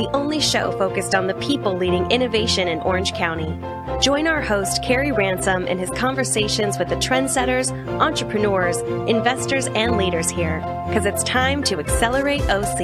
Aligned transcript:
the 0.00 0.16
only 0.16 0.40
show 0.40 0.72
focused 0.78 1.14
on 1.14 1.26
the 1.26 1.34
people 1.34 1.76
leading 1.76 2.10
innovation 2.10 2.68
in 2.68 2.80
Orange 2.80 3.12
County. 3.12 3.54
Join 4.00 4.26
our 4.26 4.40
host, 4.40 4.82
Carey 4.82 5.12
Ransom, 5.12 5.66
in 5.66 5.78
his 5.78 5.90
conversations 5.90 6.78
with 6.78 6.88
the 6.88 6.94
trendsetters, 6.94 7.70
entrepreneurs, 8.00 8.78
investors, 9.10 9.66
and 9.74 9.98
leaders 9.98 10.30
here, 10.30 10.60
because 10.88 11.04
it's 11.04 11.22
time 11.24 11.62
to 11.64 11.78
accelerate 11.78 12.40
OC. 12.48 12.78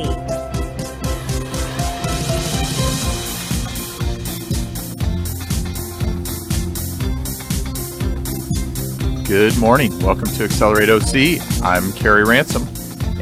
Good 9.26 9.56
morning. 9.56 9.98
Welcome 10.00 10.28
to 10.34 10.44
Accelerate 10.44 10.90
OC. 10.90 11.40
I'm 11.62 11.94
Carey 11.94 12.24
Ransom. 12.24 12.75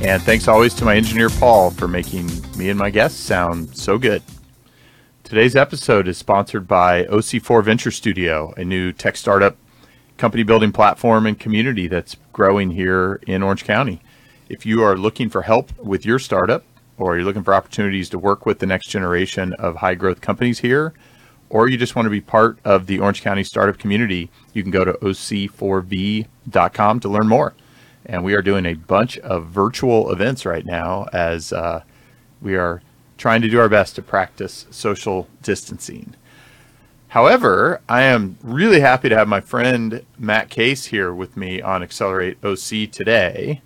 And 0.04 0.22
thanks 0.22 0.48
always 0.48 0.74
to 0.74 0.84
my 0.84 0.96
engineer 0.96 1.30
Paul 1.30 1.70
for 1.70 1.88
making 1.88 2.28
me 2.58 2.68
and 2.68 2.78
my 2.78 2.90
guests 2.90 3.18
sound 3.18 3.74
so 3.74 3.96
good. 3.96 4.22
Today's 5.22 5.56
episode 5.56 6.06
is 6.06 6.18
sponsored 6.18 6.68
by 6.68 7.04
OC4 7.04 7.64
Venture 7.64 7.90
Studio, 7.90 8.52
a 8.58 8.64
new 8.64 8.92
tech 8.92 9.16
startup 9.16 9.56
company 10.18 10.42
building 10.42 10.72
platform 10.72 11.26
and 11.26 11.40
community 11.40 11.88
that's 11.88 12.18
growing 12.34 12.72
here 12.72 13.18
in 13.26 13.42
Orange 13.42 13.64
County. 13.64 14.02
If 14.50 14.66
you 14.66 14.82
are 14.82 14.94
looking 14.94 15.30
for 15.30 15.40
help 15.40 15.74
with 15.78 16.04
your 16.04 16.18
startup, 16.18 16.64
or 16.98 17.16
you're 17.16 17.24
looking 17.24 17.42
for 17.42 17.54
opportunities 17.54 18.10
to 18.10 18.18
work 18.18 18.44
with 18.44 18.58
the 18.58 18.66
next 18.66 18.88
generation 18.88 19.54
of 19.54 19.76
high 19.76 19.94
growth 19.94 20.20
companies 20.20 20.58
here, 20.58 20.92
or 21.48 21.66
you 21.66 21.78
just 21.78 21.96
want 21.96 22.04
to 22.04 22.10
be 22.10 22.20
part 22.20 22.58
of 22.62 22.88
the 22.88 22.98
Orange 22.98 23.22
County 23.22 23.42
startup 23.42 23.78
community, 23.78 24.30
you 24.52 24.60
can 24.60 24.70
go 24.70 24.84
to 24.84 24.92
oc4v.com 24.92 27.00
to 27.00 27.08
learn 27.08 27.26
more 27.26 27.54
and 28.06 28.24
we 28.24 28.34
are 28.34 28.42
doing 28.42 28.66
a 28.66 28.74
bunch 28.74 29.18
of 29.18 29.46
virtual 29.46 30.10
events 30.10 30.44
right 30.44 30.64
now 30.64 31.06
as 31.12 31.52
uh, 31.52 31.82
we 32.40 32.56
are 32.56 32.82
trying 33.16 33.42
to 33.42 33.48
do 33.48 33.58
our 33.60 33.68
best 33.68 33.94
to 33.96 34.02
practice 34.02 34.66
social 34.70 35.28
distancing. 35.42 36.14
However, 37.08 37.80
I 37.88 38.02
am 38.02 38.38
really 38.42 38.80
happy 38.80 39.08
to 39.08 39.16
have 39.16 39.28
my 39.28 39.40
friend 39.40 40.04
Matt 40.18 40.50
Case 40.50 40.86
here 40.86 41.14
with 41.14 41.36
me 41.36 41.62
on 41.62 41.82
Accelerate 41.82 42.44
OC 42.44 42.90
today, 42.90 43.62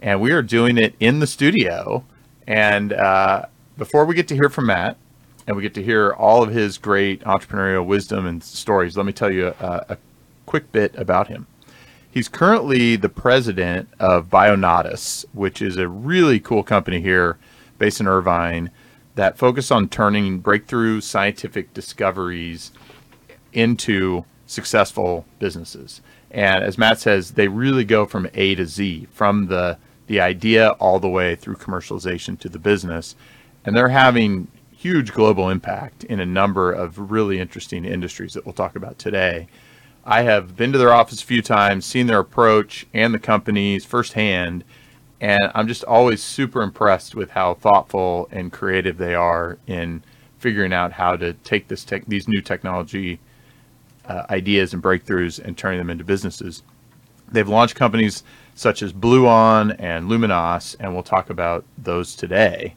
and 0.00 0.20
we 0.20 0.30
are 0.30 0.42
doing 0.42 0.78
it 0.78 0.94
in 1.00 1.18
the 1.18 1.26
studio. 1.26 2.04
And 2.46 2.92
uh, 2.92 3.46
before 3.76 4.04
we 4.04 4.14
get 4.14 4.28
to 4.28 4.34
hear 4.34 4.48
from 4.48 4.66
Matt, 4.66 4.96
and 5.46 5.56
we 5.56 5.62
get 5.62 5.74
to 5.74 5.82
hear 5.82 6.12
all 6.12 6.42
of 6.42 6.50
his 6.50 6.78
great 6.78 7.20
entrepreneurial 7.22 7.84
wisdom 7.84 8.26
and 8.26 8.42
stories, 8.42 8.96
let 8.96 9.04
me 9.04 9.12
tell 9.12 9.32
you 9.32 9.48
a, 9.48 9.86
a 9.88 9.98
quick 10.46 10.70
bit 10.70 10.94
about 10.96 11.26
him. 11.26 11.46
He's 12.12 12.28
currently 12.28 12.96
the 12.96 13.08
president 13.08 13.88
of 13.98 14.28
Bionatis, 14.28 15.24
which 15.32 15.62
is 15.62 15.78
a 15.78 15.88
really 15.88 16.38
cool 16.38 16.62
company 16.62 17.00
here 17.00 17.38
based 17.78 18.00
in 18.00 18.06
Irvine 18.06 18.70
that 19.14 19.38
focus 19.38 19.70
on 19.70 19.88
turning 19.88 20.38
breakthrough 20.40 21.00
scientific 21.00 21.72
discoveries 21.72 22.70
into 23.54 24.26
successful 24.46 25.24
businesses. 25.38 26.02
And 26.30 26.62
as 26.62 26.76
Matt 26.76 27.00
says, 27.00 27.32
they 27.32 27.48
really 27.48 27.84
go 27.84 28.04
from 28.04 28.28
A 28.34 28.56
to 28.56 28.66
Z, 28.66 29.08
from 29.10 29.46
the 29.46 29.78
the 30.06 30.20
idea 30.20 30.70
all 30.72 30.98
the 30.98 31.08
way 31.08 31.34
through 31.34 31.54
commercialization 31.54 32.38
to 32.40 32.48
the 32.50 32.58
business. 32.58 33.16
And 33.64 33.74
they're 33.74 33.88
having 33.88 34.48
huge 34.70 35.14
global 35.14 35.48
impact 35.48 36.04
in 36.04 36.20
a 36.20 36.26
number 36.26 36.72
of 36.72 37.10
really 37.10 37.38
interesting 37.38 37.86
industries 37.86 38.34
that 38.34 38.44
we'll 38.44 38.52
talk 38.52 38.76
about 38.76 38.98
today. 38.98 39.46
I 40.04 40.22
have 40.22 40.56
been 40.56 40.72
to 40.72 40.78
their 40.78 40.92
office 40.92 41.22
a 41.22 41.26
few 41.26 41.42
times, 41.42 41.86
seen 41.86 42.08
their 42.08 42.18
approach 42.18 42.86
and 42.92 43.14
the 43.14 43.20
companies 43.20 43.84
firsthand, 43.84 44.64
and 45.20 45.52
I'm 45.54 45.68
just 45.68 45.84
always 45.84 46.20
super 46.20 46.62
impressed 46.62 47.14
with 47.14 47.30
how 47.30 47.54
thoughtful 47.54 48.28
and 48.32 48.52
creative 48.52 48.98
they 48.98 49.14
are 49.14 49.58
in 49.68 50.02
figuring 50.38 50.72
out 50.72 50.92
how 50.92 51.14
to 51.16 51.34
take 51.34 51.68
this 51.68 51.84
tech, 51.84 52.04
these 52.06 52.26
new 52.26 52.40
technology 52.40 53.20
uh, 54.06 54.24
ideas 54.28 54.74
and 54.74 54.82
breakthroughs 54.82 55.38
and 55.38 55.56
turning 55.56 55.78
them 55.78 55.90
into 55.90 56.02
businesses. 56.02 56.64
They've 57.30 57.48
launched 57.48 57.76
companies 57.76 58.24
such 58.56 58.82
as 58.82 58.92
Bluon 58.92 59.76
and 59.78 60.10
Luminas, 60.10 60.74
and 60.80 60.92
we'll 60.92 61.04
talk 61.04 61.30
about 61.30 61.64
those 61.78 62.16
today. 62.16 62.74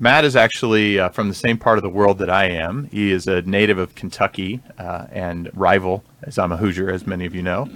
Matt 0.00 0.24
is 0.24 0.36
actually 0.36 1.00
uh, 1.00 1.08
from 1.08 1.28
the 1.28 1.34
same 1.34 1.58
part 1.58 1.76
of 1.76 1.82
the 1.82 1.90
world 1.90 2.18
that 2.18 2.30
I 2.30 2.44
am. 2.44 2.84
He 2.84 3.10
is 3.10 3.26
a 3.26 3.42
native 3.42 3.78
of 3.78 3.96
Kentucky 3.96 4.60
uh, 4.78 5.08
and 5.10 5.50
rival, 5.54 6.04
as 6.22 6.38
I'm 6.38 6.52
a 6.52 6.56
Hoosier, 6.56 6.88
as 6.88 7.04
many 7.04 7.26
of 7.26 7.34
you 7.34 7.42
know. 7.42 7.68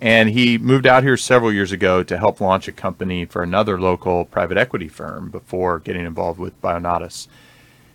And 0.00 0.30
he 0.30 0.58
moved 0.58 0.84
out 0.84 1.04
here 1.04 1.16
several 1.16 1.52
years 1.52 1.70
ago 1.70 2.02
to 2.02 2.18
help 2.18 2.40
launch 2.40 2.66
a 2.66 2.72
company 2.72 3.24
for 3.24 3.44
another 3.44 3.80
local 3.80 4.24
private 4.24 4.58
equity 4.58 4.88
firm 4.88 5.30
before 5.30 5.78
getting 5.78 6.04
involved 6.04 6.40
with 6.40 6.60
Bionatis. 6.60 7.28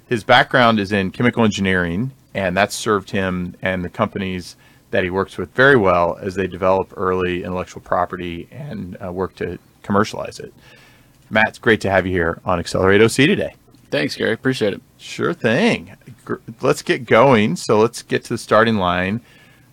His 0.07 0.23
background 0.23 0.79
is 0.79 0.93
in 0.93 1.11
chemical 1.11 1.43
engineering, 1.43 2.11
and 2.33 2.55
that's 2.55 2.75
served 2.75 3.09
him 3.09 3.57
and 3.61 3.83
the 3.83 3.89
companies 3.89 4.55
that 4.91 5.03
he 5.03 5.09
works 5.09 5.37
with 5.37 5.51
very 5.51 5.75
well 5.75 6.17
as 6.21 6.35
they 6.35 6.47
develop 6.47 6.93
early 6.95 7.43
intellectual 7.43 7.81
property 7.81 8.47
and 8.53 8.95
uh, 9.03 9.11
work 9.11 9.35
to 9.35 9.59
commercialize 9.83 10.39
it. 10.39 10.53
Matt, 11.29 11.49
it's 11.49 11.59
great 11.59 11.81
to 11.81 11.89
have 11.89 12.05
you 12.05 12.13
here 12.13 12.39
on 12.45 12.57
Accelerate 12.57 13.01
OC 13.01 13.15
today. 13.15 13.55
Thanks, 13.89 14.15
Gary. 14.15 14.33
Appreciate 14.33 14.73
it. 14.73 14.81
Sure 14.97 15.33
thing. 15.33 15.95
Let's 16.61 16.81
get 16.81 17.05
going. 17.05 17.55
So 17.55 17.79
let's 17.79 18.01
get 18.01 18.23
to 18.25 18.29
the 18.33 18.37
starting 18.37 18.75
line. 18.75 19.21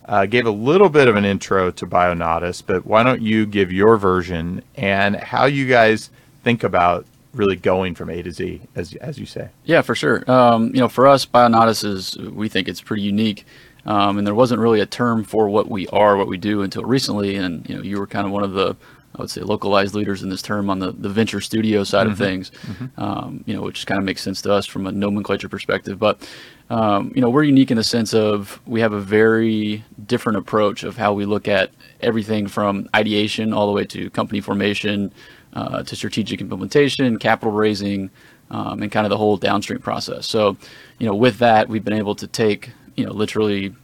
Uh, 0.04 0.26
gave 0.26 0.46
a 0.46 0.50
little 0.50 0.88
bit 0.88 1.06
of 1.08 1.16
an 1.16 1.24
intro 1.24 1.70
to 1.70 1.86
Bionatis, 1.86 2.62
but 2.64 2.84
why 2.84 3.02
don't 3.02 3.22
you 3.22 3.46
give 3.46 3.70
your 3.70 3.96
version 3.96 4.62
and 4.74 5.14
how 5.14 5.44
you 5.44 5.68
guys 5.68 6.10
think 6.42 6.64
about 6.64 7.06
really 7.32 7.56
going 7.56 7.94
from 7.94 8.10
A 8.10 8.20
to 8.22 8.32
Z, 8.32 8.60
as 8.74 8.94
as 8.96 9.18
you 9.18 9.26
say? 9.26 9.50
Yeah, 9.64 9.80
for 9.80 9.94
sure. 9.94 10.28
Um, 10.30 10.74
you 10.74 10.80
know, 10.80 10.88
for 10.88 11.06
us, 11.06 11.24
Bionatis 11.24 11.84
is 11.84 12.16
we 12.16 12.48
think 12.48 12.68
it's 12.68 12.80
pretty 12.80 13.02
unique, 13.02 13.46
um, 13.86 14.18
and 14.18 14.26
there 14.26 14.34
wasn't 14.34 14.60
really 14.60 14.80
a 14.80 14.86
term 14.86 15.22
for 15.22 15.48
what 15.48 15.70
we 15.70 15.86
are, 15.88 16.16
what 16.16 16.26
we 16.26 16.36
do 16.36 16.62
until 16.62 16.82
recently. 16.84 17.36
And 17.36 17.68
you 17.68 17.76
know, 17.76 17.82
you 17.82 17.98
were 17.98 18.08
kind 18.08 18.26
of 18.26 18.32
one 18.32 18.42
of 18.42 18.52
the 18.52 18.76
I 19.14 19.20
would 19.20 19.30
say 19.30 19.42
localized 19.42 19.94
leaders 19.94 20.22
in 20.22 20.30
this 20.30 20.42
term 20.42 20.70
on 20.70 20.78
the, 20.78 20.92
the 20.92 21.08
venture 21.08 21.40
studio 21.40 21.84
side 21.84 22.04
mm-hmm. 22.04 22.12
of 22.12 22.18
things, 22.18 22.50
mm-hmm. 22.50 23.00
um, 23.00 23.44
you 23.46 23.54
know, 23.54 23.62
which 23.62 23.86
kind 23.86 23.98
of 23.98 24.04
makes 24.04 24.22
sense 24.22 24.40
to 24.42 24.52
us 24.52 24.64
from 24.64 24.86
a 24.86 24.92
nomenclature 24.92 25.48
perspective. 25.48 25.98
But, 25.98 26.26
um, 26.70 27.12
you 27.14 27.20
know, 27.20 27.28
we're 27.28 27.42
unique 27.42 27.70
in 27.70 27.76
the 27.76 27.84
sense 27.84 28.14
of 28.14 28.60
we 28.66 28.80
have 28.80 28.92
a 28.92 29.00
very 29.00 29.84
different 30.06 30.38
approach 30.38 30.82
of 30.82 30.96
how 30.96 31.12
we 31.12 31.26
look 31.26 31.46
at 31.46 31.70
everything 32.00 32.46
from 32.46 32.88
ideation 32.96 33.52
all 33.52 33.66
the 33.66 33.72
way 33.72 33.84
to 33.84 34.08
company 34.10 34.40
formation, 34.40 35.12
uh, 35.52 35.82
to 35.82 35.94
strategic 35.94 36.40
implementation, 36.40 37.18
capital 37.18 37.52
raising, 37.52 38.10
um, 38.50 38.82
and 38.82 38.90
kind 38.90 39.04
of 39.04 39.10
the 39.10 39.18
whole 39.18 39.36
downstream 39.36 39.80
process. 39.80 40.26
So, 40.26 40.56
you 40.98 41.06
know, 41.06 41.14
with 41.14 41.38
that, 41.38 41.68
we've 41.68 41.84
been 41.84 41.92
able 41.92 42.14
to 42.14 42.26
take, 42.26 42.70
you 42.96 43.04
know, 43.04 43.12
literally 43.12 43.74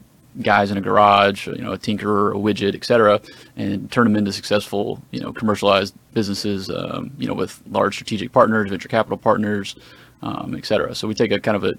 guys 0.43 0.71
in 0.71 0.77
a 0.77 0.81
garage, 0.81 1.47
you 1.49 1.59
know, 1.59 1.73
a 1.73 1.79
tinkerer, 1.79 2.31
a 2.33 2.39
widget, 2.39 2.75
et 2.75 2.85
cetera, 2.85 3.21
and 3.57 3.91
turn 3.91 4.05
them 4.05 4.17
into 4.17 4.33
successful, 4.33 5.03
you 5.11 5.21
know, 5.21 5.33
commercialized 5.33 5.95
businesses, 6.15 6.71
um, 6.71 7.11
you 7.19 7.27
know, 7.27 7.35
with 7.35 7.61
large 7.71 7.95
strategic 7.95 8.33
partners, 8.33 8.71
venture 8.71 8.89
capital 8.89 9.19
partners, 9.19 9.77
um, 10.23 10.55
et 10.55 10.65
cetera. 10.65 10.95
So 10.95 11.09
we 11.09 11.15
take 11.15 11.33
a 11.33 11.41
kind 11.41 11.57
of 11.57 11.65
a, 11.65 11.75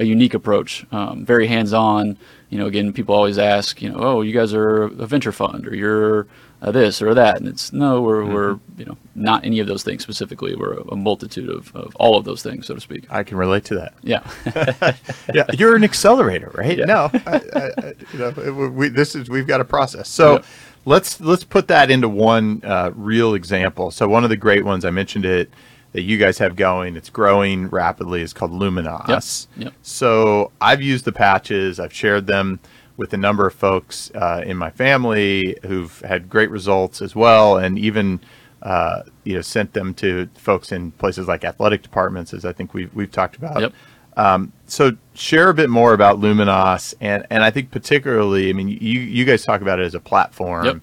a 0.00 0.04
unique 0.04 0.34
approach, 0.34 0.86
um, 0.92 1.24
very 1.24 1.46
hands-on. 1.46 2.16
You 2.48 2.58
know, 2.58 2.66
again, 2.66 2.92
people 2.92 3.14
always 3.14 3.38
ask, 3.38 3.80
you 3.80 3.90
know, 3.90 3.98
oh, 4.00 4.20
you 4.22 4.32
guys 4.32 4.52
are 4.54 4.84
a 4.84 5.06
venture 5.06 5.30
fund, 5.30 5.66
or 5.66 5.76
you're 5.76 6.26
uh, 6.62 6.70
this 6.70 7.00
or 7.00 7.14
that, 7.14 7.38
and 7.38 7.48
it's 7.48 7.72
no, 7.72 8.02
we're, 8.02 8.22
mm-hmm. 8.22 8.34
we're 8.34 8.58
you 8.76 8.84
know 8.84 8.96
not 9.14 9.44
any 9.44 9.60
of 9.60 9.66
those 9.66 9.82
things 9.82 10.02
specifically. 10.02 10.54
We're 10.54 10.74
a, 10.74 10.82
a, 10.88 10.96
multitude 10.96 11.48
of, 11.48 11.74
of 11.74 11.94
all 11.96 12.18
of 12.18 12.24
those 12.24 12.42
things, 12.42 12.66
so 12.66 12.74
to 12.74 12.80
speak. 12.80 13.06
I 13.10 13.22
can 13.22 13.36
relate 13.36 13.64
to 13.66 13.74
that. 13.76 13.94
Yeah, 14.02 14.30
yeah. 15.34 15.46
You're 15.54 15.76
an 15.76 15.84
accelerator, 15.84 16.50
right? 16.54 16.76
Yeah. 16.76 16.84
No, 16.84 17.10
I, 17.26 17.40
I, 17.54 17.94
you 18.12 18.18
know, 18.18 18.68
we, 18.68 18.88
this 18.88 19.14
is 19.14 19.28
we've 19.30 19.46
got 19.46 19.60
a 19.60 19.64
process. 19.64 20.08
So. 20.08 20.34
Yep. 20.34 20.44
Let's 20.86 21.20
let's 21.20 21.44
put 21.44 21.68
that 21.68 21.90
into 21.90 22.08
one 22.08 22.62
uh, 22.64 22.92
real 22.94 23.34
example. 23.34 23.90
So 23.90 24.08
one 24.08 24.24
of 24.24 24.30
the 24.30 24.36
great 24.38 24.64
ones 24.64 24.86
I 24.86 24.90
mentioned 24.90 25.26
it 25.26 25.50
that 25.92 26.02
you 26.02 26.18
guys 26.18 26.38
have 26.38 26.56
going. 26.56 26.96
It's 26.96 27.10
growing 27.10 27.68
rapidly. 27.68 28.22
It's 28.22 28.32
called 28.32 28.52
Luminas. 28.52 29.48
Yep. 29.56 29.64
Yep. 29.64 29.74
So 29.82 30.52
I've 30.60 30.82
used 30.82 31.04
the 31.04 31.12
patches. 31.12 31.80
I've 31.80 31.92
shared 31.92 32.26
them 32.26 32.60
with 32.96 33.12
a 33.14 33.16
number 33.16 33.46
of 33.46 33.54
folks 33.54 34.10
uh, 34.14 34.42
in 34.44 34.56
my 34.56 34.70
family 34.70 35.56
who've 35.62 36.00
had 36.00 36.28
great 36.28 36.50
results 36.50 37.00
as 37.00 37.16
well, 37.16 37.56
and 37.56 37.78
even 37.78 38.20
uh, 38.62 39.02
you 39.24 39.34
know 39.34 39.40
sent 39.40 39.72
them 39.72 39.94
to 39.94 40.28
folks 40.34 40.70
in 40.70 40.90
places 40.92 41.26
like 41.26 41.44
athletic 41.44 41.82
departments, 41.82 42.34
as 42.34 42.44
I 42.44 42.52
think 42.52 42.74
we've 42.74 42.94
we've 42.94 43.10
talked 43.10 43.36
about. 43.36 43.60
Yep. 43.60 43.72
Um, 44.16 44.52
so 44.66 44.96
share 45.14 45.48
a 45.48 45.54
bit 45.54 45.70
more 45.70 45.94
about 45.94 46.20
Luminas, 46.20 46.94
and 47.00 47.26
and 47.30 47.42
I 47.42 47.50
think 47.50 47.70
particularly, 47.70 48.50
I 48.50 48.52
mean, 48.52 48.68
you 48.68 49.00
you 49.00 49.24
guys 49.24 49.44
talk 49.44 49.62
about 49.62 49.80
it 49.80 49.86
as 49.86 49.94
a 49.94 50.00
platform, 50.00 50.66
yep. 50.66 50.80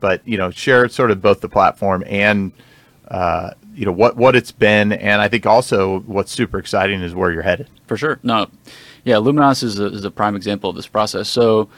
but 0.00 0.26
you 0.26 0.36
know, 0.36 0.50
share 0.50 0.88
sort 0.88 1.10
of 1.10 1.22
both 1.22 1.40
the 1.40 1.48
platform 1.48 2.02
and 2.08 2.52
uh, 3.08 3.50
you 3.74 3.86
know 3.86 3.92
what 3.92 4.16
what 4.16 4.36
it's 4.36 4.52
been, 4.52 4.92
and 4.92 5.20
I 5.20 5.28
think 5.28 5.46
also 5.46 6.00
what's 6.00 6.32
super 6.32 6.58
exciting 6.58 7.02
is 7.02 7.14
where 7.14 7.30
you're 7.30 7.42
headed. 7.42 7.68
For 7.86 7.96
sure, 7.96 8.18
no, 8.22 8.48
yeah, 9.04 9.16
Luminas 9.16 9.62
is 9.62 9.78
a, 9.78 9.86
is 9.86 10.04
a 10.04 10.10
prime 10.10 10.36
example 10.36 10.70
of 10.70 10.76
this 10.76 10.86
process. 10.86 11.28
So, 11.28 11.68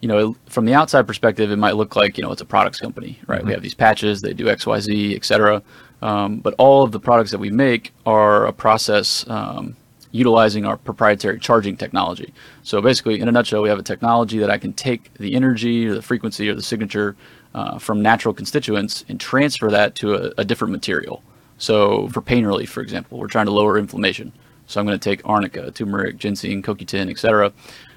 you 0.00 0.08
know, 0.08 0.36
from 0.46 0.64
the 0.64 0.74
outside 0.74 1.06
perspective, 1.06 1.50
it 1.50 1.56
might 1.56 1.76
look 1.76 1.96
like 1.96 2.16
you 2.18 2.22
know 2.22 2.32
it's 2.32 2.42
a 2.42 2.46
products 2.46 2.80
company, 2.80 3.18
right? 3.26 3.38
Mm-hmm. 3.38 3.46
We 3.48 3.52
have 3.54 3.62
these 3.62 3.74
patches, 3.74 4.20
they 4.20 4.32
do 4.32 4.48
X, 4.48 4.66
Y, 4.66 4.80
Z, 4.80 5.16
etc. 5.16 5.62
Um, 6.02 6.38
but 6.38 6.54
all 6.58 6.82
of 6.82 6.92
the 6.92 7.00
products 7.00 7.30
that 7.32 7.38
we 7.38 7.50
make 7.50 7.92
are 8.06 8.46
a 8.46 8.52
process 8.52 9.28
um, 9.28 9.76
utilizing 10.12 10.64
our 10.64 10.76
proprietary 10.76 11.38
charging 11.38 11.76
technology. 11.76 12.32
So 12.62 12.80
basically, 12.80 13.20
in 13.20 13.28
a 13.28 13.32
nutshell, 13.32 13.62
we 13.62 13.68
have 13.68 13.78
a 13.78 13.82
technology 13.82 14.38
that 14.38 14.50
I 14.50 14.58
can 14.58 14.72
take 14.72 15.12
the 15.14 15.34
energy 15.34 15.86
or 15.86 15.94
the 15.94 16.02
frequency 16.02 16.48
or 16.48 16.54
the 16.54 16.62
signature 16.62 17.16
uh, 17.54 17.78
from 17.78 18.02
natural 18.02 18.34
constituents 18.34 19.04
and 19.08 19.18
transfer 19.20 19.70
that 19.70 19.94
to 19.96 20.14
a, 20.14 20.32
a, 20.38 20.44
different 20.44 20.70
material. 20.70 21.22
So 21.58 22.08
for 22.08 22.20
pain 22.20 22.46
relief, 22.46 22.70
for 22.70 22.80
example, 22.80 23.18
we're 23.18 23.28
trying 23.28 23.46
to 23.46 23.52
lower 23.52 23.78
inflammation. 23.78 24.32
So 24.66 24.80
I'm 24.80 24.86
going 24.86 24.98
to 24.98 25.10
take 25.10 25.20
arnica, 25.24 25.70
turmeric, 25.70 26.18
ginseng, 26.18 26.62
CoQ10, 26.62 27.10
etc., 27.10 27.52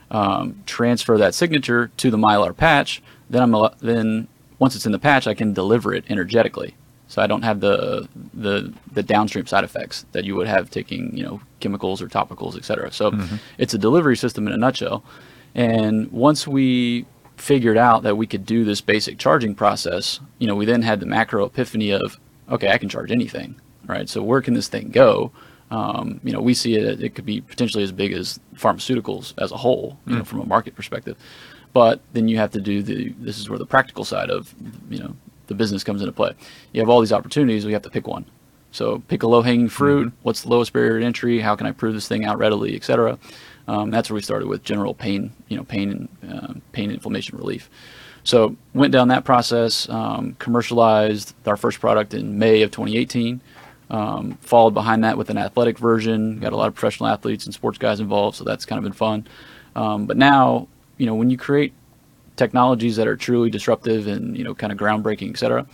um, 0.10 0.62
transfer 0.66 1.18
that 1.18 1.34
signature 1.34 1.90
to 1.98 2.12
the 2.12 2.18
mylar 2.18 2.56
patch. 2.56 3.02
Then 3.30 3.42
I'm 3.44 3.70
then 3.80 4.28
once 4.60 4.76
it's 4.76 4.86
in 4.86 4.92
the 4.92 5.00
patch, 5.00 5.26
I 5.26 5.34
can 5.34 5.54
deliver 5.54 5.94
it 5.94 6.04
energetically 6.10 6.76
so 7.12 7.22
I 7.22 7.28
don't 7.28 7.42
have 7.42 7.60
the 7.60 8.08
the 8.34 8.74
the 8.94 9.04
downstream 9.04 9.46
side 9.46 9.66
effects 9.66 10.06
that 10.14 10.24
you 10.24 10.34
would 10.38 10.48
have 10.48 10.72
taking 10.72 11.16
you 11.16 11.26
know 11.26 11.42
chemicals 11.60 12.02
or 12.02 12.08
topicals, 12.08 12.56
et 12.56 12.64
cetera. 12.64 12.90
So 12.90 13.12
mm-hmm. 13.12 13.36
it's 13.58 13.74
a 13.74 13.78
delivery 13.78 14.16
system 14.16 14.48
in 14.48 14.54
a 14.54 14.58
nutshell. 14.58 15.04
And 15.54 16.10
once 16.10 16.48
we 16.48 17.06
figured 17.36 17.76
out 17.76 18.04
that 18.04 18.16
we 18.16 18.28
could 18.28 18.46
do 18.46 18.64
this 18.64 18.80
basic 18.80 19.18
charging 19.18 19.56
process, 19.56 20.22
you 20.40 20.48
know, 20.48 20.56
we 20.56 20.66
then 20.66 20.84
had 20.84 21.02
the 21.02 21.06
macro 21.06 21.44
epiphany 21.46 21.92
of, 21.92 22.18
okay, 22.52 22.70
I 22.70 22.78
can 22.78 22.90
charge 22.90 23.12
anything, 23.12 23.56
right? 23.88 24.08
So 24.08 24.22
where 24.22 24.42
can 24.42 24.54
this 24.54 24.68
thing 24.68 24.90
go? 24.90 25.32
Um, 25.72 26.20
you 26.24 26.34
know, 26.34 26.42
we 26.42 26.54
see 26.54 26.76
it; 26.76 27.02
it 27.02 27.16
could 27.16 27.26
be 27.26 27.42
potentially 27.42 27.84
as 27.84 27.92
big 27.92 28.12
as 28.14 28.40
pharmaceuticals 28.56 29.34
as 29.38 29.52
a 29.52 29.58
whole, 29.58 29.98
you 30.06 30.14
mm. 30.14 30.18
know, 30.20 30.24
from 30.24 30.42
a 30.42 30.46
market 30.46 30.76
perspective. 30.76 31.18
But 31.74 32.02
then 32.12 32.28
you 32.28 32.38
have 32.38 32.52
to 32.52 32.62
do 32.62 32.84
the. 32.84 33.14
This 33.18 33.40
is 33.40 33.50
where 33.50 33.58
the 33.58 33.66
practical 33.66 34.04
side 34.04 34.30
of, 34.30 34.54
you 34.90 35.00
know, 35.00 35.16
the 35.48 35.56
business 35.56 35.84
comes 35.84 36.02
into 36.02 36.12
play. 36.12 36.34
You 36.74 36.82
have 36.82 36.90
all 36.90 37.00
these 37.00 37.14
opportunities, 37.14 37.66
we 37.66 37.74
have 37.74 37.84
to 37.84 37.90
pick 37.90 38.08
one. 38.08 38.26
So 38.72 39.00
pick 39.08 39.24
a 39.24 39.28
low 39.28 39.42
hanging 39.42 39.70
fruit. 39.70 40.08
Mm-hmm. 40.08 40.18
What's 40.24 40.42
the 40.42 40.50
lowest 40.50 40.74
barrier 40.74 41.00
to 41.00 41.06
entry? 41.06 41.40
How 41.40 41.56
can 41.56 41.68
I 41.68 41.72
prove 41.72 41.94
this 41.94 42.08
thing 42.08 42.26
out 42.26 42.38
readily, 42.38 42.76
et 42.76 42.84
cetera? 42.84 43.18
Um, 43.68 43.92
that's 43.92 44.10
where 44.10 44.16
we 44.16 44.22
started 44.22 44.48
with 44.48 44.64
general 44.64 44.94
pain, 44.94 45.32
you 45.48 45.58
know, 45.58 45.64
pain 45.64 46.10
and 46.22 46.34
uh, 46.34 46.54
pain 46.72 46.92
inflammation 46.92 47.38
relief. 47.38 47.70
So 48.24 48.56
went 48.74 48.94
down 48.94 49.08
that 49.10 49.24
process, 49.24 49.90
um, 49.90 50.36
commercialized 50.40 51.34
our 51.46 51.58
first 51.58 51.80
product 51.80 52.14
in 52.14 52.38
May 52.38 52.62
of 52.62 52.72
2018. 52.72 53.42
Um, 53.90 54.38
followed 54.42 54.74
behind 54.74 55.04
that 55.04 55.18
with 55.18 55.30
an 55.30 55.38
athletic 55.38 55.78
version. 55.78 56.40
Got 56.40 56.54
a 56.54 56.56
lot 56.56 56.70
of 56.70 56.76
professional 56.76 57.10
athletes 57.10 57.46
and 57.46 57.54
sports 57.54 57.78
guys 57.78 58.00
involved, 58.00 58.38
so 58.38 58.46
that's 58.46 58.66
kind 58.66 58.78
of 58.78 58.84
been 58.84 58.94
fun. 58.94 59.28
Um, 59.76 60.06
but 60.06 60.16
now, 60.16 60.70
you 60.98 61.06
know, 61.06 61.16
when 61.16 61.30
you 61.30 61.38
create 61.38 61.74
technologies 62.38 62.96
that 62.96 63.08
are 63.08 63.18
truly 63.18 63.50
disruptive 63.50 64.08
and 64.08 64.38
you 64.38 64.46
know 64.46 64.56
kind 64.56 64.72
of 64.72 64.80
groundbreaking, 64.80 65.32
et 65.32 65.38
cetera, 65.38 65.66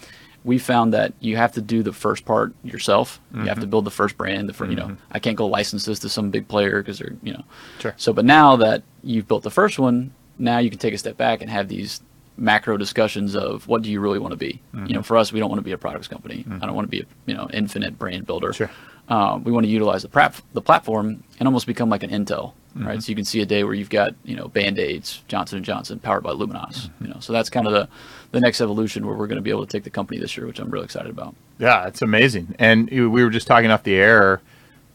we 0.44 0.58
found 0.58 0.94
that 0.94 1.14
you 1.20 1.38
have 1.38 1.52
to 1.54 1.62
do 1.62 1.84
the 1.84 1.94
first 1.94 2.26
part 2.26 2.54
yourself. 2.64 3.20
Mm-hmm. 3.30 3.42
You 3.42 3.50
have 3.50 3.58
to 3.58 3.62
mm-hmm. 3.62 3.70
build 3.70 3.86
the 3.86 3.92
first 3.92 4.18
brand. 4.18 4.50
The 4.50 4.54
first, 4.54 4.72
mm-hmm. 4.72 4.80
you 4.80 4.88
know, 4.88 4.94
mm-hmm. 4.94 5.12
I 5.12 5.20
can't 5.20 5.38
go 5.38 5.46
license 5.46 5.86
this 5.86 6.00
to 6.00 6.10
some 6.10 6.32
big 6.32 6.48
player 6.48 6.82
because 6.82 6.98
they're 6.98 7.16
you 7.22 7.34
know. 7.34 7.44
Sure. 7.80 7.94
So, 7.98 8.14
but 8.14 8.26
now 8.26 8.56
that 8.56 8.82
you've 9.04 9.28
built 9.28 9.44
the 9.44 9.52
first 9.52 9.78
one, 9.78 10.12
now 10.40 10.58
you 10.58 10.72
can 10.72 10.80
take 10.80 10.96
a 10.96 10.98
step 10.98 11.18
back 11.18 11.42
and 11.42 11.52
have 11.52 11.68
these 11.68 12.02
macro 12.38 12.78
discussions 12.78 13.36
of 13.36 13.68
what 13.68 13.81
do 13.81 13.92
you 13.92 14.00
really 14.00 14.19
want 14.19 14.31
to 14.31 14.38
be. 14.38 14.62
Mm-hmm. 14.74 14.86
You 14.88 14.94
know, 14.94 15.04
for 15.04 15.18
us, 15.18 15.34
we 15.34 15.39
don't 15.39 15.50
want 15.50 15.60
to 15.60 15.66
be 15.66 15.72
a 15.72 15.78
products 15.78 16.07
company. 16.07 16.45
I 16.50 16.66
don't 16.66 16.75
want 16.75 16.86
to 16.86 16.92
be 16.92 17.01
a 17.01 17.06
you 17.25 17.34
know 17.34 17.50
infinite 17.51 17.98
brand 17.98 18.25
builder. 18.25 18.54
Sure. 18.54 18.72
Um, 19.10 19.44
we 19.44 19.54
want 19.54 19.66
to 19.66 19.69
utilize 19.69 20.01
the, 20.01 20.10
prap- 20.10 20.42
the 20.51 20.62
platform 20.62 21.24
and 21.39 21.48
almost 21.48 21.66
become 21.66 21.89
like 21.89 22.04
an 22.04 22.10
Intel 22.10 22.54
mm-hmm. 22.78 22.88
right? 22.88 23.04
So 23.04 23.10
you 23.10 23.16
can 23.16 23.25
see 23.25 23.42
a 23.42 23.45
day 23.45 23.63
where 23.63 23.74
you've 23.74 23.89
got 23.89 24.16
you 24.24 24.36
know 24.36 24.48
Band 24.48 24.80
Aids, 24.80 25.24
Johnson 25.28 25.57
and 25.57 25.66
Johnson, 25.66 26.00
powered 26.00 26.24
by 26.24 26.31
Luminas. 26.31 26.88
Mm-hmm. 26.88 27.06
You 27.06 27.13
know, 27.13 27.19
so 27.19 27.34
that's 27.34 27.50
kind 27.50 27.68
of 27.68 27.74
the 27.74 27.89
the 28.31 28.39
next 28.39 28.62
evolution 28.62 29.06
where 29.06 29.16
we're 29.16 29.28
going 29.28 29.38
to 29.38 29.42
be 29.42 29.50
able 29.50 29.66
to 29.66 29.72
take 29.72 29.84
the 29.84 29.89
company 29.89 30.19
this 30.19 30.36
year, 30.38 30.45
which 30.45 30.60
I'm 30.60 30.69
really 30.69 30.86
excited 30.86 31.10
about. 31.10 31.36
Yeah, 31.60 31.88
it's 31.88 32.01
amazing. 32.01 32.56
And 32.60 32.89
we 32.89 33.24
were 33.24 33.30
just 33.30 33.48
talking 33.48 33.72
off 33.72 33.84
the 33.84 33.95
air, 33.95 34.42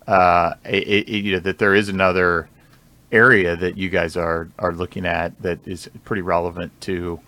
uh, 0.06 0.54
it, 0.64 1.08
it, 1.08 1.08
you 1.08 1.32
know, 1.32 1.40
that 1.40 1.58
there 1.58 1.74
is 1.74 1.88
another 1.88 2.48
area 3.10 3.56
that 3.56 3.76
you 3.76 3.90
guys 3.90 4.16
are 4.16 4.48
are 4.58 4.72
looking 4.72 5.06
at 5.06 5.40
that 5.42 5.58
is 5.66 5.90
pretty 6.04 6.22
relevant 6.22 6.78
to 6.82 7.20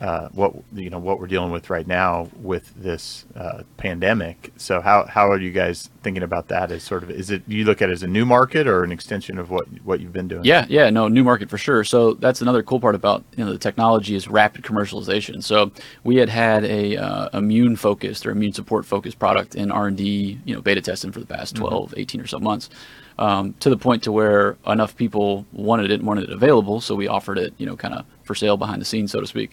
uh, 0.00 0.28
what 0.30 0.54
you 0.74 0.88
know 0.88 0.98
what 0.98 1.20
we're 1.20 1.26
dealing 1.26 1.50
with 1.50 1.68
right 1.68 1.86
now 1.86 2.28
with 2.40 2.72
this 2.74 3.26
uh, 3.36 3.62
pandemic. 3.76 4.50
So 4.56 4.80
how 4.80 5.04
how 5.04 5.30
are 5.30 5.38
you 5.38 5.50
guys 5.50 5.90
thinking 6.02 6.22
about 6.22 6.48
that? 6.48 6.72
As 6.72 6.82
sort 6.82 7.02
of 7.02 7.10
is 7.10 7.30
it 7.30 7.42
you 7.46 7.64
look 7.64 7.82
at 7.82 7.90
it 7.90 7.92
as 7.92 8.02
a 8.02 8.06
new 8.06 8.24
market 8.24 8.66
or 8.66 8.82
an 8.82 8.92
extension 8.92 9.38
of 9.38 9.50
what 9.50 9.66
what 9.84 10.00
you've 10.00 10.12
been 10.12 10.28
doing? 10.28 10.44
Yeah, 10.44 10.64
yeah, 10.70 10.88
no, 10.88 11.08
new 11.08 11.22
market 11.22 11.50
for 11.50 11.58
sure. 11.58 11.84
So 11.84 12.14
that's 12.14 12.40
another 12.40 12.62
cool 12.62 12.80
part 12.80 12.94
about 12.94 13.24
you 13.36 13.44
know 13.44 13.52
the 13.52 13.58
technology 13.58 14.14
is 14.14 14.26
rapid 14.26 14.64
commercialization. 14.64 15.42
So 15.42 15.70
we 16.02 16.16
had 16.16 16.30
had 16.30 16.64
a 16.64 16.96
uh, 16.96 17.38
immune 17.38 17.76
focused 17.76 18.24
or 18.24 18.30
immune 18.30 18.54
support 18.54 18.86
focused 18.86 19.18
product 19.18 19.54
in 19.54 19.70
R 19.70 19.88
and 19.88 19.98
D, 19.98 20.40
you 20.46 20.54
know, 20.54 20.62
beta 20.62 20.80
testing 20.80 21.12
for 21.12 21.20
the 21.20 21.26
past 21.26 21.56
mm-hmm. 21.56 21.66
12, 21.66 21.90
mm-hmm. 21.90 22.00
18 22.00 22.20
or 22.22 22.26
so 22.26 22.38
months. 22.38 22.70
Um, 23.18 23.52
to 23.60 23.68
the 23.68 23.76
point 23.76 24.02
to 24.04 24.12
where 24.12 24.56
enough 24.66 24.96
people 24.96 25.44
wanted 25.52 25.90
it 25.90 26.00
and 26.00 26.04
wanted 26.04 26.24
it 26.24 26.30
available, 26.30 26.80
so 26.80 26.94
we 26.94 27.06
offered 27.06 27.36
it, 27.36 27.52
you 27.58 27.66
know, 27.66 27.76
kind 27.76 27.92
of 27.92 28.06
for 28.24 28.34
sale 28.34 28.56
behind 28.56 28.80
the 28.80 28.86
scenes, 28.86 29.12
so 29.12 29.20
to 29.20 29.26
speak. 29.26 29.50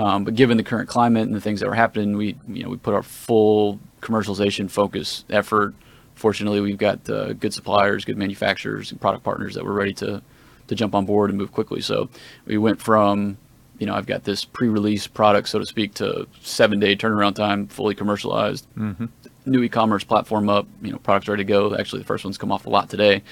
Um, 0.00 0.24
but 0.24 0.34
given 0.34 0.56
the 0.56 0.62
current 0.62 0.88
climate 0.88 1.24
and 1.24 1.34
the 1.34 1.42
things 1.42 1.60
that 1.60 1.68
were 1.68 1.74
happening, 1.74 2.16
we 2.16 2.34
you 2.48 2.62
know 2.62 2.70
we 2.70 2.78
put 2.78 2.94
our 2.94 3.02
full 3.02 3.78
commercialization 4.00 4.70
focus 4.70 5.24
effort. 5.28 5.74
Fortunately, 6.14 6.60
we've 6.60 6.78
got 6.78 7.08
uh, 7.10 7.34
good 7.34 7.52
suppliers, 7.52 8.06
good 8.06 8.16
manufacturers, 8.16 8.90
and 8.90 9.00
product 9.00 9.24
partners 9.24 9.54
that 9.54 9.64
were 9.64 9.74
ready 9.74 9.92
to 9.94 10.22
to 10.68 10.74
jump 10.74 10.94
on 10.94 11.04
board 11.04 11.28
and 11.28 11.38
move 11.38 11.52
quickly. 11.52 11.82
So 11.82 12.08
we 12.46 12.56
went 12.56 12.80
from 12.80 13.36
you 13.78 13.86
know 13.86 13.94
I've 13.94 14.06
got 14.06 14.24
this 14.24 14.42
pre-release 14.42 15.06
product, 15.06 15.50
so 15.50 15.58
to 15.58 15.66
speak, 15.66 15.92
to 15.94 16.26
seven-day 16.40 16.96
turnaround 16.96 17.34
time, 17.34 17.66
fully 17.66 17.94
commercialized. 17.94 18.66
Mm-hmm. 18.78 19.06
New 19.44 19.62
e-commerce 19.62 20.04
platform 20.04 20.48
up, 20.48 20.66
you 20.80 20.92
know, 20.92 20.98
products 20.98 21.28
ready 21.28 21.44
to 21.44 21.48
go. 21.48 21.76
Actually, 21.76 22.00
the 22.00 22.06
first 22.06 22.24
one's 22.24 22.38
come 22.38 22.52
off 22.52 22.64
a 22.64 22.70
lot 22.70 22.88
today, 22.88 23.22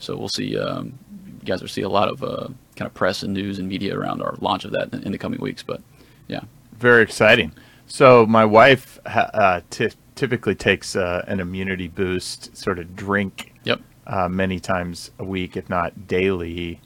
so 0.00 0.16
we'll 0.16 0.28
see. 0.28 0.58
Um, 0.58 0.98
you 1.40 1.46
guys 1.46 1.60
will 1.60 1.68
see 1.68 1.82
a 1.82 1.88
lot 1.88 2.08
of 2.08 2.24
uh, 2.24 2.48
kind 2.74 2.88
of 2.88 2.94
press 2.94 3.22
and 3.22 3.32
news 3.32 3.60
and 3.60 3.68
media 3.68 3.96
around 3.96 4.22
our 4.22 4.34
launch 4.40 4.64
of 4.64 4.72
that 4.72 4.92
in, 4.92 5.04
in 5.04 5.12
the 5.12 5.18
coming 5.18 5.40
weeks. 5.40 5.62
But 5.62 5.80
yeah. 6.28 6.40
Very 6.72 7.02
exciting. 7.02 7.52
So 7.86 8.26
my 8.26 8.44
wife 8.44 8.98
uh, 9.06 9.60
t- 9.70 9.90
typically 10.14 10.54
takes 10.54 10.96
uh, 10.96 11.24
an 11.26 11.40
immunity 11.40 11.88
boost 11.88 12.56
sort 12.56 12.78
of 12.78 12.96
drink. 12.96 13.54
Yep. 13.64 13.80
Uh, 14.06 14.28
many 14.28 14.60
times 14.60 15.10
a 15.18 15.24
week, 15.24 15.56
if 15.56 15.68
not 15.68 16.06
daily. 16.06 16.80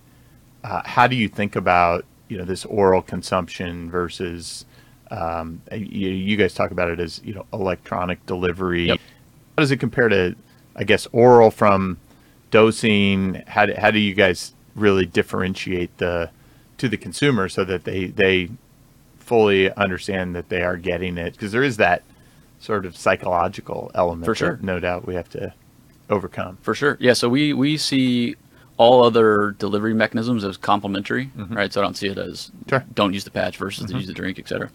Uh, 0.64 0.82
how 0.84 1.06
do 1.06 1.16
you 1.16 1.28
think 1.28 1.56
about 1.56 2.04
you 2.28 2.38
know 2.38 2.44
this 2.44 2.64
oral 2.64 3.02
consumption 3.02 3.90
versus 3.90 4.64
um, 5.10 5.60
you, 5.72 6.08
you, 6.08 6.37
guys 6.37 6.54
talk 6.54 6.70
about 6.70 6.88
it 6.88 7.00
as 7.00 7.20
you 7.25 7.34
know 7.34 7.44
electronic 7.52 8.25
delivery. 8.26 8.87
Yep. 8.87 9.00
How 9.56 9.60
does 9.62 9.70
it 9.70 9.78
compare 9.78 10.08
to 10.08 10.37
I 10.76 10.84
guess 10.84 11.06
oral 11.12 11.50
from 11.50 11.98
dosing? 12.50 13.42
How 13.46 13.66
do, 13.66 13.75
how 13.76 13.90
do 13.90 13.98
you 13.98 14.14
guys 14.14 14.54
really 14.75 15.04
differentiate 15.06 15.97
the 15.99 16.30
to 16.78 16.88
the 16.88 16.97
consumer 16.97 17.49
so 17.49 17.64
that 17.64 17.85
they 17.85 18.06
they 18.06 18.50
fully 19.30 19.72
understand 19.75 20.34
that 20.34 20.49
they 20.49 20.64
are 20.64 20.76
getting 20.76 21.16
it 21.16 21.34
because 21.34 21.52
there 21.52 21.62
is 21.62 21.76
that 21.76 22.02
sort 22.58 22.84
of 22.84 22.96
psychological 22.96 23.88
element 23.94 24.25
for 24.25 24.34
sure 24.34 24.58
no 24.60 24.80
doubt 24.80 25.06
we 25.06 25.14
have 25.14 25.28
to 25.28 25.54
overcome 26.08 26.58
for 26.62 26.75
sure 26.75 26.96
yeah 26.99 27.12
so 27.12 27.28
we 27.28 27.52
we 27.52 27.76
see 27.76 28.34
all 28.76 29.04
other 29.04 29.52
delivery 29.52 29.94
mechanisms 29.94 30.42
as 30.42 30.56
complementary 30.56 31.26
mm-hmm. 31.26 31.54
right 31.54 31.72
so 31.72 31.80
i 31.80 31.84
don't 31.84 31.96
see 31.96 32.08
it 32.08 32.18
as 32.18 32.50
sure. 32.68 32.84
don't 32.94 33.14
use 33.14 33.22
the 33.22 33.30
patch 33.30 33.56
versus 33.56 33.87
mm-hmm. 33.87 33.99
use 33.99 34.08
the 34.08 34.12
drink 34.12 34.37
etc 34.37 34.68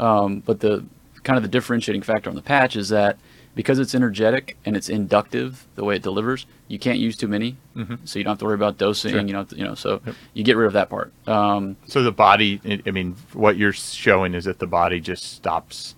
um, 0.00 0.40
but 0.40 0.58
the 0.58 0.84
kind 1.22 1.36
of 1.36 1.44
the 1.44 1.48
differentiating 1.48 2.02
factor 2.02 2.28
on 2.28 2.34
the 2.34 2.42
patch 2.42 2.74
is 2.74 2.88
that 2.88 3.16
because 3.54 3.78
it's 3.78 3.94
energetic 3.94 4.56
and 4.64 4.76
it's 4.76 4.88
inductive 4.88 5.66
the 5.74 5.84
way 5.84 5.96
it 5.96 6.02
delivers 6.02 6.46
you 6.68 6.78
can't 6.78 6.98
use 6.98 7.16
too 7.16 7.28
many 7.28 7.56
mm-hmm. 7.76 7.96
so 8.04 8.18
you 8.18 8.24
don't 8.24 8.32
have 8.32 8.38
to 8.38 8.44
worry 8.44 8.54
about 8.54 8.78
dosing 8.78 9.12
sure. 9.12 9.20
you 9.20 9.32
know 9.32 9.46
you 9.50 9.64
know 9.64 9.74
so 9.74 10.00
yep. 10.06 10.14
you 10.34 10.44
get 10.44 10.56
rid 10.56 10.66
of 10.66 10.72
that 10.72 10.88
part 10.88 11.12
um, 11.26 11.76
so 11.86 12.02
the 12.02 12.12
body 12.12 12.60
i 12.86 12.90
mean 12.90 13.14
what 13.32 13.56
you're 13.56 13.72
showing 13.72 14.34
is 14.34 14.44
that 14.44 14.58
the 14.58 14.66
body 14.66 15.00
just 15.00 15.32
stops 15.32 15.94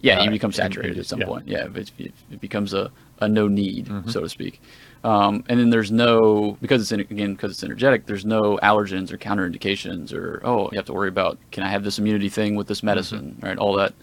yeah 0.00 0.18
uh, 0.18 0.24
you 0.24 0.30
become 0.30 0.52
saturated 0.52 0.98
at 0.98 1.06
some 1.06 1.20
yeah. 1.20 1.26
point 1.26 1.46
yeah 1.46 1.66
it, 1.74 1.92
it, 1.98 2.40
becomes 2.40 2.74
a, 2.74 2.90
a 3.20 3.28
no 3.28 3.48
need 3.48 3.86
mm-hmm. 3.86 4.08
so 4.08 4.20
to 4.20 4.28
speak 4.28 4.60
um, 5.02 5.44
and 5.48 5.58
then 5.58 5.70
there's 5.70 5.90
no 5.90 6.58
because 6.60 6.82
it's 6.82 6.92
in, 6.92 7.00
again 7.00 7.34
because 7.34 7.52
it's 7.52 7.64
energetic 7.64 8.06
there's 8.06 8.26
no 8.26 8.58
allergens 8.62 9.10
or 9.12 9.16
counterindications 9.16 10.12
or 10.12 10.40
oh 10.44 10.68
you 10.72 10.76
have 10.76 10.86
to 10.86 10.92
worry 10.92 11.08
about 11.08 11.38
can 11.50 11.62
i 11.62 11.68
have 11.68 11.84
this 11.84 11.98
immunity 11.98 12.28
thing 12.28 12.54
with 12.54 12.66
this 12.66 12.82
medicine 12.82 13.34
mm-hmm. 13.36 13.46
right 13.46 13.58
all 13.58 13.74
that 13.74 13.94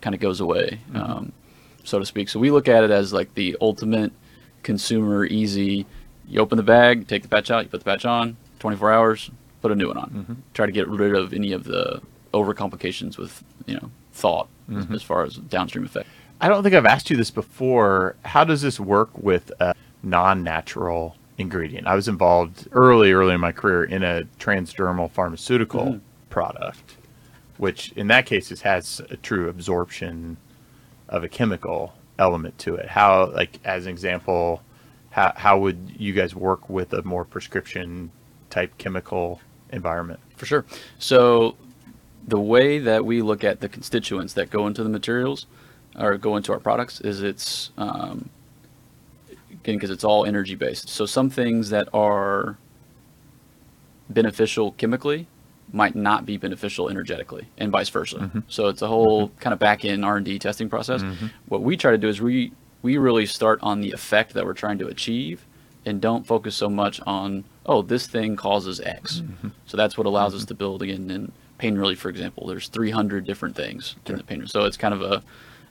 kind 0.00 0.14
of 0.14 0.20
goes 0.20 0.40
away 0.40 0.80
mm-hmm. 0.90 0.96
um, 0.96 1.32
so 1.86 1.98
to 1.98 2.06
speak. 2.06 2.28
So 2.28 2.38
we 2.38 2.50
look 2.50 2.68
at 2.68 2.84
it 2.84 2.90
as 2.90 3.12
like 3.12 3.32
the 3.34 3.56
ultimate 3.60 4.12
consumer 4.62 5.24
easy. 5.24 5.86
You 6.28 6.40
open 6.40 6.56
the 6.56 6.62
bag, 6.62 7.06
take 7.06 7.22
the 7.22 7.28
patch 7.28 7.50
out, 7.50 7.64
you 7.64 7.70
put 7.70 7.80
the 7.80 7.84
patch 7.84 8.04
on, 8.04 8.36
24 8.58 8.92
hours, 8.92 9.30
put 9.62 9.70
a 9.70 9.74
new 9.74 9.88
one 9.88 9.96
on. 9.96 10.10
Mm-hmm. 10.10 10.34
Try 10.54 10.66
to 10.66 10.72
get 10.72 10.88
rid 10.88 11.14
of 11.14 11.32
any 11.32 11.52
of 11.52 11.64
the 11.64 12.02
overcomplications 12.34 13.16
with 13.16 13.42
you 13.66 13.74
know 13.74 13.90
thought 14.12 14.48
mm-hmm. 14.68 14.92
as, 14.94 15.02
far 15.02 15.24
as 15.24 15.36
downstream 15.36 15.84
effect. 15.84 16.08
I 16.40 16.48
don't 16.48 16.62
think 16.62 16.74
I've 16.74 16.86
asked 16.86 17.08
you 17.08 17.16
this 17.16 17.30
before. 17.30 18.16
How 18.24 18.44
does 18.44 18.62
this 18.62 18.78
work 18.80 19.10
with 19.16 19.52
a 19.60 19.74
non-natural 20.02 21.16
ingredient? 21.38 21.86
I 21.86 21.94
was 21.94 22.08
involved 22.08 22.68
early, 22.72 23.12
early 23.12 23.34
in 23.34 23.40
my 23.40 23.52
career 23.52 23.84
in 23.84 24.02
a 24.02 24.24
transdermal 24.38 25.10
pharmaceutical 25.10 25.84
mm-hmm. 25.84 25.98
product, 26.30 26.96
which 27.56 27.92
in 27.92 28.08
that 28.08 28.26
case 28.26 28.60
has 28.60 29.00
a 29.10 29.16
true 29.16 29.48
absorption 29.48 30.36
of 31.08 31.24
a 31.24 31.28
chemical 31.28 31.94
element 32.18 32.58
to 32.58 32.74
it. 32.76 32.88
How, 32.88 33.30
like, 33.30 33.58
as 33.64 33.86
an 33.86 33.90
example, 33.90 34.62
how 35.10 35.32
how 35.36 35.58
would 35.58 35.92
you 35.98 36.12
guys 36.12 36.34
work 36.34 36.68
with 36.68 36.92
a 36.92 37.02
more 37.02 37.24
prescription 37.24 38.10
type 38.50 38.76
chemical 38.78 39.40
environment? 39.70 40.20
For 40.36 40.46
sure. 40.46 40.64
So 40.98 41.56
the 42.26 42.40
way 42.40 42.78
that 42.78 43.04
we 43.04 43.22
look 43.22 43.44
at 43.44 43.60
the 43.60 43.68
constituents 43.68 44.32
that 44.34 44.50
go 44.50 44.66
into 44.66 44.82
the 44.82 44.88
materials 44.88 45.46
or 45.98 46.16
go 46.18 46.36
into 46.36 46.52
our 46.52 46.58
products 46.58 47.00
is 47.00 47.22
it's 47.22 47.70
um, 47.78 48.28
again 49.50 49.76
because 49.76 49.90
it's 49.90 50.04
all 50.04 50.26
energy 50.26 50.54
based. 50.54 50.88
So 50.88 51.06
some 51.06 51.30
things 51.30 51.70
that 51.70 51.88
are 51.94 52.58
beneficial 54.08 54.72
chemically 54.72 55.26
might 55.72 55.94
not 55.94 56.24
be 56.24 56.36
beneficial 56.36 56.88
energetically 56.88 57.46
and 57.58 57.70
vice 57.72 57.88
versa. 57.88 58.16
Mm-hmm. 58.18 58.40
So 58.48 58.68
it's 58.68 58.82
a 58.82 58.86
whole 58.86 59.28
kind 59.40 59.52
of 59.52 59.58
back 59.58 59.84
end 59.84 60.04
R&D 60.04 60.38
testing 60.38 60.68
process. 60.68 61.02
What 61.48 61.62
we 61.62 61.76
try 61.76 61.90
to 61.90 61.98
do 61.98 62.08
is 62.08 62.20
we 62.20 62.52
we 62.82 62.98
really 62.98 63.26
start 63.26 63.58
on 63.62 63.80
the 63.80 63.90
effect 63.92 64.32
that 64.34 64.44
we're 64.44 64.52
trying 64.54 64.78
to 64.78 64.86
achieve 64.86 65.44
and 65.84 66.00
don't 66.00 66.26
focus 66.26 66.54
so 66.54 66.68
much 66.68 67.00
on 67.06 67.44
oh 67.66 67.82
this 67.82 68.06
thing 68.06 68.36
causes 68.36 68.80
X. 68.80 69.20
Mm-hmm. 69.20 69.48
So 69.66 69.76
that's 69.76 69.98
what 69.98 70.06
allows 70.06 70.34
us 70.34 70.44
to 70.46 70.54
build 70.54 70.82
again 70.82 71.10
in 71.10 71.32
pain 71.58 71.76
relief 71.76 71.98
for 71.98 72.10
example. 72.10 72.46
There's 72.46 72.68
300 72.68 73.24
different 73.24 73.56
things 73.56 73.96
in 74.06 74.16
the 74.16 74.22
pain 74.24 74.38
relief. 74.38 74.52
So 74.52 74.64
it's 74.64 74.76
kind 74.76 74.94
of 74.94 75.02
a 75.02 75.22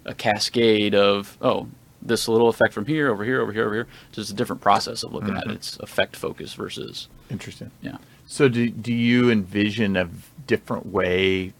a 0.06 0.14
cascade 0.14 0.94
of 0.94 1.38
oh 1.42 1.68
this 2.02 2.28
little 2.28 2.50
effect 2.50 2.72
from 2.74 2.86
here 2.86 3.10
over 3.12 3.24
here 3.24 3.42
over 3.42 3.52
here 3.54 3.66
over 3.66 3.74
here. 3.74 3.88
Just 4.12 4.30
a 4.30 4.34
different 4.34 4.62
process 4.62 5.04
of 5.04 5.14
looking 5.14 5.30
Mm-hmm. 5.30 5.38
at 5.38 5.48
it. 5.48 5.54
It's 5.56 5.78
effect 5.80 6.16
focus 6.16 6.54
versus 6.54 7.08
Interesting. 7.32 7.72
yeah. 7.82 7.98
So 8.25 8.50
do 8.50 8.70
do 8.70 8.94
you 8.94 9.29
envision 9.29 9.96
a 9.96 10.10
different 10.48 10.88
way 10.88 11.53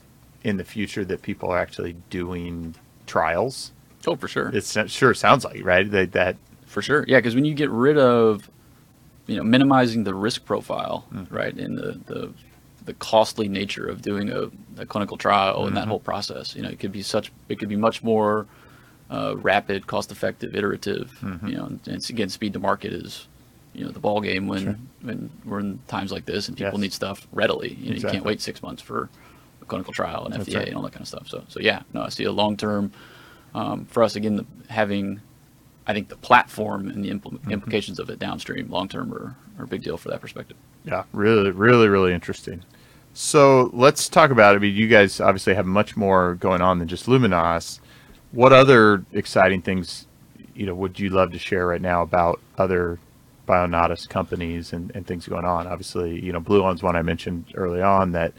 in 0.44 0.58
the 0.58 0.64
future 0.64 1.06
that 1.06 1.22
people 1.22 1.50
are 1.50 1.60
actually 1.60 1.96
doing 2.10 2.76
trials? 3.08 3.72
Oh, 4.08 4.16
for 4.16 4.28
sure. 4.28 4.52
It 4.54 4.64
sure 4.90 5.14
sounds 5.14 5.46
like 5.46 5.64
right 5.64 5.90
that 5.92 6.12
that 6.12 6.38
For 6.66 6.82
sure. 6.82 7.06
Yeah, 7.08 7.20
because 7.20 7.36
when 7.36 7.46
you 7.46 7.54
get 7.54 7.70
rid 7.70 7.98
of, 7.98 8.50
you 9.28 9.38
know, 9.38 9.44
minimizing 9.44 10.04
the 10.04 10.14
risk 10.14 10.46
profile, 10.46 11.06
hmm. 11.10 11.24
right, 11.30 11.54
and 11.54 11.78
the, 11.78 12.00
the 12.06 12.34
the 12.86 12.94
costly 12.96 13.48
nature 13.48 13.88
of 13.88 14.02
doing 14.02 14.30
a, 14.30 14.50
a 14.78 14.86
clinical 14.86 15.18
trial 15.18 15.66
and 15.66 15.76
that 15.76 15.82
mm-hmm. 15.82 15.90
whole 15.90 16.00
process, 16.00 16.56
you 16.56 16.62
know, 16.62 16.70
it 16.70 16.80
could 16.80 16.92
be 16.92 17.02
such, 17.02 17.32
it 17.50 17.58
could 17.58 17.70
be 17.70 17.76
much 17.76 18.04
more 18.04 18.46
uh, 19.10 19.36
rapid, 19.38 19.88
cost 19.88 20.12
effective, 20.12 20.56
iterative. 20.56 21.18
Mm-hmm. 21.22 21.48
You 21.48 21.56
know, 21.56 21.66
and, 21.66 21.80
it's, 21.88 22.12
again, 22.12 22.30
speed 22.30 22.54
to 22.54 22.60
market 22.60 22.94
is, 22.94 23.28
you 23.76 23.86
know, 23.86 23.92
the 23.92 24.00
ball 24.00 24.22
game 24.22 24.48
when 24.48 24.88
when 25.02 25.30
we're 25.46 25.60
in 25.60 25.80
times 25.88 26.12
like 26.12 26.26
this 26.26 26.48
and 26.48 26.58
people 26.58 26.74
Yes. 26.74 26.82
need 26.82 26.94
stuff 26.94 27.28
readily. 27.34 27.74
You, 27.74 27.92
know, 27.92 27.96
you 27.98 28.02
can't 28.08 28.26
wait 28.26 28.42
six 28.42 28.62
months 28.62 28.82
for 28.82 29.10
a 29.62 29.66
clinical 29.66 29.94
trial 29.94 30.26
and 30.26 30.34
That's 30.34 30.50
FDA 30.50 30.58
right. 30.58 30.68
and 30.68 30.78
all 30.78 30.84
that 30.84 30.92
kind 30.94 31.02
of 31.02 31.08
stuff. 31.08 31.28
So 31.28 31.44
so 31.48 31.60
yeah, 31.60 31.82
no, 31.94 32.02
I 32.04 32.10
see 32.10 32.24
a 32.24 32.32
long 32.32 32.58
term 32.58 32.92
um, 33.54 33.86
for 33.86 34.04
us 34.04 34.16
again 34.16 34.36
the, 34.38 34.46
having 34.70 35.22
I 35.88 35.94
think 35.94 36.10
the 36.10 36.16
platform 36.18 36.90
and 36.90 37.04
the 37.04 37.10
impl- 37.12 37.34
Mm-hmm. 37.34 37.52
implications 37.52 38.00
of 38.00 38.10
it 38.10 38.18
downstream 38.20 38.70
long 38.70 38.88
term 38.88 39.14
are, 39.14 39.36
are 39.60 39.66
a 39.66 39.68
big 39.68 39.84
deal 39.84 39.98
for 39.98 40.10
that 40.10 40.22
perspective. 40.22 40.58
Yeah, 40.84 41.04
really, 41.14 41.52
really, 41.52 41.88
really 41.88 42.14
interesting. 42.14 42.64
So 43.14 43.70
let's 43.74 44.10
talk 44.10 44.30
about. 44.32 44.56
I 44.56 44.60
mean, 44.60 44.76
you 44.76 44.88
guys 44.88 45.20
obviously 45.22 45.54
have 45.56 45.66
much 45.66 45.96
more 45.96 46.36
going 46.36 46.62
on 46.62 46.80
than 46.80 46.88
just 46.88 47.06
Luminas. 47.06 47.80
What 48.32 48.52
other 48.52 49.06
exciting 49.14 49.62
things, 49.62 50.06
you 50.54 50.66
know, 50.66 50.76
would 50.76 51.00
you 51.00 51.10
love 51.10 51.32
to 51.32 51.40
share 51.40 51.66
right 51.68 51.82
now 51.82 52.02
about 52.02 52.42
other 52.58 53.00
Bionatis 53.46 54.08
companies 54.08 54.74
and, 54.74 54.92
and 54.96 55.06
things 55.06 55.28
going 55.28 55.46
on? 55.46 55.68
Obviously, 55.68 56.20
you 56.24 56.32
know, 56.32 56.40
Bluon's 56.42 56.84
one 56.84 56.96
I 56.96 57.02
mentioned 57.02 57.46
early 57.56 57.82
on 57.82 58.12
that 58.14 58.34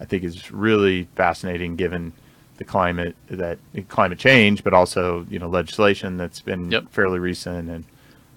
I 0.00 0.04
think 0.04 0.24
is 0.24 0.50
really 0.52 1.08
fascinating 1.14 1.76
given 1.76 2.12
the 2.58 2.64
climate 2.64 3.14
that 3.28 3.58
climate 3.88 4.18
change, 4.18 4.64
but 4.64 4.74
also 4.74 5.24
you 5.30 5.38
know 5.38 5.48
legislation 5.48 6.16
that's 6.16 6.40
been 6.40 6.70
Yep. 6.70 6.90
fairly 6.90 7.18
recent 7.18 7.70
and 7.70 7.84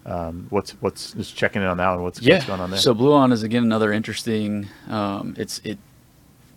um, 0.06 0.48
what's 0.50 0.72
what's 0.82 1.14
just 1.14 1.36
checking 1.36 1.62
in 1.62 1.68
on 1.68 1.78
that 1.78 1.90
one. 1.90 2.04
What's, 2.04 2.22
what's 2.22 2.46
going 2.46 2.60
on 2.60 2.72
there? 2.72 2.80
So 2.80 2.94
Bluon 2.94 3.32
is 3.32 3.44
again 3.44 3.64
another 3.64 3.92
interesting. 3.92 4.68
Um, 4.90 5.36
it's 5.38 5.60
it 5.64 5.78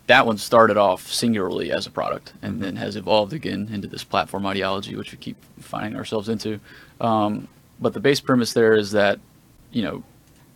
that 0.06 0.26
one 0.26 0.36
started 0.36 0.76
off 0.76 1.10
singularly 1.10 1.72
as 1.72 1.86
a 1.86 1.90
product 1.90 2.34
and 2.42 2.62
then 2.62 2.76
has 2.76 2.96
evolved 2.96 3.32
again 3.32 3.70
into 3.72 3.88
this 3.88 4.04
platform 4.04 4.44
ideology, 4.44 4.96
which 4.96 5.12
we 5.12 5.18
keep 5.18 5.36
finding 5.58 5.96
ourselves 5.96 6.28
into. 6.28 6.60
Um, 7.00 7.48
but 7.80 7.94
the 7.94 8.00
base 8.00 8.20
premise 8.20 8.52
there 8.52 8.74
is 8.74 8.92
that 8.92 9.18
you 9.74 9.82
know 9.82 10.02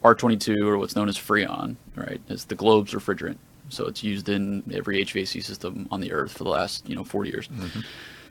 R22 0.04 0.64
or 0.64 0.78
what's 0.78 0.96
known 0.96 1.08
as 1.08 1.18
Freon, 1.18 1.76
right, 1.96 2.20
is 2.28 2.44
the 2.46 2.54
globe's 2.54 2.92
refrigerant. 2.92 3.36
So 3.68 3.86
it's 3.86 4.02
used 4.02 4.28
in 4.30 4.62
every 4.72 5.04
HVAC 5.04 5.44
system 5.44 5.86
on 5.90 6.00
the 6.00 6.12
earth 6.12 6.32
for 6.32 6.44
the 6.44 6.50
last 6.50 6.88
you 6.88 6.96
know 6.96 7.04
40 7.04 7.30
years. 7.30 7.48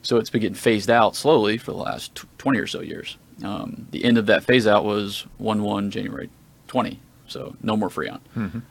So 0.01 0.17
it's 0.17 0.29
been 0.29 0.41
getting 0.41 0.55
phased 0.55 0.89
out 0.89 1.15
slowly 1.15 1.57
for 1.57 1.71
the 1.71 1.77
last 1.77 2.15
tw 2.15 2.25
20 2.37 2.59
or 2.59 2.67
so 2.67 2.79
years. 2.81 3.17
Um, 3.43 3.87
the 3.91 4.03
end 4.05 4.17
of 4.17 4.25
that 4.27 4.43
phase 4.43 4.65
out 4.65 4.83
was 4.85 5.25
1 5.37 5.61
1 5.61 5.91
January 5.91 6.29
20. 6.67 6.99
So 7.27 7.55
no 7.61 7.75
more 7.77 7.89
Freon. 7.89 8.19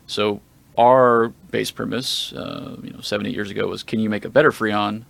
So 0.06 0.40
our 0.78 1.28
base 1.50 1.70
premise, 1.70 2.32
uh, 2.32 2.76
you 2.82 2.90
know, 2.90 3.00
seven, 3.00 3.26
eight 3.26 3.34
years 3.34 3.50
ago 3.50 3.66
was 3.68 3.82
can 3.82 4.00
you 4.00 4.08
make 4.10 4.24
a 4.24 4.30
better 4.30 4.50
Freon? 4.50 5.04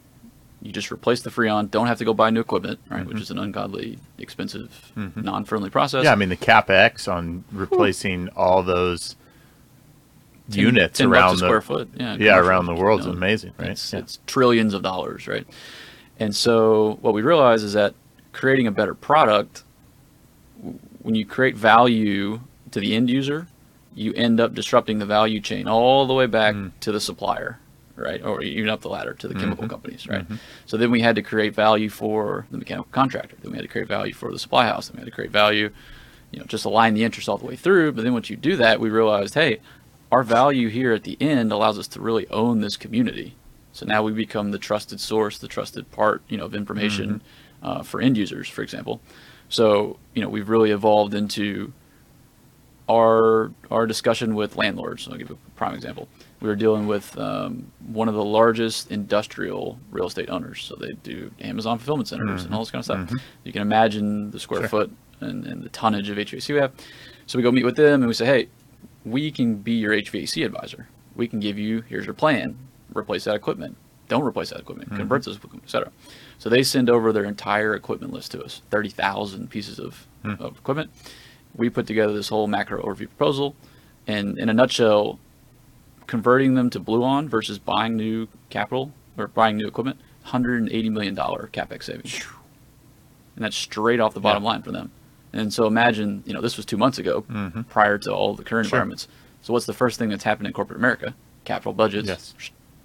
You 0.62 0.72
just 0.72 0.90
replace 0.90 1.20
the 1.22 1.30
Freon, 1.30 1.70
don't 1.70 1.86
have 1.86 1.98
to 1.98 2.04
go 2.04 2.14
buy 2.14 2.30
new 2.30 2.40
equipment, 2.40 2.80
right? 2.88 3.06
Which 3.06 3.20
is 3.20 3.30
an 3.30 3.38
ungodly, 3.38 3.98
expensive, 4.18 4.92
non 4.96 5.44
friendly 5.44 5.70
process. 5.70 6.04
Yeah, 6.04 6.12
I 6.12 6.16
mean 6.16 6.28
the 6.30 6.36
capex 6.36 7.12
on 7.12 7.44
replacing 7.52 8.28
all 8.30 8.62
those 8.62 9.16
10 10.50 10.60
units 10.64 10.98
10 10.98 11.08
around 11.08 11.34
the 11.38 11.46
square 11.46 11.60
foot. 11.60 11.88
Yeah, 11.94 12.16
yeah 12.18 12.38
around 12.38 12.66
the 12.66 12.74
world 12.74 13.00
is 13.00 13.06
you 13.06 13.12
know. 13.12 13.18
amazing, 13.18 13.52
right? 13.58 13.70
It's, 13.70 13.92
Yeah. 13.92 13.98
it's 14.00 14.18
trillions 14.26 14.74
of 14.74 14.82
dollars, 14.82 15.26
right? 15.28 15.46
And 16.18 16.34
so 16.34 16.98
what 17.02 17.12
we 17.14 17.22
realize 17.22 17.62
is 17.62 17.74
that 17.74 17.94
creating 18.32 18.66
a 18.66 18.70
better 18.70 18.94
product, 18.94 19.62
when 21.02 21.14
you 21.14 21.24
create 21.26 21.56
value 21.56 22.40
to 22.70 22.80
the 22.80 22.94
end 22.96 23.10
user, 23.10 23.46
you 23.94 24.12
end 24.14 24.40
up 24.40 24.54
disrupting 24.54 24.98
the 24.98 25.06
value 25.06 25.40
chain 25.40 25.68
all 25.68 26.06
the 26.06 26.14
way 26.14 26.26
back 26.26 26.54
Mm. 26.54 26.72
to 26.80 26.92
the 26.92 27.00
supplier, 27.00 27.58
right? 27.96 28.22
Or 28.22 28.42
even 28.42 28.68
up 28.68 28.80
the 28.82 28.88
ladder 28.88 29.14
to 29.14 29.28
the 29.28 29.34
Mm-hmm. 29.34 29.42
chemical 29.42 29.68
companies, 29.68 30.06
right? 30.08 30.26
So 30.66 30.76
then 30.76 30.90
we 30.90 31.00
had 31.00 31.16
to 31.16 31.22
create 31.22 31.54
value 31.54 31.88
for 31.88 32.46
the 32.50 32.58
mechanical 32.58 32.88
contractor. 32.92 33.36
Then 33.42 33.50
we 33.52 33.56
had 33.56 33.62
to 33.62 33.68
create 33.68 33.88
value 33.88 34.12
for 34.14 34.30
the 34.30 34.38
supply 34.38 34.66
house. 34.66 34.88
Then 34.88 34.96
we 34.96 35.00
had 35.00 35.06
to 35.06 35.14
create 35.14 35.30
value, 35.30 35.70
you 36.30 36.38
know, 36.38 36.44
just 36.46 36.64
align 36.64 36.94
the 36.94 37.04
interest 37.04 37.28
all 37.28 37.38
the 37.38 37.46
way 37.46 37.56
through. 37.56 37.92
But 37.92 38.04
then 38.04 38.12
once 38.12 38.30
you 38.30 38.36
do 38.36 38.56
that, 38.56 38.80
we 38.80 38.90
realized, 38.90 39.34
hey, 39.34 39.60
our 40.12 40.22
value 40.22 40.68
here 40.68 40.92
at 40.92 41.02
the 41.04 41.16
end 41.20 41.50
allows 41.52 41.78
us 41.78 41.88
to 41.88 42.00
really 42.00 42.28
own 42.28 42.60
this 42.60 42.76
community. 42.76 43.34
So 43.72 43.84
now 43.84 44.02
we 44.02 44.12
become 44.12 44.52
the 44.52 44.58
trusted 44.58 45.00
source, 45.00 45.36
the 45.38 45.48
trusted 45.48 45.90
part, 45.90 46.22
you 46.28 46.36
know, 46.38 46.44
of 46.46 46.54
information 46.54 47.22
uh, 47.62 47.82
for 47.82 48.00
end 48.00 48.16
users, 48.16 48.48
for 48.48 48.62
example. 48.62 49.00
So 49.48 49.98
you 50.14 50.22
know, 50.22 50.28
we've 50.28 50.48
really 50.48 50.70
evolved 50.70 51.12
into 51.14 51.72
our 52.88 53.52
our 53.70 53.86
discussion 53.86 54.34
with 54.34 54.56
landlords. 54.56 55.08
I'll 55.08 55.16
give 55.16 55.30
a 55.30 55.36
prime 55.56 55.74
example. 55.74 56.08
We 56.40 56.48
were 56.48 56.56
dealing 56.56 56.86
with 56.86 57.16
um, 57.18 57.72
one 57.86 58.08
of 58.08 58.14
the 58.14 58.24
largest 58.24 58.90
industrial 58.90 59.78
real 59.90 60.06
estate 60.06 60.28
owners. 60.28 60.62
So 60.62 60.76
they 60.76 60.92
do 60.92 61.30
Amazon 61.40 61.78
fulfillment 61.78 62.08
centers 62.08 62.44
and 62.44 62.54
all 62.54 62.60
this 62.60 62.70
kind 62.70 62.80
of 62.80 62.84
stuff. 62.84 62.98
Mm-hmm. 62.98 63.16
You 63.44 63.52
can 63.52 63.62
imagine 63.62 64.30
the 64.30 64.38
square 64.38 64.60
Sure. 64.60 64.68
foot 64.68 64.92
and, 65.20 65.46
and 65.46 65.62
the 65.62 65.70
tonnage 65.70 66.10
of 66.10 66.18
HVAC 66.18 66.52
we 66.52 66.60
have. 66.60 66.72
So 67.26 67.38
we 67.38 67.42
go 67.42 67.50
meet 67.50 67.64
with 67.64 67.76
them 67.76 68.02
and 68.02 68.06
we 68.06 68.14
say, 68.14 68.26
hey, 68.26 68.48
we 69.04 69.30
can 69.30 69.56
be 69.56 69.72
your 69.72 69.92
HVAC 69.92 70.44
advisor. 70.44 70.88
We 71.14 71.26
can 71.26 71.40
give 71.40 71.58
you 71.58 71.82
here's 71.82 72.04
your 72.04 72.14
plan. 72.14 72.56
Replace 72.94 73.24
that 73.24 73.34
equipment. 73.34 73.76
Don't 74.08 74.22
replace 74.22 74.50
that 74.50 74.60
equipment. 74.60 74.90
Mm-hmm. 74.90 74.98
Convert 74.98 75.24
this 75.24 75.36
equipment, 75.36 75.64
etc. 75.64 75.90
So 76.38 76.48
they 76.48 76.62
send 76.62 76.90
over 76.90 77.12
their 77.12 77.24
entire 77.24 77.74
equipment 77.74 78.12
list 78.12 78.32
to 78.32 78.42
us, 78.42 78.62
thirty 78.70 78.88
thousand 78.88 79.50
pieces 79.50 79.78
of, 79.78 80.06
hmm. 80.22 80.34
of 80.38 80.58
equipment. 80.58 80.90
We 81.56 81.70
put 81.70 81.86
together 81.86 82.12
this 82.12 82.28
whole 82.28 82.46
macro 82.46 82.82
overview 82.82 83.08
proposal, 83.08 83.56
and 84.06 84.38
in 84.38 84.48
a 84.48 84.54
nutshell, 84.54 85.18
converting 86.06 86.54
them 86.54 86.70
to 86.70 86.80
Bluon 86.80 87.28
versus 87.28 87.58
buying 87.58 87.96
new 87.96 88.28
capital 88.50 88.92
or 89.18 89.28
buying 89.28 89.56
new 89.56 89.66
equipment, 89.66 89.98
hundred 90.24 90.60
and 90.60 90.70
eighty 90.70 90.90
million 90.90 91.14
dollar 91.14 91.48
capex 91.52 91.84
savings, 91.84 92.14
and 93.34 93.44
that's 93.44 93.56
straight 93.56 94.00
off 94.00 94.14
the 94.14 94.20
bottom 94.20 94.42
line 94.44 94.62
for 94.62 94.72
them. 94.72 94.90
And 95.32 95.52
so 95.52 95.66
imagine, 95.66 96.22
you 96.26 96.32
know, 96.32 96.40
this 96.40 96.56
was 96.56 96.64
two 96.64 96.76
months 96.78 96.98
ago, 96.98 97.24
prior 97.68 97.98
to 97.98 98.12
all 98.12 98.34
the 98.34 98.44
current 98.44 98.66
Sure. 98.68 98.78
environments. 98.78 99.08
So 99.42 99.52
what's 99.52 99.66
the 99.66 99.74
first 99.74 99.98
thing 99.98 100.08
that's 100.08 100.24
happened 100.24 100.46
in 100.46 100.52
corporate 100.52 100.78
America? 100.78 101.14
Capital 101.44 101.72
budgets 101.72 102.08
Yes. 102.08 102.34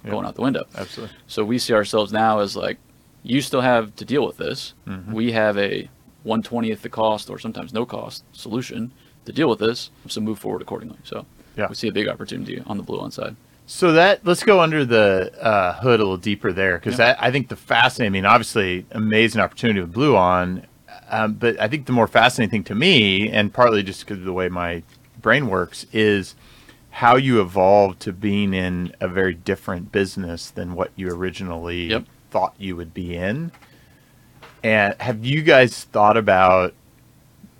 going 0.04 0.26
out 0.26 0.34
the 0.34 0.42
window. 0.42 0.64
Absolutely. 0.76 1.16
So 1.26 1.44
we 1.44 1.58
see 1.58 1.72
ourselves 1.72 2.12
now 2.12 2.40
as 2.40 2.54
like, 2.56 2.78
you 3.22 3.40
still 3.40 3.62
have 3.62 3.94
to 3.96 4.04
deal 4.04 4.26
with 4.26 4.36
this. 4.36 4.74
Mm-hmm. 4.86 5.12
We 5.12 5.32
have 5.32 5.56
a 5.56 5.88
120th 6.26 6.80
the 6.82 6.88
cost 6.88 7.30
or 7.30 7.38
sometimes 7.38 7.72
no 7.72 7.86
cost 7.86 8.22
solution 8.32 8.92
to 9.24 9.32
deal 9.32 9.48
with 9.48 9.58
this. 9.60 9.90
So 10.08 10.20
move 10.20 10.38
forward 10.38 10.60
accordingly. 10.62 10.98
So 11.04 11.24
Yeah. 11.56 11.68
we 11.68 11.74
see 11.74 11.88
a 11.88 11.92
big 11.92 12.08
opportunity 12.08 12.62
on 12.66 12.76
the 12.78 12.82
Bluon 12.84 13.12
side. 13.12 13.36
So 13.66 13.92
that 13.92 14.24
let's 14.24 14.42
go 14.42 14.60
under 14.60 14.84
the 14.84 15.32
uh, 15.40 15.74
hood 15.80 16.00
a 16.00 16.02
little 16.02 16.16
deeper 16.16 16.52
there 16.52 16.78
because 16.78 16.98
Yeah. 16.98 17.16
I 17.18 17.30
think 17.30 17.48
the 17.48 17.56
fascinating, 17.56 18.12
I 18.12 18.14
mean, 18.14 18.26
obviously 18.26 18.86
amazing 18.90 19.40
opportunity 19.40 19.80
with 19.80 19.92
Bluon, 19.94 20.64
um, 21.10 21.34
but 21.34 21.60
I 21.60 21.68
think 21.68 21.86
the 21.86 21.92
more 21.92 22.06
fascinating 22.06 22.50
thing 22.50 22.64
to 22.64 22.74
me, 22.74 23.30
and 23.30 23.52
partly 23.52 23.82
just 23.82 24.00
because 24.00 24.18
of 24.18 24.24
the 24.24 24.32
way 24.32 24.48
my 24.48 24.82
brain 25.20 25.48
works, 25.48 25.86
is 25.92 26.34
how 26.90 27.16
you 27.16 27.40
evolved 27.40 28.00
to 28.00 28.12
being 28.12 28.52
in 28.52 28.94
a 29.00 29.08
very 29.08 29.32
different 29.34 29.92
business 29.92 30.50
than 30.50 30.74
what 30.74 30.90
you 30.96 31.08
originally 31.08 31.84
Yep. 31.86 32.04
thought 32.30 32.54
you 32.58 32.76
would 32.76 32.92
be 32.92 33.14
in. 33.14 33.52
And 34.62 34.94
have 35.00 35.24
you 35.24 35.42
guys 35.42 35.84
thought 35.84 36.16
about 36.16 36.74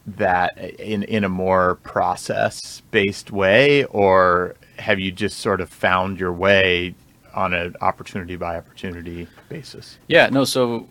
that 0.07 0.59
in 0.81 1.03
in 1.05 1.25
a 1.25 1.29
more 1.29 1.77
process 1.77 2.83
based 2.91 3.31
way, 3.31 3.85
or 3.85 4.55
have 4.79 4.99
you 4.99 5.13
just 5.13 5.39
sort 5.39 5.61
of 5.61 5.71
found 5.71 6.19
your 6.19 6.33
way 6.33 6.95
on 7.35 7.55
an 7.55 7.75
opportunity 7.81 8.37
by 8.37 8.57
opportunity 8.57 9.27
basis? 9.49 9.99
Yeah, 10.09 10.29
no. 10.29 10.45
So 10.45 10.89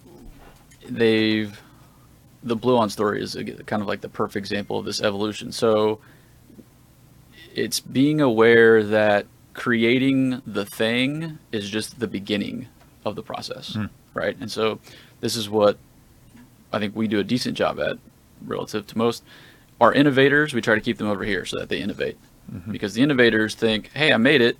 they've 0.89 1.59
the 2.43 2.57
Bluon 2.57 2.89
story 2.89 3.21
is 3.21 3.35
kind 3.65 3.81
of 3.81 3.87
like 3.87 4.01
the 4.01 4.09
perfect 4.09 4.37
example 4.37 4.79
of 4.79 4.85
this 4.85 5.01
evolution. 5.01 5.51
So 5.51 5.99
it's 7.53 7.79
being 7.79 8.21
aware 8.21 8.83
that 8.83 9.27
creating 9.53 10.41
the 10.47 10.65
thing 10.65 11.37
is 11.51 11.69
just 11.69 11.99
the 11.99 12.07
beginning 12.07 12.67
of 13.05 13.15
the 13.15 13.21
process, 13.21 13.73
Mm. 13.73 13.89
right? 14.13 14.37
And 14.39 14.49
so 14.49 14.79
this 15.19 15.35
is 15.35 15.49
what 15.49 15.77
I 16.73 16.79
think 16.79 16.95
we 16.95 17.07
do 17.07 17.19
a 17.19 17.23
decent 17.23 17.57
job 17.57 17.79
at 17.79 17.97
relative 18.45 18.87
to 18.87 18.97
most. 18.97 19.23
Our 19.79 19.93
innovators, 19.93 20.53
we 20.53 20.61
try 20.61 20.75
to 20.75 20.81
keep 20.81 20.97
them 20.97 21.07
over 21.07 21.23
here 21.23 21.45
so 21.45 21.57
that 21.59 21.69
they 21.69 21.79
innovate. 21.81 22.17
Mm-hmm. 22.53 22.71
Because 22.71 22.93
the 22.93 23.01
innovators 23.01 23.55
think, 23.55 23.89
hey, 23.93 24.11
I 24.13 24.17
made 24.17 24.41
it. 24.41 24.57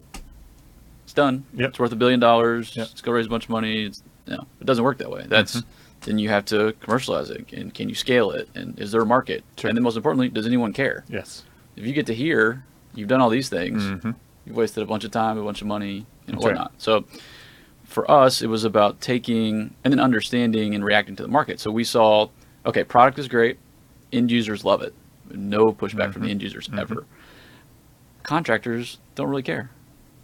It's 1.04 1.14
done. 1.14 1.46
Yep. 1.56 1.70
It's 1.72 1.80
worth 1.80 1.92
a 1.92 1.96
billion 1.96 2.20
dollars. 2.20 2.76
Yep. 2.76 2.88
Let's 2.88 3.02
go 3.02 3.12
raise 3.12 3.26
a 3.26 3.30
bunch 3.30 3.46
of 3.46 3.50
money. 3.50 3.86
It's, 3.86 4.04
no, 4.28 4.46
it 4.60 4.66
doesn't 4.66 4.84
work 4.84 4.98
that 5.00 5.10
way. 5.10 5.26
That's 5.28 5.58
Mm-hmm. 5.58 5.70
then 6.10 6.20
you 6.20 6.30
have 6.30 6.46
to 6.46 6.74
commercialize 6.80 7.30
it 7.30 7.52
and 7.54 7.74
can 7.74 7.88
you 7.90 7.96
scale 7.96 8.32
it 8.32 8.50
and 8.56 8.80
is 8.80 8.92
there 8.92 9.02
a 9.02 9.06
market? 9.06 9.44
Sure. 9.58 9.70
And 9.70 9.78
then 9.78 9.84
most 9.84 9.98
importantly, 9.98 10.30
does 10.30 10.46
anyone 10.48 10.74
care? 10.74 11.04
Yes. 11.10 11.44
If 11.76 11.86
you 11.86 11.94
get 11.94 12.06
to 12.08 12.14
here, 12.16 12.64
you've 12.96 13.08
done 13.10 13.22
all 13.22 13.30
these 13.30 13.50
things. 13.50 13.84
Mhm. 13.84 14.16
You've 14.46 14.56
wasted 14.56 14.82
a 14.84 14.86
bunch 14.88 15.04
of 15.04 15.12
time, 15.12 15.38
a 15.38 15.44
bunch 15.44 15.62
of 15.62 15.68
money, 15.68 16.06
and 16.28 16.36
That's 16.38 16.46
right. 16.46 16.54
whatnot. 16.54 16.74
So 16.80 17.06
for 17.84 18.10
us, 18.10 18.42
it 18.42 18.48
was 18.48 18.64
about 18.64 19.02
taking 19.02 19.76
and 19.84 19.92
then 19.94 20.00
understanding 20.00 20.74
and 20.74 20.84
reacting 20.84 21.16
to 21.18 21.24
the 21.24 21.30
market. 21.30 21.60
So 21.60 21.70
we 21.72 21.84
saw, 21.84 22.30
okay, 22.66 22.84
product 22.84 23.20
is 23.20 23.28
great, 23.28 23.58
end 24.12 24.32
users 24.32 24.64
love 24.66 24.82
it, 24.82 24.94
no 25.32 25.72
pushback 25.74 26.14
from 26.14 26.24
the 26.24 26.28
Mhm. 26.28 26.32
end 26.32 26.42
users 26.44 26.68
Mhm. 26.68 26.80
ever. 26.80 27.06
Contractors 28.24 29.00
don't 29.16 29.30
really 29.30 29.42
care. 29.44 29.70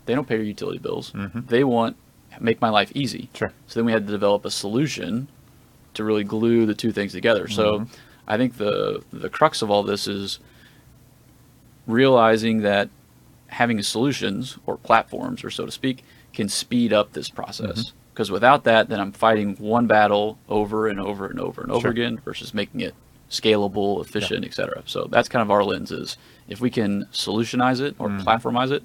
They 0.05 0.15
don't 0.15 0.27
pay 0.27 0.35
your 0.35 0.45
utility 0.45 0.77
bills. 0.79 1.11
Mhm. 1.11 1.47
They 1.47 1.63
want 1.63 1.95
make 2.39 2.61
my 2.61 2.69
life 2.69 2.91
easy. 2.93 3.29
Sure. 3.33 3.51
So 3.65 3.79
then 3.79 3.85
we 3.85 3.91
had 3.91 4.05
to 4.05 4.11
develop 4.11 4.45
a 4.45 4.51
solution 4.51 5.27
to 5.95 6.03
really 6.03 6.23
glue 6.23 6.67
the 6.67 6.75
two 6.75 6.91
things 6.91 7.11
together. 7.13 7.47
So 7.47 7.79
Mhm. 7.79 7.87
I 8.27 8.37
think 8.37 8.57
the 8.57 9.01
the 9.11 9.29
crux 9.29 9.61
of 9.63 9.71
all 9.71 9.81
this 9.83 10.07
is 10.07 10.39
realizing 11.87 12.61
that 12.61 12.89
having 13.47 13.81
solutions 13.81 14.57
or 14.65 14.77
platforms 14.77 15.43
or 15.43 15.49
so 15.49 15.65
to 15.65 15.71
speak 15.71 16.03
can 16.33 16.49
speed 16.49 16.93
up 16.93 17.13
this 17.13 17.29
process. 17.29 17.79
Mm-hmm. 17.79 17.97
Because 18.13 18.29
without 18.29 18.63
that, 18.65 18.89
then 18.89 18.99
I'm 18.99 19.11
fighting 19.11 19.55
one 19.55 19.87
battle 19.87 20.37
over 20.49 20.87
and 20.87 20.99
over 20.99 21.27
and 21.27 21.39
over 21.39 21.61
and 21.61 21.71
over 21.71 21.81
Sure. 21.83 21.91
again 21.91 22.19
versus 22.23 22.53
making 22.53 22.81
it 22.81 22.93
scalable, 23.29 24.01
efficient, 24.01 24.45
et 24.45 24.53
cetera. 24.53 24.81
So 24.85 25.07
that's 25.09 25.27
kind 25.29 25.41
of 25.41 25.51
our 25.51 25.63
lens 25.63 25.91
is 25.91 26.17
if 26.47 26.61
we 26.61 26.69
can 26.69 27.05
solutionize 27.11 27.81
it 27.81 27.95
or 27.99 28.09
Mhm. 28.09 28.23
platformize 28.23 28.71
it, 28.71 28.83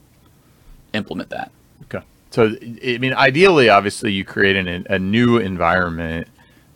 implement 0.92 1.30
that. 1.30 1.50
Okay. 1.84 2.04
So, 2.30 2.56
I 2.84 2.98
mean, 2.98 3.12
ideally, 3.14 3.68
obviously, 3.68 4.12
you 4.12 4.24
create 4.24 4.56
an, 4.56 4.86
a 4.90 4.98
new 4.98 5.38
environment 5.38 6.26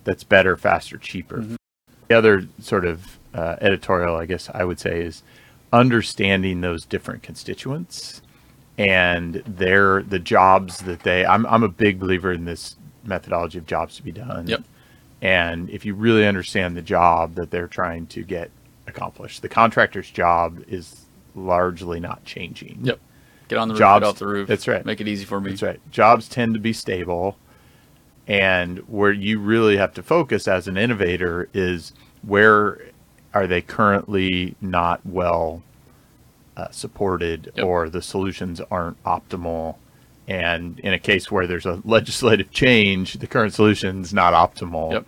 that's 0.05 0.23
better, 0.25 0.57
faster, 0.57 0.97
cheaper. 0.99 1.39
Mhm. 1.39 1.57
The 2.09 2.15
other 2.17 2.47
sort 2.61 2.85
of 2.85 3.19
uh, 3.35 3.57
editorial, 3.61 4.17
I 4.17 4.25
guess 4.27 4.49
I 4.55 4.65
would 4.65 4.81
say, 4.81 5.03
is 5.03 5.23
understanding 5.73 6.61
those 6.63 6.85
different 6.87 7.23
constituents 7.23 8.23
and 8.79 9.43
their 9.47 10.03
the 10.03 10.19
jobs 10.19 10.79
that 10.83 11.01
they. 11.01 11.27
I'm 11.27 11.45
I'm 11.47 11.63
a 11.63 11.69
big 11.69 11.99
believer 11.99 12.33
in 12.33 12.45
this 12.47 12.77
methodology 13.05 13.59
of 13.59 13.67
jobs 13.67 13.97
to 13.97 14.03
be 14.03 14.13
done. 14.13 14.47
Yep. 14.47 14.63
And 15.27 15.69
if 15.71 15.85
you 15.85 15.95
really 15.95 16.27
understand 16.27 16.77
the 16.77 16.83
job 16.83 17.35
that 17.35 17.51
they're 17.51 17.67
trying 17.67 18.07
to 18.09 18.23
get 18.23 18.51
accomplished, 18.87 19.43
the 19.43 19.49
contractor's 19.49 20.09
job 20.11 20.63
is 20.69 21.07
largely 21.35 21.99
not 21.99 22.25
changing. 22.25 22.79
Yep. 22.85 23.01
Get 23.49 23.59
on 23.59 23.69
the 23.69 23.75
roof, 23.75 23.79
Jobs- 23.81 24.03
get 24.03 24.09
off 24.09 24.19
the 24.19 24.27
roof. 24.27 24.49
that's 24.49 24.69
right. 24.69 24.85
Make 24.87 25.01
it 25.01 25.09
easy 25.09 25.25
for 25.25 25.41
me. 25.41 25.51
That's 25.51 25.63
right. 25.63 25.81
Jobs 25.91 26.29
tend 26.29 26.55
to 26.55 26.61
be 26.61 26.73
stable. 26.73 27.37
And 28.29 28.79
where 28.89 29.13
you 29.13 29.39
really 29.41 29.77
have 29.77 29.95
to 29.95 30.03
focus 30.03 30.47
as 30.49 30.67
an 30.69 30.77
innovator 30.77 31.49
is 31.55 31.93
where 32.23 32.81
are 33.35 33.47
they 33.47 33.61
currently 33.63 34.57
not 34.61 35.01
well 35.05 35.63
uh, 36.57 36.69
supported 36.71 37.53
Yep. 37.57 37.67
or 37.67 37.89
the 37.89 38.03
solutions 38.03 38.61
aren't 38.71 39.03
optimal. 39.05 39.77
And 40.29 40.81
in 40.81 40.93
a 40.93 40.99
case 40.99 41.31
where 41.31 41.47
there's 41.47 41.67
a 41.67 41.81
legislative 41.85 42.51
change, 42.51 43.15
the 43.15 43.27
current 43.29 43.55
solution's 43.55 44.13
not 44.15 44.33
optimal. 44.35 44.93
Yep. 44.93 45.07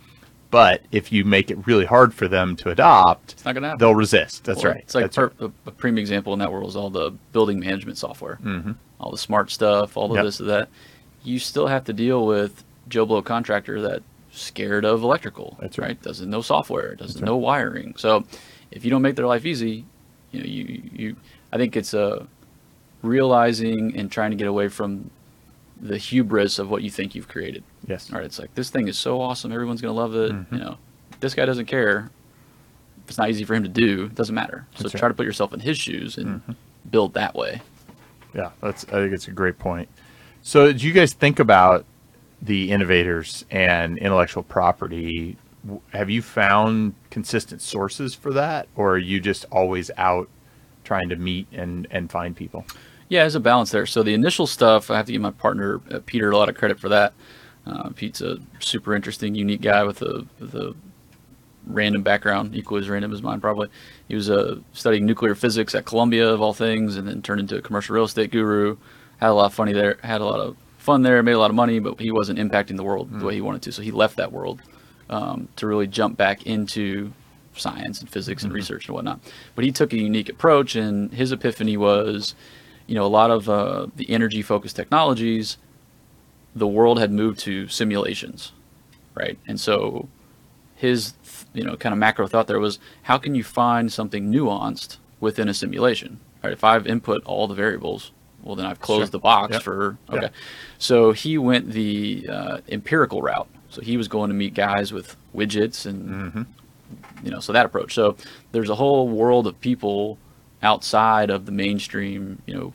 But 0.51 0.81
if 0.91 1.11
you 1.11 1.25
make 1.25 1.51
it 1.51 1.67
really 1.67 1.85
hard 1.85 2.13
for 2.13 2.27
them 2.27 2.55
to 2.57 2.69
adopt, 2.71 3.33
It's 3.33 3.45
not 3.45 3.55
happen. 3.55 3.77
they'll 3.77 3.93
resist. 3.95 4.43
That's 4.45 4.63
Well, 4.63 4.73
right. 4.73 4.81
It's 4.81 4.95
like 4.95 5.03
That's 5.11 5.15
per, 5.15 5.31
a, 5.39 5.51
a 5.67 5.71
prime 5.71 5.97
example 5.99 6.33
in 6.33 6.39
that 6.39 6.51
world 6.51 6.69
is 6.69 6.75
all 6.75 6.89
the 6.89 7.11
building 7.33 7.59
management 7.59 7.97
software, 7.97 8.35
hmm 8.35 8.71
all 8.99 9.11
the 9.11 9.17
smart 9.17 9.49
stuff, 9.51 9.95
all 9.95 10.09
of 10.11 10.15
Yep. 10.15 10.25
this 10.25 10.39
and 10.41 10.49
that. 10.49 10.67
You 11.23 11.39
still 11.39 11.67
have 11.67 11.85
to 11.85 11.93
deal 11.93 12.25
with 12.25 12.63
Joe 12.89 13.05
Blow 13.05 13.21
contractor 13.21 13.79
that 13.81 14.01
scared 14.31 14.83
of 14.85 15.03
electrical. 15.03 15.55
That's 15.59 15.77
right. 15.77 16.01
Doesn't 16.01 16.29
know 16.29 16.41
software. 16.41 16.95
Doesn't 16.95 17.07
That's 17.13 17.15
right. 17.21 17.25
know 17.27 17.37
wiring. 17.37 17.93
So 17.97 18.25
if 18.71 18.83
you 18.83 18.91
don't 18.91 19.01
make 19.01 19.15
their 19.15 19.27
life 19.27 19.45
easy, 19.45 19.85
you 20.31 20.39
know 20.39 20.45
you 20.45 20.81
you. 20.93 21.15
I 21.53 21.57
think 21.57 21.77
it's 21.77 21.93
a 21.93 22.27
realizing 23.01 23.95
and 23.95 24.11
trying 24.11 24.31
to 24.31 24.37
get 24.37 24.47
away 24.47 24.67
from 24.67 25.09
the 25.81 25.97
hubris 25.97 26.59
of 26.59 26.69
what 26.69 26.83
you 26.83 26.89
think 26.89 27.15
you've 27.15 27.27
created. 27.27 27.63
Yes. 27.87 28.11
All 28.11 28.17
right, 28.17 28.25
it's 28.25 28.39
like 28.39 28.53
this 28.55 28.69
thing 28.69 28.87
is 28.87 28.97
so 28.97 29.21
awesome, 29.21 29.51
everyone's 29.51 29.81
gonna 29.81 29.93
love 29.93 30.15
it. 30.15 30.31
Mhm. 30.31 30.51
You 30.51 30.57
know, 30.59 30.77
this 31.19 31.33
guy 31.33 31.45
doesn't 31.45 31.65
care. 31.67 32.09
If 33.03 33.09
it's 33.09 33.17
not 33.17 33.29
easy 33.29 33.43
for 33.45 33.55
him 33.55 33.63
to 33.63 33.69
do, 33.69 34.05
it 34.05 34.15
doesn't 34.15 34.35
matter. 34.35 34.65
So 34.75 34.83
That's 34.83 34.91
try 34.93 35.01
right. 35.03 35.07
to 35.09 35.13
put 35.13 35.25
yourself 35.25 35.53
in 35.53 35.59
his 35.61 35.77
shoes 35.77 36.17
and 36.17 36.41
Mhm. 36.47 36.55
build 36.91 37.13
that 37.15 37.33
way. 37.35 37.61
Yeah, 38.35 38.49
that's. 38.61 38.83
I 38.85 38.91
think 38.91 39.13
it's 39.13 39.27
a 39.27 39.31
great 39.31 39.57
point. 39.57 39.89
So, 40.43 40.71
do 40.71 40.85
you 40.85 40.93
guys 40.93 41.13
think 41.13 41.39
about 41.39 41.85
the 42.41 42.71
innovators 42.71 43.43
and 43.49 43.97
intellectual 43.97 44.43
property? 44.43 45.35
Have 45.93 46.09
you 46.09 46.21
found 46.21 46.93
consistent 47.09 47.61
sources 47.61 48.13
for 48.13 48.31
that, 48.33 48.67
or 48.75 48.93
are 48.93 48.97
you 48.99 49.19
just 49.19 49.45
always 49.51 49.89
out 49.97 50.29
trying 50.83 51.09
to 51.09 51.15
meet 51.15 51.47
and 51.51 51.87
and 51.89 52.11
find 52.11 52.35
people? 52.35 52.65
Yeah, 53.09 53.23
there's 53.23 53.35
a 53.35 53.39
balance 53.39 53.71
there. 53.71 53.85
So 53.85 54.03
the 54.03 54.13
initial 54.13 54.47
stuff, 54.47 54.89
I 54.89 54.97
have 54.97 55.07
to 55.07 55.11
give 55.11 55.21
my 55.21 55.31
partner 55.31 55.81
uh, 55.91 55.99
Peter 56.05 56.29
a 56.29 56.37
lot 56.37 56.47
of 56.47 56.55
credit 56.55 56.79
for 56.79 56.89
that. 56.89 57.13
Uh, 57.65 57.89
Pete's 57.89 58.21
a 58.21 58.37
super 58.59 58.95
interesting, 58.95 59.35
unique 59.35 59.61
guy 59.61 59.83
with 59.83 60.01
a 60.01 60.25
a 60.53 60.73
random 61.65 62.01
background, 62.01 62.55
equally 62.55 62.81
as 62.81 62.89
random 62.89 63.11
as 63.13 63.21
mine 63.21 63.41
probably. 63.41 63.67
He 64.07 64.15
was 64.15 64.29
uh, 64.29 64.59
studying 64.73 65.05
nuclear 65.05 65.35
physics 65.35 65.75
at 65.75 65.85
Columbia 65.85 66.29
of 66.29 66.41
all 66.41 66.53
things, 66.53 66.95
and 66.95 67.07
then 67.07 67.21
turned 67.21 67.41
into 67.41 67.57
a 67.57 67.61
commercial 67.61 67.95
real 67.95 68.05
estate 68.05 68.31
guru. 68.31 68.77
Had 69.17 69.29
a 69.29 69.33
lot 69.33 69.47
of 69.47 69.53
funny 69.53 69.73
there, 69.73 69.97
had 70.03 70.21
a 70.21 70.25
lot 70.25 70.39
of 70.39 70.55
fun 70.77 71.01
there, 71.01 71.21
made 71.21 71.33
a 71.33 71.39
lot 71.39 71.51
of 71.51 71.55
money, 71.55 71.79
but 71.79 71.99
he 71.99 72.11
wasn't 72.11 72.39
impacting 72.39 72.77
the 72.77 72.83
world 72.83 73.19
the 73.19 73.25
way 73.25 73.33
he 73.33 73.41
wanted 73.41 73.61
to. 73.63 73.71
So 73.71 73.81
he 73.81 73.91
left 73.91 74.17
that 74.17 74.31
world 74.31 74.61
um, 75.09 75.49
to 75.57 75.67
really 75.67 75.87
jump 75.87 76.15
back 76.15 76.45
into 76.45 77.11
science 77.55 77.99
and 77.99 78.09
physics 78.09 78.43
and 78.43 78.53
research 78.53 78.87
and 78.87 78.95
whatnot. 78.95 79.19
But 79.55 79.65
he 79.65 79.71
took 79.71 79.91
a 79.93 79.97
unique 79.97 80.29
approach, 80.29 80.75
and 80.75 81.11
his 81.13 81.31
epiphany 81.31 81.75
was, 81.75 82.33
you 82.89 82.95
know, 82.95 83.05
a 83.05 83.13
lot 83.21 83.29
of 83.31 83.47
uh, 83.49 83.87
the 83.95 84.09
energy 84.09 84.41
focused 84.41 84.75
technologies, 84.75 85.57
the 86.55 86.67
world 86.67 86.99
had 86.99 87.11
moved 87.11 87.39
to 87.39 87.67
simulations, 87.67 88.51
right? 89.15 89.37
And 89.47 89.59
so 89.59 90.07
his, 90.75 91.13
you 91.53 91.63
know, 91.63 91.75
kind 91.77 91.93
of 91.93 91.99
macro 91.99 92.25
thought 92.27 92.47
there 92.47 92.59
was, 92.59 92.79
how 93.03 93.17
can 93.17 93.35
you 93.35 93.43
find 93.43 93.91
something 93.93 94.31
nuanced 94.31 94.97
within 95.19 95.47
a 95.49 95.53
simulation? 95.53 96.19
Right? 96.43 96.53
If 96.53 96.63
I've 96.63 96.87
input 96.87 97.23
all 97.25 97.47
the 97.47 97.53
variables, 97.55 98.11
well, 98.43 98.55
then 98.55 98.65
I've 98.65 98.79
closed 98.79 99.07
Sure. 99.11 99.11
the 99.11 99.19
box 99.19 99.53
Yep. 99.53 99.61
for 99.63 99.97
okay. 100.09 100.29
So 100.77 101.11
he 101.11 101.37
went 101.37 101.71
the 101.71 102.25
uh, 102.29 102.57
empirical 102.69 103.21
route. 103.21 103.47
So 103.69 103.81
he 103.81 103.97
was 103.97 104.07
going 104.07 104.29
to 104.29 104.33
meet 104.33 104.53
guys 104.55 104.91
with 104.93 105.15
widgets 105.35 105.85
and 105.85 106.09
Mm-hmm. 106.09 106.43
you 107.25 107.29
know 107.29 107.39
so 107.39 107.53
that 107.53 107.65
approach 107.67 107.93
so 107.93 108.15
there's 108.51 108.69
a 108.71 108.75
whole 108.75 109.07
world 109.07 109.45
of 109.45 109.59
people 109.61 110.17
outside 110.63 111.29
of 111.29 111.45
the 111.45 111.51
mainstream 111.51 112.41
you 112.45 112.53
know 112.53 112.73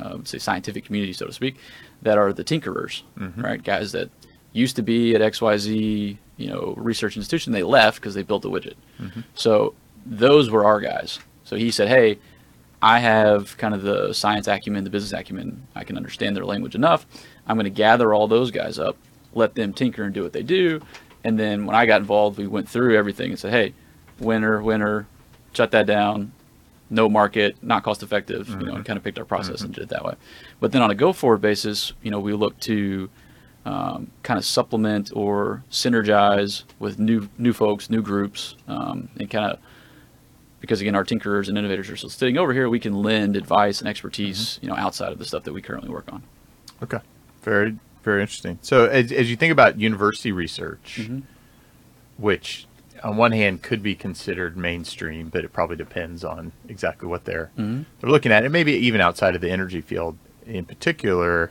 uh, 0.00 0.18
say 0.24 0.38
scientific 0.38 0.84
community 0.84 1.12
so 1.12 1.26
to 1.26 1.32
speak 1.32 1.56
that 2.02 2.16
are 2.18 2.32
the 2.32 2.44
tinkerers 2.44 3.02
Mhm. 3.18 3.42
right 3.42 3.62
guys 3.62 3.92
that 3.92 4.10
used 4.52 4.76
to 4.76 4.82
be 4.82 5.14
at 5.14 5.20
xyz 5.20 6.16
you 6.36 6.48
know 6.48 6.74
research 6.76 7.16
institution 7.16 7.52
they 7.52 7.62
left 7.62 8.00
because 8.00 8.14
they 8.14 8.22
built 8.22 8.42
the 8.42 8.50
widget 8.50 8.74
Mhm. 9.00 9.24
so 9.34 9.74
those 10.06 10.50
were 10.50 10.64
our 10.64 10.80
guys 10.80 11.18
so 11.44 11.56
he 11.56 11.70
said 11.70 11.88
hey 11.88 12.18
i 12.80 12.98
have 12.98 13.56
kind 13.58 13.74
of 13.74 13.82
the 13.82 14.12
science 14.12 14.48
acumen 14.48 14.84
the 14.84 14.90
business 14.90 15.12
acumen 15.12 15.66
i 15.76 15.84
can 15.84 15.96
understand 15.96 16.34
their 16.34 16.44
language 16.46 16.74
enough 16.74 17.06
i'm 17.46 17.56
going 17.56 17.64
to 17.64 17.70
gather 17.70 18.12
all 18.14 18.26
those 18.26 18.50
guys 18.50 18.78
up 18.78 18.96
let 19.34 19.54
them 19.54 19.72
tinker 19.72 20.02
and 20.04 20.14
do 20.14 20.22
what 20.22 20.32
they 20.32 20.42
do 20.42 20.80
and 21.24 21.38
then 21.38 21.66
when 21.66 21.76
I 21.76 21.86
got 21.86 22.00
involved, 22.00 22.36
we 22.36 22.48
went 22.48 22.68
through 22.68 22.96
everything 22.98 23.30
and 23.30 23.38
said, 23.38 23.52
"Hey, 23.52 23.74
winner, 24.18 24.60
winner, 24.60 25.06
shut 25.52 25.70
that 25.70 25.86
down. 25.86 26.32
No 26.92 27.08
market, 27.08 27.56
not 27.62 27.82
cost 27.82 28.02
effective." 28.04 28.48
You 28.50 28.66
know, 28.66 28.74
and 28.76 28.84
kind 28.84 28.96
of 28.96 29.02
picked 29.02 29.18
our 29.18 29.24
process 29.24 29.62
and 29.62 29.74
did 29.74 29.82
it 29.84 29.88
that 29.88 30.04
way. 30.04 30.14
But 30.60 30.70
then 30.72 30.82
on 30.82 30.90
a 30.90 30.94
go 30.94 31.12
forward 31.12 31.40
basis, 31.40 31.92
you 32.02 32.10
know, 32.12 32.20
we 32.20 32.32
look 32.34 32.58
to 32.60 33.10
um, 33.64 34.10
kind 34.22 34.38
of 34.38 34.44
supplement 34.44 35.10
or 35.14 35.62
synergize 35.70 36.64
with 36.78 36.98
new 36.98 37.28
new 37.38 37.52
folks, 37.52 37.88
new 37.90 38.02
groups, 38.02 38.54
um, 38.68 39.08
and 39.18 39.28
kind 39.30 39.52
of 39.52 39.58
because 40.60 40.80
again, 40.80 40.94
our 40.94 41.04
tinkerers 41.04 41.48
and 41.48 41.58
innovators 41.58 41.90
are 41.90 41.96
still 41.96 42.10
sitting 42.10 42.38
over 42.38 42.52
here. 42.52 42.68
We 42.68 42.78
can 42.78 42.94
lend 43.02 43.36
advice 43.36 43.80
and 43.80 43.88
expertise, 43.88 44.38
Mm-hmm. 44.56 44.64
you 44.66 44.70
know, 44.70 44.76
outside 44.78 45.10
of 45.12 45.18
the 45.18 45.24
stuff 45.24 45.42
that 45.44 45.52
we 45.52 45.60
currently 45.62 45.90
work 45.90 46.12
on. 46.12 46.22
Okay. 46.82 46.98
Very, 47.42 47.76
very 48.04 48.20
interesting. 48.20 48.58
So, 48.62 48.86
as, 48.86 49.10
as 49.10 49.28
you 49.28 49.36
think 49.36 49.50
about 49.50 49.80
university 49.80 50.30
research, 50.30 50.98
Mm-hmm. 51.00 51.20
which 52.16 52.66
on 53.02 53.16
one 53.16 53.32
hand 53.32 53.62
could 53.62 53.82
be 53.82 53.94
considered 53.94 54.56
mainstream, 54.56 55.28
but 55.28 55.44
it 55.44 55.52
probably 55.52 55.76
depends 55.76 56.24
on 56.24 56.52
exactly 56.68 57.08
what 57.08 57.24
they're 57.24 57.50
Mm-hmm. 57.58 57.82
they're 58.00 58.10
looking 58.10 58.32
at, 58.32 58.44
and 58.44 58.52
maybe 58.52 58.72
even 58.72 59.00
outside 59.00 59.34
of 59.34 59.40
the 59.40 59.50
energy 59.50 59.80
field 59.80 60.16
in 60.46 60.64
particular. 60.64 61.50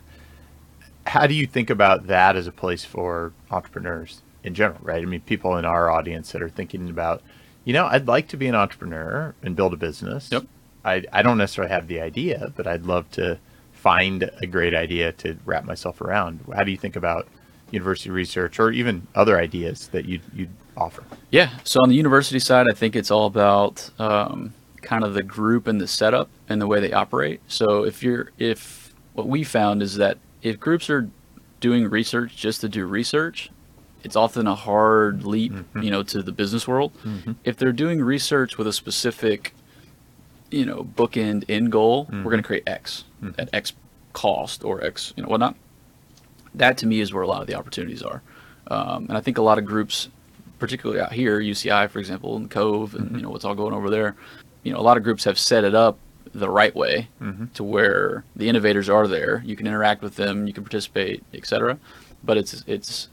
How 1.08 1.26
do 1.28 1.34
you 1.34 1.48
think 1.48 1.70
about 1.70 2.08
that 2.08 2.36
as 2.36 2.48
a 2.48 2.52
place 2.52 2.86
for 2.86 3.34
entrepreneurs 3.50 4.22
in 4.44 4.54
general? 4.54 4.80
Right. 4.82 5.02
I 5.02 5.06
mean, 5.06 5.22
people 5.22 5.58
in 5.58 5.66
our 5.66 5.90
audience 5.90 6.32
that 6.32 6.42
are 6.42 6.50
thinking 6.50 6.90
about, 6.90 7.22
you 7.66 7.74
know, 7.74 7.86
I'd 7.88 8.08
like 8.08 8.28
to 8.30 8.38
be 8.38 8.48
an 8.48 8.56
entrepreneur 8.56 9.34
and 9.42 9.56
build 9.56 9.74
a 9.74 9.78
business. 9.78 10.30
Yep. 10.32 10.44
I, 10.86 11.04
I 11.12 11.22
don't 11.22 11.38
necessarily 11.38 11.72
have 11.74 11.88
the 11.88 12.02
idea, 12.02 12.52
but 12.56 12.68
I'd 12.68 12.86
love 12.86 13.10
to 13.12 13.40
find 13.72 14.30
a 14.42 14.46
great 14.48 14.76
idea 14.76 15.12
to 15.14 15.38
wrap 15.46 15.66
myself 15.66 16.02
around. 16.02 16.42
How 16.54 16.64
do 16.64 16.72
you 16.72 16.78
think 16.78 16.96
about 16.96 17.28
university 17.72 18.10
research 18.10 18.60
or 18.60 18.72
even 18.72 19.08
other 19.16 19.38
ideas 19.40 19.88
that 19.90 20.06
you'd, 20.06 20.22
you'd 20.34 20.50
offer? 20.78 21.04
Yeah. 21.30 21.50
So 21.64 21.80
on 21.82 21.90
the 21.90 21.96
university 21.96 22.40
side, 22.40 22.68
I 22.72 22.76
think 22.76 22.96
it's 22.96 23.12
all 23.12 23.26
about 23.26 23.90
um, 24.00 24.54
kind 24.82 25.04
of 25.04 25.14
the 25.14 25.24
group 25.24 25.68
and 25.68 25.80
the 25.80 25.88
setup 25.88 26.30
and 26.50 26.62
the 26.62 26.68
way 26.68 26.80
they 26.80 26.94
operate. 26.94 27.42
So 27.48 27.84
if 27.84 28.04
you're, 28.04 28.32
if 28.38 28.94
what 29.14 29.28
we 29.28 29.44
found 29.44 29.82
is 29.82 29.96
that 29.96 30.18
if 30.42 30.60
groups 30.60 30.90
are 30.90 31.10
doing 31.60 31.90
research 31.90 32.36
just 32.36 32.62
to 32.62 32.70
do 32.70 32.86
research, 32.86 33.50
it's 34.04 34.16
often 34.16 34.48
a 34.48 34.56
hard 34.56 35.24
leap, 35.24 35.54
mm-hmm. 35.54 35.82
you 35.84 35.92
know, 35.92 36.04
to 36.04 36.24
the 36.24 36.32
business 36.32 36.68
world. 36.68 36.92
Mm-hmm. 37.04 37.34
If 37.44 37.58
they're 37.58 37.72
doing 37.72 38.02
research 38.02 38.58
with 38.58 38.68
a 38.68 38.74
specific, 38.74 39.54
you 40.50 40.66
know, 40.66 40.84
bookend 40.84 41.46
end 41.48 41.72
goal, 41.72 42.08
we're 42.12 42.24
going 42.24 42.32
to 42.32 42.38
mm-hmm. 42.38 42.46
create 42.48 42.64
X 42.66 43.04
at 43.38 43.50
X 43.54 43.74
cost 44.14 44.64
or 44.64 44.84
X, 44.84 45.14
you 45.16 45.24
know, 45.24 45.30
whatnot. 45.30 45.56
That 46.56 46.78
to 46.80 46.88
me 46.88 47.00
is 47.00 47.14
where 47.14 47.24
a 47.24 47.28
lot 47.28 47.42
of 47.42 47.48
the 47.48 47.56
opportunities 47.56 48.02
are. 48.04 48.22
Um, 48.68 49.06
and 49.10 49.18
I 49.18 49.22
think 49.22 49.38
a 49.38 49.42
lot 49.42 49.58
of 49.58 49.66
groups, 49.66 50.10
particularly 50.60 51.02
out 51.02 51.12
here, 51.14 51.40
UCI, 51.40 51.90
for 51.90 52.00
example, 52.00 52.36
and 52.36 52.50
Cove, 52.50 52.94
and 52.96 53.16
you 53.16 53.22
know 53.24 53.30
what's 53.30 53.46
all 53.46 53.56
going 53.56 53.74
over 53.74 53.90
there. 53.90 54.16
You 54.64 54.74
know, 54.74 54.80
a 54.80 54.82
lot 54.84 54.98
of 54.98 55.04
groups 55.04 55.24
have 55.24 55.40
set 55.40 55.64
it 55.64 55.74
up 55.76 55.98
the 56.34 56.50
right 56.50 56.74
way 56.76 57.10
to 57.56 57.64
where 57.64 58.24
the 58.36 58.48
innovators 58.48 58.88
are 58.90 59.08
there. 59.08 59.42
You 59.46 59.56
can 59.56 59.68
interact 59.68 60.02
with 60.02 60.16
them, 60.16 60.48
you 60.48 60.54
can 60.54 60.64
participate, 60.64 61.24
etc. 61.34 61.78
But 62.24 62.38
it's 62.38 62.64
it's 62.68 63.10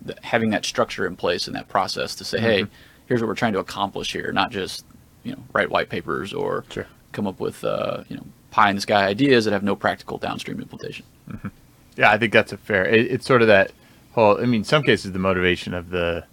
the, 0.00 0.16
having 0.22 0.50
that 0.50 0.64
structure 0.64 1.06
in 1.06 1.16
place 1.16 1.46
and 1.46 1.56
that 1.56 1.68
process 1.68 2.14
to 2.16 2.24
say, 2.24 2.40
hey, 2.40 2.66
here's 3.06 3.20
what 3.20 3.28
we're 3.28 3.34
trying 3.34 3.52
to 3.54 3.58
accomplish 3.58 4.12
here, 4.12 4.32
not 4.32 4.50
just 4.50 4.84
you 5.24 5.32
know 5.32 5.38
write 5.52 5.70
white 5.70 5.88
papers 5.88 6.32
or 6.32 6.64
Sure. 6.70 6.86
come 7.12 7.26
up 7.26 7.40
with 7.40 7.62
uh, 7.64 8.04
you 8.08 8.16
know 8.16 8.24
pie 8.50 8.70
in 8.70 8.76
the 8.76 8.82
sky 8.82 9.06
ideas 9.06 9.44
that 9.44 9.52
have 9.52 9.62
no 9.62 9.74
practical 9.76 10.18
downstream 10.18 10.60
implementation. 10.60 11.04
Yeah, 11.96 12.10
I 12.10 12.18
think 12.18 12.32
that's 12.32 12.52
a 12.52 12.56
fair. 12.56 12.86
It, 12.86 13.10
it's 13.10 13.26
sort 13.26 13.42
of 13.42 13.48
that 13.48 13.72
whole. 14.12 14.38
I 14.38 14.44
mean, 14.44 14.60
in 14.60 14.64
some 14.64 14.82
cases, 14.82 15.12
the 15.12 15.18
motivation 15.18 15.74
of 15.74 15.90
the, 15.90 16.24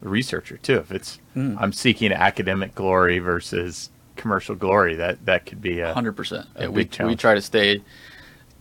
researcher 0.00 0.56
too. 0.58 0.76
If 0.76 0.92
it's 0.92 1.18
I'm 1.58 1.72
seeking 1.72 2.12
academic 2.12 2.74
glory 2.74 3.18
versus 3.18 3.90
commercial 4.16 4.54
glory, 4.54 4.94
that 4.94 5.24
that 5.26 5.46
could 5.46 5.60
be 5.60 5.80
a 5.80 5.92
Hundred 5.92 6.12
percent. 6.12 6.46
Yeah, 6.58 6.68
we 6.68 6.84
challenge. 6.84 7.14
we 7.14 7.16
try 7.16 7.34
to 7.34 7.42
stay 7.42 7.82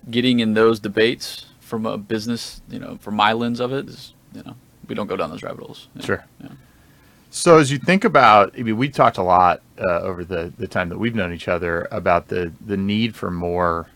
getting 0.10 0.40
in 0.40 0.54
those 0.54 0.80
debates 0.80 1.46
from 1.60 1.86
a 1.86 1.98
business, 1.98 2.62
you 2.70 2.80
know, 2.80 2.98
from 3.02 3.16
my 3.16 3.34
lens 3.34 3.60
of 3.60 3.74
it 3.74 3.90
is, 3.90 4.14
you 4.34 4.42
know, 4.44 4.56
we 4.88 4.96
don't 4.96 5.08
go 5.08 5.18
down 5.18 5.30
those 5.30 5.44
rabbit 5.44 5.60
holes. 5.60 5.90
Sure. 6.00 6.26
yeah. 6.42 6.50
So 7.30 7.58
as 7.58 7.72
you 7.72 7.78
think 7.78 8.06
about, 8.06 8.56
I 8.58 8.64
mean, 8.64 8.78
we 8.78 8.88
talked 8.88 9.18
a 9.18 9.24
lot 9.24 9.62
uh, 9.78 10.00
over 10.00 10.24
the, 10.24 10.54
the 10.58 10.68
time 10.68 10.88
that 10.90 10.98
we've 10.98 11.14
known 11.14 11.34
each 11.34 11.50
other 11.50 11.88
about 11.92 12.30
the, 12.30 12.54
the 12.66 12.78
need 12.78 13.16
for 13.16 13.30
more 13.30 13.88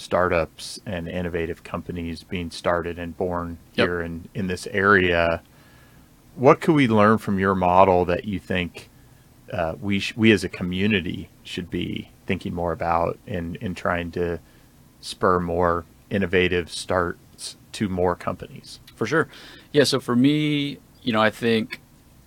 startups 0.00 0.80
and 0.86 1.06
innovative 1.06 1.62
companies 1.62 2.22
being 2.24 2.50
started 2.50 2.98
and 2.98 3.16
born 3.16 3.58
Yep. 3.74 3.86
here 3.86 4.00
in, 4.00 4.28
in 4.34 4.46
this 4.46 4.66
area. 4.68 5.42
What 6.36 6.60
could 6.60 6.74
we 6.74 6.88
learn 6.88 7.18
from 7.18 7.38
your 7.38 7.54
model 7.54 8.04
that 8.06 8.24
you 8.24 8.38
think 8.38 8.88
uh, 9.52 9.74
we 9.80 9.98
sh- 9.98 10.16
we 10.16 10.32
as 10.32 10.42
a 10.42 10.48
community 10.48 11.28
should 11.42 11.70
be 11.70 12.08
thinking 12.26 12.54
more 12.54 12.72
about 12.72 13.18
in, 13.26 13.56
in 13.60 13.74
trying 13.74 14.10
to 14.12 14.38
spur 15.00 15.38
more 15.40 15.84
innovative 16.08 16.70
starts 16.70 17.56
to 17.72 17.88
more 17.88 18.14
companies? 18.16 18.80
For 18.94 19.06
sure. 19.06 19.28
Yeah. 19.72 19.84
So 19.84 20.00
for 20.00 20.16
me, 20.16 20.78
you 21.02 21.12
know, 21.12 21.20
I 21.20 21.30
think 21.30 21.80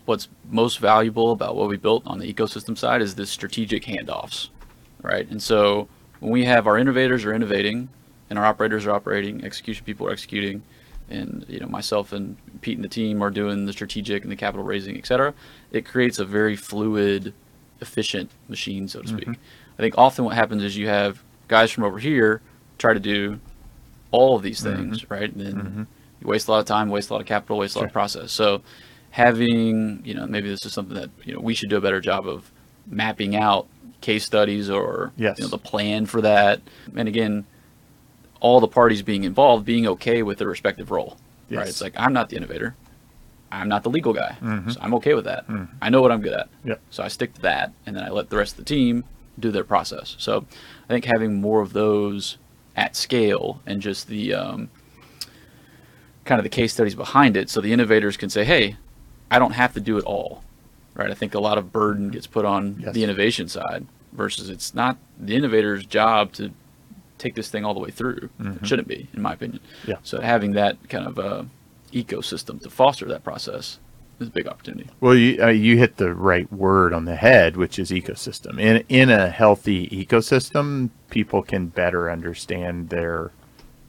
what's 0.06 0.28
most 0.52 0.78
valuable 0.80 1.32
about 1.32 1.56
what 1.56 1.70
we 1.70 1.78
built 1.78 2.04
on 2.06 2.20
the 2.20 2.32
ecosystem 2.32 2.78
side 2.78 3.02
is 3.02 3.16
this 3.16 3.30
strategic 3.32 3.84
handoffs, 3.86 4.50
right? 5.02 5.28
And 5.30 5.42
so 5.42 5.88
when 6.24 6.32
we 6.32 6.46
have 6.46 6.68
our 6.68 6.78
innovators 6.78 7.26
are 7.26 7.34
innovating 7.34 7.90
and 8.30 8.40
our 8.40 8.46
operators 8.46 8.86
are 8.86 8.92
operating, 8.92 9.44
execution 9.44 9.84
people 9.84 10.08
are 10.08 10.12
executing, 10.12 10.64
and 11.10 11.46
you 11.50 11.60
know 11.60 11.68
myself 11.68 12.14
and 12.14 12.38
Pete 12.62 12.78
and 12.78 12.84
the 12.84 12.90
team 12.90 13.22
are 13.22 13.30
doing 13.30 13.66
the 13.66 13.74
strategic 13.74 14.24
and 14.24 14.32
the 14.32 14.38
capital 14.38 14.66
raising, 14.66 14.98
et 14.98 15.06
cetera, 15.06 15.34
it 15.72 15.86
creates 15.86 16.20
a 16.20 16.26
very 16.26 16.56
fluid, 16.56 17.34
efficient 17.82 18.32
machine, 18.48 18.88
so 18.88 19.02
to 19.02 19.08
speak. 19.10 19.28
Mm-hmm. 19.28 19.78
I 19.78 19.82
think 19.82 19.98
often 19.98 20.24
what 20.24 20.36
happens 20.36 20.64
is 20.64 20.78
you 20.78 20.88
have 20.88 21.22
guys 21.50 21.72
from 21.72 21.84
over 21.84 22.00
here 22.00 22.42
try 22.78 22.94
to 22.94 23.02
do 23.02 23.42
all 24.12 24.38
of 24.38 24.44
these 24.44 24.62
mm-hmm. 24.62 24.76
things, 24.76 25.10
right? 25.10 25.30
And 25.30 25.46
then 25.46 25.56
mm-hmm. 25.56 25.84
you 26.22 26.28
waste 26.28 26.48
a 26.48 26.52
lot 26.52 26.60
of 26.60 26.66
time, 26.66 26.90
waste 26.90 27.10
a 27.10 27.14
lot 27.14 27.22
of 27.22 27.28
capital, 27.28 27.58
waste 27.58 27.76
a 27.76 27.80
lot 27.80 27.88
of 27.88 27.92
process. 27.92 28.32
So 28.32 28.62
having, 29.12 30.02
you 30.06 30.14
know, 30.14 30.26
maybe 30.26 30.50
this 30.50 30.66
is 30.66 30.72
something 30.72 30.96
that, 30.96 31.10
you 31.26 31.34
know, 31.34 31.42
we 31.42 31.54
should 31.54 31.70
do 31.70 31.76
a 31.76 31.82
better 31.82 32.00
job 32.00 32.28
of 32.28 32.50
mapping 32.88 33.36
out 33.36 33.68
case 34.04 34.24
studies 34.26 34.70
or 34.70 35.12
Yes. 35.18 35.40
you 35.40 35.46
know, 35.46 35.50
the 35.50 35.58
plan 35.58 36.06
for 36.06 36.22
that. 36.22 36.62
And 36.96 37.08
again, 37.08 37.46
all 38.40 38.60
the 38.60 38.68
parties 38.68 39.02
being 39.02 39.24
involved 39.24 39.66
being 39.66 39.88
okay 39.88 40.22
with 40.22 40.38
their 40.38 40.48
respective 40.50 40.92
role. 40.92 41.18
Right? 41.50 41.68
It's 41.68 41.82
like 41.82 41.94
I'm 41.98 42.14
not 42.14 42.30
the 42.30 42.38
innovator. 42.38 42.76
I'm 43.52 43.70
not 43.70 43.84
the 43.84 43.90
legal 43.90 44.14
guy. 44.14 44.36
Mhm. 44.42 44.74
So 44.74 44.80
I'm 44.82 44.94
okay 44.96 45.14
with 45.14 45.26
that. 45.26 45.48
Mhm. 45.48 45.68
I 45.82 45.90
know 45.90 46.02
what 46.02 46.12
I'm 46.12 46.22
good 46.22 46.34
at. 46.34 46.50
Yep. 46.66 46.82
So 46.90 47.04
I 47.04 47.08
stick 47.08 47.34
to 47.36 47.42
that 47.42 47.72
and 47.86 47.96
then 47.96 48.04
I 48.04 48.10
let 48.10 48.30
the 48.30 48.38
rest 48.38 48.54
of 48.54 48.58
the 48.58 48.64
team 48.66 49.04
do 49.40 49.50
their 49.52 49.64
process. 49.64 50.16
So 50.20 50.46
I 50.90 50.94
think 50.94 51.06
having 51.06 51.40
more 51.42 51.62
of 51.62 51.74
those 51.74 52.38
at 52.76 52.96
scale 52.96 53.62
and 53.66 53.82
just 53.82 54.08
the 54.08 54.34
um, 54.34 54.70
kind 56.26 56.40
of 56.40 56.44
the 56.44 56.50
case 56.50 56.74
studies 56.74 56.96
behind 56.96 57.38
it 57.38 57.50
so 57.50 57.62
the 57.62 57.72
innovators 57.74 58.18
can 58.18 58.30
say, 58.30 58.44
hey, 58.44 58.76
I 59.32 59.40
don't 59.40 59.52
have 59.54 59.74
to 59.74 59.80
do 59.80 59.98
it 59.98 60.04
all. 60.06 60.44
Right? 60.96 61.10
I 61.10 61.14
think 61.16 61.34
a 61.34 61.40
lot 61.40 61.58
of 61.58 61.72
burden 61.72 62.10
gets 62.10 62.28
put 62.28 62.46
on 62.46 62.78
Yes. 62.80 62.94
the 62.94 63.04
innovation 63.04 63.48
side 63.48 63.86
versus 64.12 64.50
it's 64.50 64.76
not 64.76 64.98
the 65.20 65.36
innovator's 65.36 65.86
job 65.86 66.32
to 66.34 66.52
take 67.18 67.34
this 67.36 67.50
thing 67.50 67.66
all 67.66 67.74
the 67.74 67.80
way 67.80 67.90
through. 67.90 68.30
It 68.40 68.66
shouldn't 68.68 68.88
be, 68.88 69.08
in 69.14 69.22
my 69.22 69.34
opinion. 69.34 69.60
Yeah. 69.88 69.96
So 70.04 70.22
having 70.22 70.52
that 70.54 70.78
kind 70.90 71.08
of 71.08 71.18
uh, 71.18 71.44
ecosystem 71.92 72.62
to 72.62 72.70
foster 72.70 73.06
that 73.08 73.24
process 73.24 73.80
is 74.20 74.28
a 74.28 74.32
big 74.32 74.48
opportunity. 74.48 74.90
Well, 75.00 75.16
you, 75.16 75.42
uh, 75.44 75.48
you 75.48 75.78
hit 75.78 75.98
the 75.98 76.14
right 76.14 76.52
word 76.54 76.94
on 76.94 77.06
the 77.06 77.16
head, 77.16 77.56
which 77.58 77.80
is 77.80 77.90
ecosystem. 77.92 78.60
In 78.60 78.84
in 78.90 79.10
a 79.10 79.30
healthy 79.30 79.88
ecosystem, 79.90 80.90
people 81.10 81.42
can 81.42 81.68
better 81.68 82.12
understand 82.12 82.90
their 82.90 83.32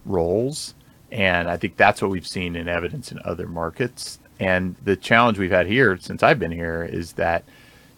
roles, 0.07 0.75
and 1.11 1.49
I 1.49 1.57
think 1.57 1.77
that's 1.77 2.01
what 2.01 2.11
we've 2.11 2.27
seen 2.27 2.57
in 2.57 2.69
evidence 2.69 3.12
in 3.12 3.19
other 3.25 3.47
markets. 3.47 4.19
And 4.40 4.77
the 4.83 4.97
challenge 4.97 5.38
we've 5.38 5.51
had 5.51 5.66
here 5.66 5.97
since 5.99 6.23
I've 6.23 6.38
been 6.38 6.53
here 6.53 6.85
is 6.85 7.12
that 7.12 7.44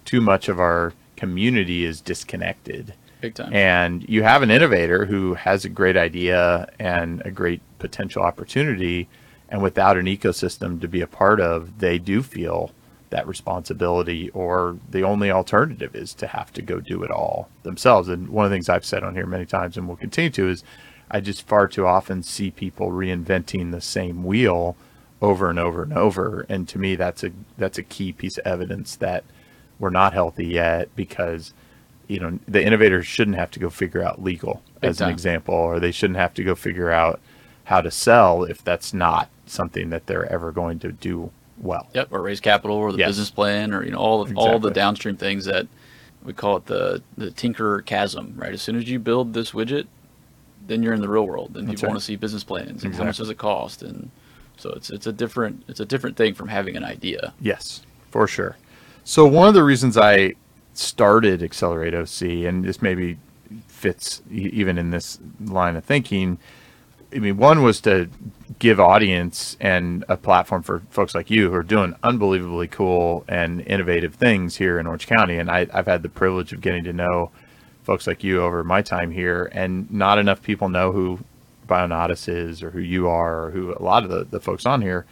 too 0.04 0.20
much 0.20 0.48
of 0.48 0.60
our 0.60 0.92
community 1.16 1.84
is 1.84 2.00
disconnected. 2.00 2.94
Big 3.20 3.34
time. 3.34 3.52
And 3.52 4.06
you 4.08 4.22
have 4.22 4.42
an 4.42 4.50
innovator 4.50 5.06
who 5.06 5.34
has 5.34 5.64
a 5.64 5.70
great 5.70 5.96
idea 5.96 6.70
and 6.78 7.22
a 7.24 7.30
great 7.30 7.62
potential 7.78 8.22
opportunity, 8.22 9.08
and 9.48 9.62
without 9.62 9.96
an 9.96 10.06
ecosystem 10.06 10.80
to 10.80 10.88
be 10.88 11.00
a 11.00 11.06
part 11.06 11.40
of, 11.40 11.78
they 11.78 11.98
do 11.98 12.22
feel 12.22 12.72
that 13.10 13.26
responsibility, 13.26 14.28
or 14.30 14.76
the 14.90 15.02
only 15.02 15.30
alternative 15.30 15.94
is 15.94 16.12
to 16.14 16.26
have 16.26 16.52
to 16.52 16.60
go 16.60 16.80
do 16.80 17.02
it 17.02 17.10
all 17.10 17.48
themselves. 17.62 18.08
And 18.08 18.28
one 18.28 18.44
of 18.44 18.50
the 18.50 18.54
things 18.56 18.68
I've 18.68 18.84
said 18.84 19.02
on 19.02 19.14
here 19.14 19.26
many 19.26 19.46
times 19.46 19.76
and 19.76 19.88
will 19.88 19.96
continue 19.96 20.30
to 20.30 20.48
is 20.48 20.64
I 21.10 21.20
just 21.20 21.46
far 21.46 21.68
too 21.68 21.86
often 21.86 22.22
see 22.22 22.50
people 22.50 22.90
reinventing 22.90 23.70
the 23.70 23.80
same 23.80 24.24
wheel 24.24 24.76
over 25.22 25.50
and 25.50 25.58
over 25.58 25.82
and 25.82 25.92
over. 25.92 26.46
And 26.48 26.68
to 26.68 26.78
me, 26.78 26.96
that's 26.96 27.24
a 27.24 27.30
that's 27.58 27.78
a 27.78 27.82
key 27.82 28.12
piece 28.12 28.38
of 28.38 28.46
evidence 28.46 28.96
that 28.96 29.24
we're 29.78 29.90
not 29.90 30.12
healthy 30.12 30.46
yet 30.46 30.94
because 30.96 31.52
you 32.08 32.20
know 32.20 32.38
the 32.46 32.64
innovators 32.64 33.06
shouldn't 33.06 33.36
have 33.36 33.50
to 33.52 33.58
go 33.58 33.70
figure 33.70 34.02
out 34.02 34.22
legal 34.22 34.62
Big 34.80 34.90
as 34.90 35.00
an 35.00 35.10
example 35.10 35.54
or 35.54 35.80
they 35.80 35.90
shouldn't 35.90 36.18
have 36.18 36.34
to 36.34 36.44
go 36.44 36.54
figure 36.54 36.90
out 36.90 37.20
how 37.64 37.80
to 37.80 37.90
sell 37.90 38.44
if 38.44 38.62
that's 38.62 38.94
not 38.94 39.28
something 39.46 39.90
that 39.90 40.06
they're 40.06 40.30
ever 40.30 40.52
going 40.52 40.78
to 40.78 40.92
do 40.92 41.30
well 41.58 41.88
Yep, 41.94 42.08
or 42.12 42.22
raise 42.22 42.40
capital, 42.40 42.76
or 42.76 42.92
the 42.92 42.98
Yes. 42.98 43.08
business 43.08 43.30
plan, 43.30 43.72
or 43.72 43.84
you 43.84 43.90
know 43.90 43.98
all 43.98 44.20
of, 44.22 44.36
all 44.36 44.58
the 44.58 44.70
downstream 44.70 45.16
things 45.16 45.46
that 45.46 45.66
we 46.22 46.32
call 46.32 46.58
it 46.58 46.66
the 46.66 47.02
the 47.16 47.30
tinker 47.30 47.80
chasm. 47.82 48.34
Right, 48.36 48.52
as 48.52 48.62
soon 48.62 48.76
as 48.76 48.88
you 48.88 48.98
build 48.98 49.32
this 49.32 49.52
widget, 49.52 49.86
then 50.66 50.82
you're 50.82 50.94
in 50.94 51.00
the 51.00 51.08
real 51.08 51.26
world, 51.26 51.56
and 51.56 51.68
people 51.68 51.84
right. 51.84 51.90
want 51.90 52.00
to 52.00 52.04
see 52.04 52.16
business 52.16 52.44
plans 52.44 52.84
and 52.84 52.94
how 52.94 53.04
much 53.04 53.14
Exactly. 53.14 53.22
does 53.22 53.30
it 53.30 53.38
cost, 53.38 53.82
and 53.82 54.10
so 54.56 54.70
it's 54.70 54.90
it's 54.90 55.06
a 55.06 55.12
different 55.12 55.64
it's 55.68 55.80
a 55.80 55.84
different 55.84 56.16
thing 56.16 56.34
from 56.34 56.48
having 56.48 56.76
an 56.76 56.84
idea. 56.84 57.34
Yes, 57.40 57.82
for 58.10 58.26
sure. 58.26 58.56
So 59.04 59.26
one 59.26 59.48
of 59.48 59.54
the 59.54 59.64
reasons 59.64 59.96
I 59.96 60.34
started 60.74 61.42
Accelerate 61.42 61.94
OC, 61.94 62.22
and 62.46 62.64
this 62.64 62.82
maybe 62.82 63.18
fits 63.68 64.22
even 64.30 64.78
in 64.78 64.90
this 64.90 65.18
line 65.40 65.76
of 65.76 65.84
thinking. 65.84 66.38
I 67.14 67.20
mean, 67.20 67.36
one 67.36 67.62
was 67.62 67.80
to 67.82 68.10
give 68.58 68.80
audience 68.80 69.56
and 69.60 70.04
a 70.08 70.16
platform 70.16 70.62
for 70.62 70.80
folks 70.90 71.14
like 71.14 71.30
you 71.30 71.50
who 71.50 71.54
are 71.54 71.62
doing 71.62 71.94
unbelievably 72.02 72.68
cool 72.68 73.24
and 73.28 73.60
innovative 73.60 74.14
things 74.14 74.56
here 74.56 74.78
in 74.80 74.86
Orange 74.86 75.06
County. 75.06 75.38
And 75.38 75.50
I, 75.50 75.68
I've 75.72 75.86
had 75.86 76.02
the 76.02 76.08
privilege 76.08 76.52
of 76.52 76.60
getting 76.60 76.82
to 76.84 76.92
know 76.92 77.30
folks 77.84 78.06
like 78.08 78.24
you 78.24 78.42
over 78.42 78.64
my 78.64 78.82
time 78.82 79.12
here, 79.12 79.48
and 79.52 79.88
not 79.92 80.18
enough 80.18 80.42
people 80.42 80.68
know 80.68 80.90
who 80.90 81.20
Bionatis 81.66 82.28
is 82.28 82.62
or 82.62 82.70
who 82.70 82.80
you 82.80 83.08
are 83.08 83.46
or 83.46 83.50
who 83.50 83.74
a 83.74 83.82
lot 83.82 84.04
of 84.04 84.10
the, 84.10 84.24
the 84.24 84.40
folks 84.40 84.66
on 84.66 84.82
here 84.82 85.06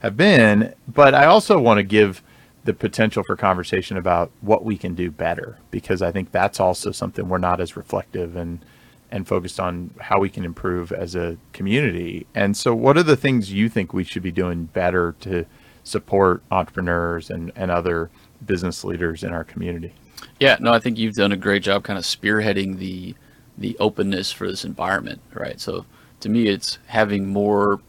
have 0.00 0.16
been. 0.16 0.74
But 0.88 1.14
I 1.14 1.26
also 1.26 1.58
want 1.58 1.78
to 1.78 1.82
give 1.82 2.22
the 2.64 2.74
potential 2.74 3.22
for 3.22 3.36
conversation 3.36 3.96
about 3.96 4.30
what 4.40 4.64
we 4.64 4.76
can 4.76 4.94
do 4.94 5.10
better 5.10 5.58
because 5.70 6.02
I 6.02 6.12
think 6.12 6.30
that's 6.30 6.60
also 6.60 6.92
something 6.92 7.28
we're 7.28 7.38
not 7.38 7.60
as 7.60 7.76
reflective 7.76 8.36
and 8.36 8.64
and 9.12 9.26
focused 9.26 9.58
on 9.58 9.92
how 10.00 10.20
we 10.20 10.28
can 10.28 10.44
improve 10.44 10.92
as 10.92 11.16
a 11.16 11.36
community. 11.52 12.28
And 12.32 12.56
so 12.56 12.74
what 12.74 12.96
are 12.96 13.02
the 13.02 13.16
things 13.16 13.52
you 13.52 13.68
think 13.68 13.92
we 13.92 14.04
should 14.04 14.22
be 14.22 14.30
doing 14.30 14.66
better 14.66 15.16
to 15.20 15.46
support 15.82 16.44
entrepreneurs 16.50 17.28
and, 17.28 17.50
and 17.56 17.72
other 17.72 18.08
business 18.46 18.84
leaders 18.84 19.24
in 19.24 19.32
our 19.32 19.42
community? 19.42 19.94
Yeah, 20.38 20.58
no, 20.60 20.72
I 20.72 20.78
think 20.78 20.96
you've 20.96 21.16
done 21.16 21.32
a 21.32 21.36
great 21.36 21.64
job 21.64 21.82
kind 21.82 21.98
of 21.98 22.04
spearheading 22.04 22.78
the 22.78 23.16
the 23.60 23.76
openness 23.78 24.32
for 24.32 24.48
this 24.48 24.64
environment, 24.64 25.20
right? 25.32 25.60
So 25.60 25.84
to 26.20 26.28
me 26.28 26.48
it's 26.48 26.78
having 26.86 27.28
more, 27.28 27.80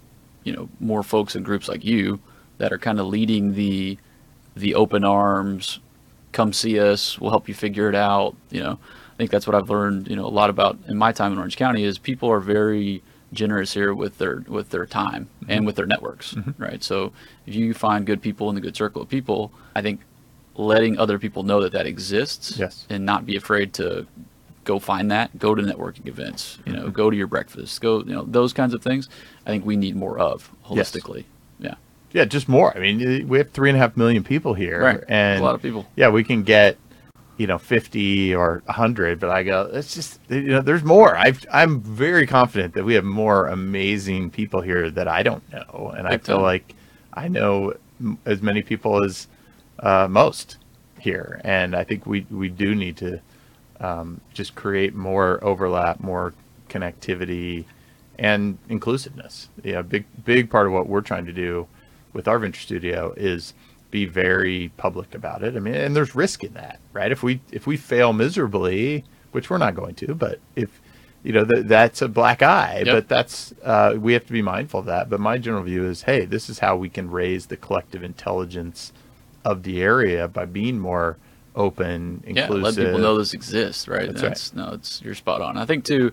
you 0.44 0.54
know, 0.54 0.70
more 0.80 1.02
folks 1.02 1.36
and 1.36 1.44
groups 1.44 1.68
like 1.68 1.84
you 1.84 2.20
that 2.60 2.72
are 2.72 2.78
kind 2.78 3.00
of 3.00 3.08
leading 3.08 3.56
the 3.56 3.98
the 4.56 4.76
open 4.76 5.06
arms, 5.06 5.80
come 6.34 6.52
see 6.52 6.80
us, 6.80 7.18
we'll 7.20 7.32
help 7.32 7.48
you 7.48 7.54
figure 7.54 7.88
it 7.88 7.96
out. 7.96 8.36
You 8.50 8.62
know, 8.62 8.80
I 9.14 9.18
think 9.18 9.32
that's 9.32 9.48
what 9.48 9.56
I've 9.56 9.70
learned, 9.70 10.10
you 10.10 10.16
know, 10.16 10.26
a 10.26 10.28
lot 10.28 10.50
about 10.50 10.78
in 10.88 10.98
my 10.98 11.12
time 11.12 11.32
in 11.32 11.38
Orange 11.38 11.56
County 11.56 11.84
is 11.84 11.98
people 11.98 12.30
are 12.30 12.42
very 12.42 13.02
generous 13.34 13.74
here 13.74 13.94
with 13.94 14.18
their 14.18 14.44
with 14.48 14.70
their 14.70 14.86
time 14.86 15.30
mm-hmm. 15.42 15.52
and 15.52 15.66
with 15.66 15.76
their 15.78 15.86
networks, 15.86 16.34
mm-hmm. 16.34 16.62
right? 16.62 16.84
So 16.84 17.14
if 17.46 17.56
you 17.56 17.74
find 17.74 18.06
good 18.06 18.22
people 18.22 18.50
in 18.50 18.56
the 18.56 18.62
good 18.62 18.76
circle 18.76 19.02
of 19.02 19.10
people, 19.10 19.52
I 19.76 19.82
think 19.82 20.02
letting 20.56 21.00
other 21.00 21.18
people 21.18 21.44
know 21.44 21.62
that 21.62 21.72
that 21.72 21.88
exists 21.88 22.58
yes. 22.58 22.86
and 22.90 23.06
not 23.06 23.26
be 23.26 23.38
afraid 23.38 23.74
to 23.74 24.06
go 24.64 24.80
find 24.80 25.10
that 25.10 25.38
go 25.40 25.56
to 25.56 25.62
networking 25.62 26.08
events 26.08 26.60
you 26.66 26.74
know 26.74 26.84
mm-hmm. 26.84 26.92
go 26.92 27.10
to 27.10 27.18
your 27.18 27.28
breakfast 27.28 27.82
go 27.82 28.00
you 28.00 28.14
know 28.14 28.24
those 28.24 28.54
kinds 28.54 28.74
of 28.74 28.82
things 28.84 29.10
i 29.46 29.50
think 29.50 29.66
we 29.66 29.76
need 29.76 29.96
more 29.96 30.20
of 30.20 30.52
holistically 30.64 31.26
yes. 31.60 31.72
yeah 31.72 31.76
yeah, 32.14 32.26
just 32.26 32.50
more. 32.50 32.76
I 32.76 32.80
mean, 32.80 33.28
we 33.28 33.38
have 33.38 33.52
three 33.52 33.70
and 33.70 33.78
a 33.78 33.80
half 33.80 33.96
million 33.96 34.24
people 34.24 34.54
here, 34.54 34.82
right? 34.82 35.04
And 35.08 35.40
a 35.40 35.44
lot 35.44 35.56
of 35.56 35.62
people. 35.62 35.86
Yeah, 35.96 36.10
we 36.10 36.24
can 36.24 36.44
get, 36.44 36.78
you 37.38 37.48
know, 37.48 37.58
fifty 37.58 38.36
or 38.36 38.64
hundred, 38.68 39.20
but 39.20 39.30
I 39.30 39.44
go, 39.44 39.70
it's 39.72 39.96
just, 39.96 40.20
you 40.30 40.42
know, 40.42 40.62
there's 40.62 40.84
more. 40.84 41.18
I 41.18 41.34
I'm 41.52 41.80
very 41.82 42.28
confident 42.28 42.74
that 42.74 42.84
we 42.84 42.96
have 42.96 43.06
more 43.06 43.48
amazing 43.48 44.30
people 44.30 44.62
here 44.62 44.90
that 44.92 45.08
I 45.08 45.24
don't 45.24 45.44
know, 45.52 45.94
and 45.96 46.08
I 46.08 46.18
feel 46.18 46.42
like 46.42 46.76
I 47.14 47.28
know 47.28 47.74
as 48.26 48.42
many 48.42 48.62
people 48.62 49.04
as 49.04 49.28
uh, 49.80 50.08
most 50.10 50.58
here, 51.00 51.40
and 51.44 51.76
I 51.76 51.86
think 51.86 52.06
we 52.06 52.26
we 52.30 52.50
do 52.50 52.76
need 52.76 52.98
to 52.98 53.22
um, 53.82 54.22
just 54.34 54.56
create 54.56 54.96
more 54.96 55.44
overlap, 55.44 56.00
more 56.00 56.34
connectivity, 56.70 57.66
and 58.18 58.58
inclusiveness. 58.70 59.50
Yeah, 59.64 59.82
big 59.82 60.06
big 60.24 60.50
part 60.50 60.68
of 60.68 60.74
what 60.74 60.88
we're 60.88 61.02
trying 61.02 61.26
to 61.26 61.34
do 61.34 61.68
with 62.14 62.28
our 62.28 62.40
venture 62.40 62.62
studio 62.62 63.14
is 63.18 63.54
be 63.90 64.06
very 64.06 64.72
public 64.78 65.14
about 65.14 65.44
it. 65.44 65.56
I 65.56 65.60
mean, 65.60 65.74
and 65.74 65.96
there's 65.96 66.16
risk 66.16 66.44
in 66.44 66.54
that, 66.54 66.80
right? 66.94 67.12
If 67.12 67.24
we 67.24 67.42
if 67.52 67.68
we 67.68 67.76
fail 67.76 68.14
miserably, 68.14 69.04
which 69.32 69.50
we're 69.50 69.58
not 69.58 69.76
going 69.76 69.96
to, 69.96 70.14
but 70.14 70.40
if 70.56 70.82
you 71.24 71.34
know 71.34 71.46
th- 71.46 71.66
that's 71.66 72.02
a 72.02 72.08
black 72.08 72.42
eye, 72.42 72.84
yep. 72.86 72.96
but 72.96 73.08
that's 73.08 73.54
uh, 73.64 73.96
we 74.00 74.14
have 74.14 74.26
to 74.28 74.34
be 74.34 74.42
mindful 74.42 74.82
of 74.82 74.86
that. 74.86 75.10
But 75.10 75.20
my 75.20 75.40
general 75.40 75.64
view 75.64 75.86
is, 75.86 76.04
hey, 76.04 76.26
this 76.26 76.50
is 76.50 76.60
how 76.60 76.76
we 76.76 76.90
can 76.90 77.10
raise 77.10 77.48
the 77.48 77.58
collective 77.58 78.04
intelligence 78.04 78.94
of 79.44 79.64
the 79.64 79.82
area 79.82 80.28
by 80.28 80.46
being 80.46 80.80
more 80.80 81.18
open, 81.56 82.24
inclusive. 82.26 82.56
Yeah, 82.56 82.64
let 82.64 82.76
people 82.76 83.00
know 83.00 83.18
this 83.18 83.34
exists, 83.34 83.88
right? 83.88 84.08
That's, 84.08 84.22
that's 84.22 84.54
right. 84.56 84.66
No, 84.66 84.74
it's 84.74 85.02
you're 85.02 85.16
spot 85.16 85.42
on. 85.42 85.58
I 85.58 85.66
think 85.66 85.86
too. 85.86 86.12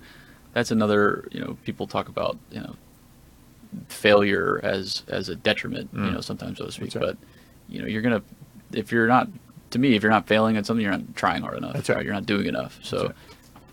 That's 0.53 0.71
another. 0.71 1.29
You 1.31 1.41
know, 1.41 1.57
people 1.65 1.87
talk 1.87 2.09
about 2.09 2.39
you 2.51 2.61
know 2.61 2.77
failure 3.89 4.61
as 4.63 5.05
as 5.09 5.29
a 5.29 5.35
detriment, 5.35 5.95
mm. 5.95 6.07
you 6.07 6.11
know, 6.13 6.21
sometimes 6.21 6.59
so 6.59 6.67
to 6.67 6.73
speak. 6.73 6.95
Right. 6.95 7.05
But 7.05 7.17
you 7.69 7.81
know, 7.81 7.89
you're 7.89 8.03
gonna 8.03 8.23
if 8.73 8.93
you're 8.93 9.07
not 9.07 9.29
to 9.71 9.79
me, 9.79 9.95
if 9.95 10.03
you're 10.03 10.13
not 10.13 10.27
failing 10.27 10.57
at 10.57 10.67
something, 10.67 10.83
you're 10.83 10.93
not 10.93 11.17
trying 11.17 11.43
hard 11.43 11.59
enough. 11.59 11.75
That's 11.75 11.89
right. 11.89 11.97
right? 11.97 12.05
You're 12.05 12.15
not 12.15 12.27
doing 12.27 12.47
enough. 12.47 12.79
So 12.83 13.13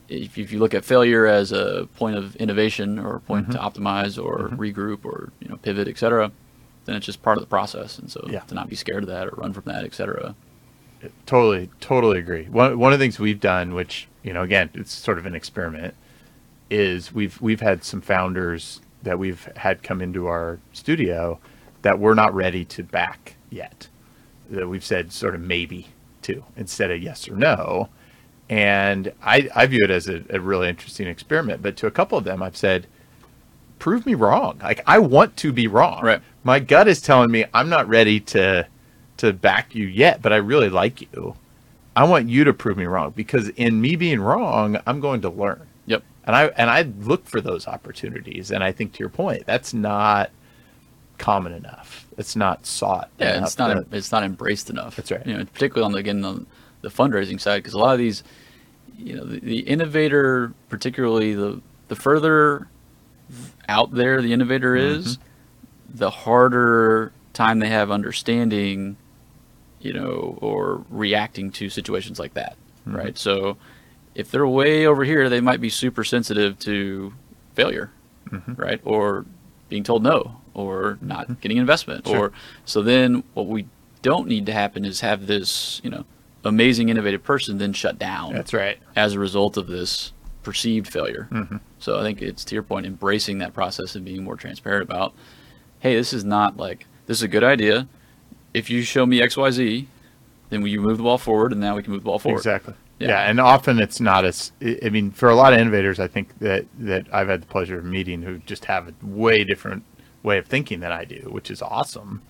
if, 0.09 0.37
if 0.37 0.51
you 0.51 0.59
look 0.59 0.73
at 0.73 0.85
failure 0.85 1.25
as 1.25 1.51
a 1.51 1.87
point 1.95 2.17
of 2.17 2.35
innovation 2.35 2.99
or 2.99 3.15
a 3.15 3.19
point 3.19 3.49
mm-hmm. 3.49 3.53
to 3.53 3.79
optimize 3.79 4.23
or 4.23 4.49
mm-hmm. 4.49 4.55
regroup 4.55 5.05
or 5.05 5.31
you 5.39 5.47
know 5.47 5.57
pivot, 5.57 5.87
etc., 5.87 6.31
then 6.85 6.95
it's 6.95 7.05
just 7.05 7.21
part 7.21 7.37
of 7.37 7.43
the 7.43 7.47
process. 7.47 7.97
And 7.97 8.11
so 8.11 8.25
yeah. 8.29 8.41
to 8.41 8.55
not 8.55 8.69
be 8.69 8.75
scared 8.75 9.03
of 9.03 9.09
that 9.09 9.27
or 9.27 9.31
run 9.31 9.53
from 9.53 9.63
that, 9.65 9.83
etc. 9.83 10.35
Totally, 11.25 11.69
totally 11.79 12.19
agree. 12.19 12.45
One 12.45 12.79
one 12.79 12.93
of 12.93 12.99
the 12.99 13.03
things 13.03 13.19
we've 13.19 13.39
done, 13.39 13.73
which 13.73 14.07
you 14.23 14.33
know, 14.33 14.41
again, 14.41 14.69
it's 14.73 14.93
sort 14.93 15.17
of 15.17 15.25
an 15.25 15.35
experiment, 15.35 15.93
is 16.69 17.13
we've 17.13 17.39
we've 17.41 17.61
had 17.61 17.83
some 17.83 18.01
founders 18.01 18.81
that 19.03 19.19
we've 19.19 19.43
had 19.55 19.83
come 19.83 20.01
into 20.01 20.27
our 20.27 20.59
studio 20.73 21.39
that 21.83 21.99
we're 21.99 22.15
not 22.15 22.33
ready 22.33 22.65
to 22.65 22.83
back 22.83 23.35
yet. 23.49 23.87
That 24.49 24.67
we've 24.67 24.83
said 24.83 25.11
sort 25.11 25.35
of 25.35 25.41
maybe 25.41 25.89
to 26.23 26.43
instead 26.57 26.91
of 26.91 27.01
yes 27.01 27.29
or 27.29 27.35
no. 27.35 27.89
And 28.49 29.11
I, 29.23 29.49
I 29.55 29.65
view 29.65 29.83
it 29.83 29.89
as 29.89 30.07
a, 30.07 30.23
a 30.29 30.39
really 30.39 30.69
interesting 30.69 31.07
experiment. 31.07 31.61
But 31.61 31.77
to 31.77 31.87
a 31.87 31.91
couple 31.91 32.17
of 32.17 32.23
them, 32.23 32.43
I've 32.43 32.57
said, 32.57 32.85
prove 33.79 34.05
me 34.05 34.13
wrong. 34.13 34.59
Like 34.61 34.81
I 34.85 34.99
want 34.99 35.37
to 35.37 35.51
be 35.51 35.67
wrong. 35.67 36.03
Right. 36.03 36.21
My 36.43 36.59
gut 36.59 36.87
is 36.87 37.01
telling 37.01 37.31
me 37.31 37.45
I'm 37.53 37.69
not 37.69 37.87
ready 37.87 38.19
to 38.19 38.67
to 39.17 39.33
back 39.33 39.75
you 39.75 39.85
yet, 39.85 40.21
but 40.21 40.33
I 40.33 40.37
really 40.37 40.69
like 40.69 41.01
you. 41.01 41.35
I 41.95 42.03
want 42.03 42.29
you 42.29 42.43
to 42.43 42.53
prove 42.53 42.77
me 42.77 42.85
wrong 42.85 43.13
because 43.15 43.49
in 43.49 43.79
me 43.79 43.95
being 43.95 44.19
wrong, 44.19 44.77
I'm 44.85 44.99
going 44.99 45.21
to 45.21 45.29
learn 45.29 45.65
Yep. 45.87 46.03
and 46.25 46.35
I 46.35 46.45
and 46.47 46.69
I 46.69 46.81
look 46.81 47.25
for 47.25 47.39
those 47.39 47.67
opportunities. 47.67 48.51
And 48.51 48.63
I 48.63 48.71
think 48.71 48.93
to 48.93 48.99
your 48.99 49.09
point, 49.09 49.45
that's 49.45 49.73
not 49.73 50.31
common 51.17 51.53
enough. 51.53 52.07
It's 52.17 52.35
not 52.35 52.65
sought. 52.65 53.09
Yeah, 53.19 53.43
it's 53.43 53.57
not. 53.57 53.85
It's 53.91 54.11
not 54.11 54.23
embraced 54.23 54.69
enough. 54.69 54.95
That's 54.95 55.11
right. 55.11 55.25
You 55.25 55.37
know, 55.37 55.45
particularly 55.45 55.85
on 55.85 55.91
the, 55.91 55.97
again 55.99 56.21
the, 56.21 56.45
the 56.81 56.89
fundraising 56.89 57.39
side, 57.39 57.57
because 57.57 57.73
a 57.73 57.77
lot 57.77 57.93
of 57.93 57.99
these, 57.99 58.23
you 58.97 59.15
know, 59.15 59.23
the, 59.23 59.39
the, 59.39 59.59
innovator, 59.59 60.53
particularly 60.69 61.33
the 61.33 61.61
the 61.87 61.95
further 61.95 62.67
out 63.67 63.91
there 63.91 64.21
the 64.21 64.33
innovator 64.33 64.75
mm-hmm. 64.75 64.99
is, 64.99 65.17
the 65.93 66.09
harder 66.09 67.11
time 67.33 67.59
they 67.59 67.69
have 67.69 67.91
understanding, 67.91 68.97
you 69.85 69.93
know, 69.93 70.37
or 70.41 70.83
reacting 70.89 71.51
to 71.51 71.69
situations 71.69 72.19
like 72.19 72.33
that. 72.33 72.57
Mm-hmm. 72.87 72.97
Right. 72.97 73.17
So 73.17 73.57
if 74.15 74.31
they're 74.31 74.47
way 74.47 74.85
over 74.85 75.03
here, 75.03 75.29
they 75.29 75.41
might 75.41 75.61
be 75.61 75.69
super 75.69 76.03
sensitive 76.03 76.57
to 76.59 77.13
failure, 77.53 77.91
mm-hmm. 78.29 78.53
right? 78.53 78.81
Or 78.83 79.25
being 79.69 79.83
told 79.83 80.03
no, 80.03 80.41
or 80.53 80.97
not 81.01 81.25
mm-hmm. 81.25 81.33
getting 81.41 81.57
investment, 81.57 82.07
sure. 82.07 82.17
or 82.17 82.31
so 82.65 82.81
then 82.81 83.23
what 83.33 83.47
we 83.47 83.67
don't 84.01 84.27
need 84.27 84.45
to 84.45 84.53
happen 84.53 84.85
is 84.85 85.01
have 85.01 85.27
this, 85.27 85.81
you 85.83 85.89
know, 85.89 86.05
amazing 86.43 86.89
innovative 86.89 87.23
person 87.23 87.57
then 87.57 87.73
shut 87.73 87.97
down. 87.97 88.33
That's 88.33 88.53
right. 88.53 88.77
As 88.95 89.13
a 89.13 89.19
result 89.19 89.57
of 89.57 89.67
this 89.67 90.13
perceived 90.43 90.87
failure. 90.87 91.27
Mm-hmm. 91.31 91.57
So 91.79 91.99
I 91.99 92.03
think 92.03 92.21
it's 92.21 92.45
to 92.45 92.55
your 92.55 92.63
point, 92.63 92.85
embracing 92.85 93.39
that 93.39 93.53
process 93.53 93.95
and 93.95 94.05
being 94.05 94.23
more 94.23 94.35
transparent 94.35 94.83
about, 94.83 95.13
hey, 95.79 95.95
this 95.95 96.13
is 96.13 96.23
not 96.23 96.55
like 96.55 96.85
this 97.07 97.17
is 97.17 97.23
a 97.23 97.27
good 97.27 97.43
idea. 97.43 97.87
If 98.55 98.69
you 98.69 98.83
show 98.83 99.05
me 99.05 99.21
X, 99.21 99.35
Y, 99.35 99.51
Z, 99.51 99.87
then 100.49 100.61
we 100.61 100.77
move 100.77 100.97
the 100.97 101.03
ball 101.03 101.17
forward, 101.17 101.51
and 101.51 101.61
now 101.61 101.75
we 101.75 101.83
can 101.83 101.91
move 101.91 102.01
the 102.01 102.05
ball 102.05 102.19
forward. 102.19 102.37
Exactly. 102.39 102.73
Yeah. 102.99 103.09
yeah. 103.09 103.29
and 103.29 103.39
often 103.39 103.79
it's 103.79 103.99
not 103.99 104.25
as. 104.25 104.51
I 104.61 104.89
mean, 104.89 105.11
for 105.11 105.29
a 105.29 105.35
lot 105.35 105.53
of 105.53 105.59
innovators, 105.59 105.99
I 105.99 106.07
think 106.07 106.37
that 106.39 106.65
that 106.79 107.07
I've 107.11 107.27
had 107.27 107.41
the 107.41 107.47
pleasure 107.47 107.77
of 107.77 107.85
meeting 107.85 108.21
who 108.21 108.37
just 108.39 108.65
have 108.65 108.87
a 108.87 108.93
way 109.05 109.43
different 109.43 109.83
way 110.23 110.37
of 110.37 110.45
thinking 110.45 110.79
than 110.79 110.91
I 110.91 111.05
do, 111.05 111.27
which 111.29 111.51
is 111.51 111.61
awesome. 111.61 112.21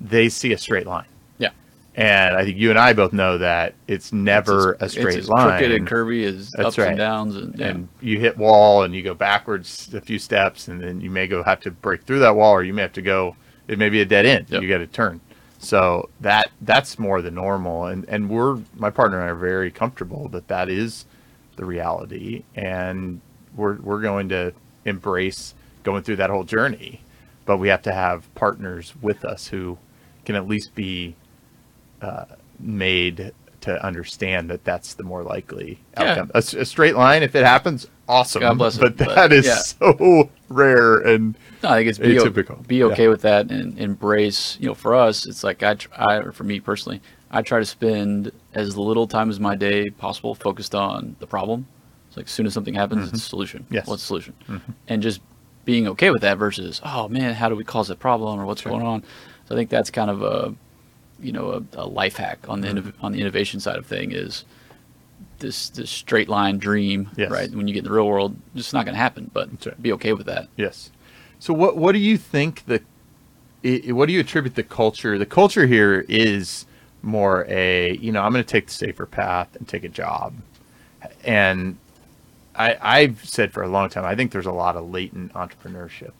They 0.00 0.28
see 0.28 0.52
a 0.52 0.58
straight 0.58 0.86
line. 0.86 1.06
Yeah, 1.38 1.50
and 1.96 2.36
I 2.36 2.44
think 2.44 2.56
you 2.56 2.70
and 2.70 2.78
I 2.78 2.92
both 2.92 3.12
know 3.12 3.38
that 3.38 3.74
it's 3.88 4.12
never 4.12 4.72
it's 4.74 4.82
a, 4.82 4.84
a, 4.84 4.88
straight 4.88 5.18
it's 5.18 5.28
line. 5.28 5.58
Crooked 5.58 5.72
and 5.72 5.88
curvy 5.88 6.24
as 6.24 6.50
That's 6.50 6.68
ups 6.68 6.78
right. 6.78 6.88
and 6.88 6.98
downs, 6.98 7.34
and, 7.34 7.58
yeah. 7.58 7.66
and 7.68 7.88
you 8.00 8.20
hit 8.20 8.36
wall 8.36 8.84
and 8.84 8.94
you 8.94 9.02
go 9.02 9.14
backwards 9.14 9.92
a 9.92 10.00
few 10.00 10.20
steps, 10.20 10.68
and 10.68 10.80
then 10.80 11.00
you 11.00 11.10
may 11.10 11.26
go 11.26 11.42
have 11.42 11.60
to 11.60 11.70
break 11.70 12.04
through 12.04 12.20
that 12.20 12.36
wall, 12.36 12.52
or 12.52 12.62
you 12.62 12.74
may 12.74 12.82
have 12.82 12.92
to 12.92 13.02
go. 13.02 13.34
It 13.66 13.80
may 13.80 13.88
be 13.88 14.00
a 14.00 14.04
dead 14.04 14.26
end. 14.26 14.46
Yep. 14.48 14.62
You 14.62 14.68
got 14.68 14.78
to 14.78 14.86
turn. 14.86 15.20
So 15.58 16.10
that 16.20 16.50
that's 16.60 16.98
more 16.98 17.22
the 17.22 17.30
normal, 17.30 17.86
and 17.86 18.04
and 18.08 18.28
we're 18.28 18.58
my 18.76 18.90
partner 18.90 19.18
and 19.20 19.26
I 19.26 19.32
are 19.32 19.34
very 19.34 19.70
comfortable 19.70 20.28
that 20.28 20.48
that 20.48 20.68
is 20.68 21.06
the 21.56 21.64
reality, 21.64 22.44
and 22.54 23.20
we're 23.56 23.76
we're 23.76 24.00
going 24.02 24.28
to 24.30 24.52
embrace 24.84 25.54
going 25.82 26.02
through 26.02 26.16
that 26.16 26.30
whole 26.30 26.44
journey, 26.44 27.00
but 27.44 27.56
we 27.58 27.68
have 27.68 27.82
to 27.82 27.92
have 27.92 28.32
partners 28.34 28.92
with 29.00 29.24
us 29.24 29.48
who 29.48 29.78
can 30.24 30.34
at 30.36 30.46
least 30.46 30.74
be 30.74 31.14
uh, 32.02 32.24
made 32.60 33.32
to 33.62 33.84
understand 33.84 34.50
that 34.50 34.64
that's 34.64 34.94
the 34.94 35.02
more 35.02 35.22
likely 35.22 35.78
Yeah. 35.96 36.10
outcome. 36.10 36.30
a, 36.34 36.42
straight 36.42 36.94
line, 36.96 37.22
if 37.22 37.34
it 37.34 37.44
happens, 37.44 37.88
awesome. 38.08 38.40
God 38.40 38.58
bless 38.58 38.76
it, 38.76 38.80
but 38.80 38.96
but, 38.96 39.14
that 39.14 39.32
is 39.32 39.46
yeah. 39.46 39.54
so 39.94 40.30
rare 40.48 40.98
and 40.98 41.36
No, 41.62 41.70
I 41.70 41.76
think 41.78 41.88
it's 41.88 41.98
be, 41.98 42.18
o- 42.18 42.56
be 42.66 42.82
okay 42.84 43.04
Yeah. 43.04 43.08
with 43.08 43.22
that 43.22 43.50
and 43.50 43.78
embrace. 43.78 44.58
You 44.60 44.66
know, 44.68 44.74
for 44.74 44.94
us, 44.94 45.26
it's 45.26 45.42
like 45.44 45.62
I, 45.62 45.74
tr- 45.74 45.88
I, 45.96 46.16
or 46.16 46.32
for 46.32 46.44
me 46.44 46.60
personally, 46.60 47.00
I 47.30 47.42
try 47.42 47.58
to 47.58 47.64
spend 47.64 48.30
as 48.54 48.76
little 48.76 49.06
time 49.06 49.30
as 49.30 49.40
my 49.40 49.54
day 49.56 49.90
possible 49.90 50.34
focused 50.34 50.74
on 50.74 51.16
the 51.18 51.26
problem. 51.26 51.66
It's 52.08 52.16
like 52.16 52.26
as 52.26 52.32
soon 52.32 52.46
as 52.46 52.54
something 52.54 52.74
happens, 52.74 53.08
it's 53.08 53.22
a 53.24 53.28
solution. 53.28 53.62
Mm-hmm. 53.64 53.74
Yes. 53.74 53.86
What's 53.86 54.02
the 54.02 54.06
solution? 54.06 54.34
And 54.88 55.02
just 55.02 55.20
being 55.64 55.88
okay 55.88 56.10
with 56.10 56.22
that 56.22 56.38
versus, 56.38 56.80
oh 56.84 57.08
man, 57.08 57.34
how 57.34 57.48
do 57.48 57.56
we 57.56 57.64
cause 57.64 57.88
that 57.88 57.98
problem 57.98 58.38
or 58.40 58.46
what's 58.46 58.62
Sure. 58.62 58.70
going 58.72 58.86
on? 58.86 59.02
So 59.48 59.54
I 59.54 59.58
think 59.58 59.70
that's 59.70 59.90
kind 59.90 60.10
of 60.10 60.22
a, 60.22 60.54
you 61.20 61.32
know, 61.32 61.64
a, 61.74 61.80
a 61.82 61.86
life 61.86 62.16
hack 62.16 62.40
on 62.48 62.60
the 62.60 62.68
Mm-hmm. 62.68 63.04
on 63.04 63.12
the 63.12 63.20
innovation 63.20 63.58
side 63.60 63.76
of 63.76 63.86
thing 63.86 64.12
is 64.12 64.44
this 65.38 65.68
this 65.70 65.90
straight 65.90 66.28
line 66.28 66.58
dream, 66.58 67.10
Yes. 67.16 67.30
right? 67.30 67.50
When 67.50 67.66
you 67.68 67.74
get 67.74 67.80
in 67.80 67.84
the 67.86 67.92
real 67.92 68.06
world, 68.06 68.36
it's 68.54 68.72
not 68.72 68.84
going 68.84 68.94
to 68.94 69.00
happen. 69.00 69.30
But 69.32 69.48
right. 69.66 69.82
be 69.82 69.92
okay 69.94 70.12
with 70.12 70.26
that. 70.26 70.48
Yes. 70.56 70.90
So 71.38 71.54
what 71.54 71.76
what 71.76 71.92
do 71.92 71.98
you 71.98 72.18
think 72.18 72.64
the 72.66 72.82
what 73.92 74.06
do 74.06 74.12
you 74.12 74.20
attribute 74.20 74.54
the 74.54 74.62
culture? 74.62 75.18
The 75.18 75.26
culture 75.26 75.66
here 75.66 76.04
is 76.08 76.66
more 77.02 77.46
a 77.48 77.96
you 77.98 78.12
know 78.12 78.22
I'm 78.22 78.32
going 78.32 78.44
to 78.44 78.48
take 78.50 78.66
the 78.68 78.72
safer 78.72 79.06
path 79.06 79.56
and 79.56 79.66
take 79.68 79.84
a 79.84 79.88
job, 79.88 80.34
and 81.24 81.78
I 82.56 82.76
I've 82.80 83.24
said 83.24 83.52
for 83.52 83.62
a 83.62 83.68
long 83.68 83.88
time 83.90 84.04
I 84.04 84.14
think 84.14 84.32
there's 84.32 84.46
a 84.46 84.52
lot 84.52 84.76
of 84.76 84.90
latent 84.90 85.32
entrepreneurship 85.34 86.12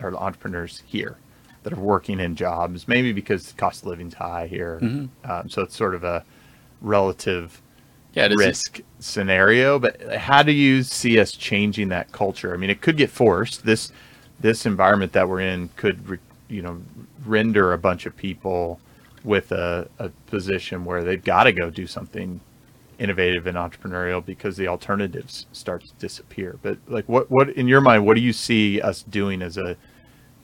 or 0.00 0.14
entrepreneurs 0.16 0.82
here 0.86 1.18
that 1.62 1.72
are 1.72 1.80
working 1.80 2.20
in 2.20 2.36
jobs 2.36 2.88
maybe 2.88 3.12
because 3.12 3.48
the 3.48 3.54
cost 3.54 3.82
of 3.82 3.88
living's 3.88 4.14
high 4.14 4.46
here, 4.48 4.84
um, 5.24 5.48
so 5.48 5.62
it's 5.62 5.76
sort 5.76 5.94
of 5.94 6.04
a 6.04 6.24
relative 6.80 7.62
Yeah, 8.12 8.28
risk 8.28 8.80
scenario 9.00 9.78
but 9.78 10.00
how 10.14 10.42
do 10.42 10.52
you 10.52 10.82
see 10.82 11.18
us 11.20 11.32
changing 11.32 11.88
that 11.88 12.12
culture? 12.12 12.54
I 12.54 12.56
mean 12.56 12.70
it 12.70 12.80
could 12.80 12.96
get 12.96 13.10
forced. 13.10 13.64
This 13.64 13.92
this 14.40 14.66
environment 14.66 15.12
that 15.12 15.28
we're 15.28 15.40
in 15.40 15.68
could 15.76 16.08
re, 16.08 16.18
you 16.48 16.62
know 16.62 16.80
render 17.24 17.72
a 17.72 17.78
bunch 17.78 18.06
of 18.06 18.16
people 18.16 18.80
with 19.24 19.52
a, 19.52 19.88
a 19.98 20.08
position 20.26 20.84
where 20.84 21.02
they've 21.02 21.24
got 21.24 21.44
to 21.44 21.52
go 21.52 21.70
do 21.70 21.86
something 21.86 22.40
innovative 22.98 23.46
and 23.46 23.56
entrepreneurial 23.56 24.24
because 24.24 24.56
the 24.56 24.66
alternatives 24.66 25.46
start 25.52 25.84
to 25.84 25.92
disappear 25.94 26.58
but 26.62 26.78
like 26.88 27.08
what 27.08 27.30
what 27.30 27.48
in 27.50 27.68
your 27.68 27.80
mind 27.80 28.04
what 28.04 28.14
do 28.14 28.20
you 28.20 28.32
see 28.32 28.80
us 28.80 29.02
doing 29.02 29.40
as 29.42 29.56
a 29.56 29.76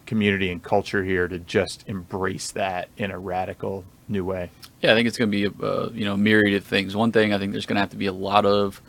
community 0.07 0.51
and 0.51 0.63
culture 0.63 1.03
here 1.03 1.27
to 1.27 1.39
just 1.39 1.83
embrace 1.89 2.51
that 2.53 2.89
in 2.97 3.11
a 3.11 3.19
radical 3.19 3.85
new 4.09 4.25
way 4.25 4.51
Yeah, 4.83 4.93
I 4.93 4.95
think 4.95 5.09
it's 5.09 5.17
going 5.17 5.31
to 5.31 5.51
be 5.51 5.65
a 5.65 5.67
uh, 5.67 5.91
you 5.95 6.05
know 6.05 6.17
myriad 6.17 6.55
of 6.55 6.65
things. 6.65 6.95
One 6.95 7.11
thing 7.11 7.33
I 7.33 7.39
think 7.39 7.53
there's 7.53 7.67
going 7.67 7.77
to 7.77 7.81
have 7.81 7.91
to 7.91 7.97
be 7.97 8.07
a 8.07 8.13
lot 8.13 8.45
of 8.45 8.83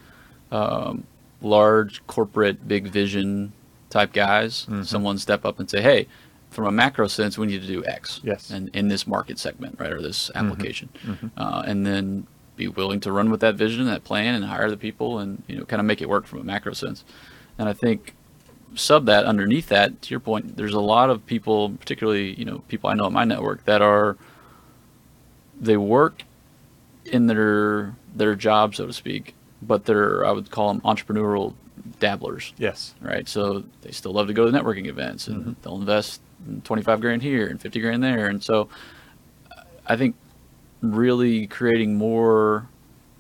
um, 0.52 1.06
large 1.42 2.06
corporate 2.08 2.68
big 2.68 2.88
vision 2.88 3.54
type 3.96 4.12
guys. 4.12 4.66
Mm-hmm. 4.66 4.84
Someone 4.84 5.18
step 5.18 5.46
up 5.46 5.60
and 5.60 5.70
say, 5.70 5.82
"Hey, 5.82 6.08
from 6.50 6.66
a 6.66 6.72
macro 6.72 7.08
sense, 7.08 7.38
we 7.38 7.48
need 7.48 7.62
to 7.62 7.68
do 7.68 7.84
X." 7.86 8.20
Yes. 8.24 8.46
Mm-hmm. 8.46 8.56
And 8.56 8.76
in 8.76 8.88
this 8.90 9.08
market 9.08 9.40
segment, 9.40 9.80
right, 9.80 9.92
or 9.92 10.02
this 10.02 10.30
application, 10.36 10.90
Uh, 11.38 11.64
and 11.66 11.86
then 11.86 12.28
be 12.58 12.68
willing 12.68 13.00
to 13.02 13.12
run 13.12 13.30
with 13.30 13.42
that 13.42 13.56
vision, 13.56 13.86
that 13.86 14.04
plan, 14.04 14.36
and 14.36 14.46
hire 14.46 14.70
the 14.70 14.78
people, 14.78 15.20
and 15.20 15.44
you 15.48 15.58
know, 15.58 15.66
kind 15.66 15.80
of 15.80 15.86
make 15.86 16.02
it 16.02 16.10
work 16.10 16.26
from 16.26 16.40
a 16.40 16.44
macro 16.44 16.74
sense. 16.74 17.04
And 17.58 17.70
I 17.70 17.74
think 17.74 18.14
sub 18.76 19.06
that 19.06 19.26
underneath 19.26 19.68
that, 19.70 20.02
to 20.02 20.10
your 20.10 20.20
point, 20.20 20.58
there's 20.58 20.74
a 20.74 20.82
lot 20.82 21.10
of 21.10 21.26
people, 21.26 21.70
particularly 21.70 22.34
you 22.34 22.46
know 22.46 22.60
people 22.68 22.90
I 22.90 22.94
know 22.94 23.08
in 23.08 23.14
my 23.14 23.26
network 23.26 23.64
that 23.66 23.82
are 23.82 24.18
they 25.60 25.78
work 25.78 26.24
in 27.06 27.28
their 27.28 27.96
their 28.14 28.36
job, 28.36 28.76
so 28.76 28.86
to 28.88 28.94
speak, 28.94 29.36
but 29.62 29.86
they're 29.86 30.26
I 30.26 30.32
would 30.32 30.52
call 30.52 30.68
them 30.74 30.82
entrepreneurial 30.82 31.54
dabblers, 32.00 32.54
yes. 32.58 32.96
Right? 33.02 33.28
So 33.28 33.64
they 33.82 33.92
still 33.92 34.14
love 34.14 34.28
to 34.28 34.34
go 34.34 34.50
to 34.50 34.52
networking 34.52 34.88
events 34.88 35.28
and 35.28 35.42
mm-hmm. 35.42 35.52
they'll 35.62 35.80
invest 35.80 36.22
25 36.64 37.02
grand 37.02 37.22
here 37.22 37.48
and 37.48 37.60
50 37.60 37.80
grand 37.80 38.04
there, 38.04 38.28
and 38.28 38.44
so 38.44 38.70
I 39.88 39.96
think 39.96 40.16
really 40.82 41.48
creating 41.48 41.98
more, 41.98 42.68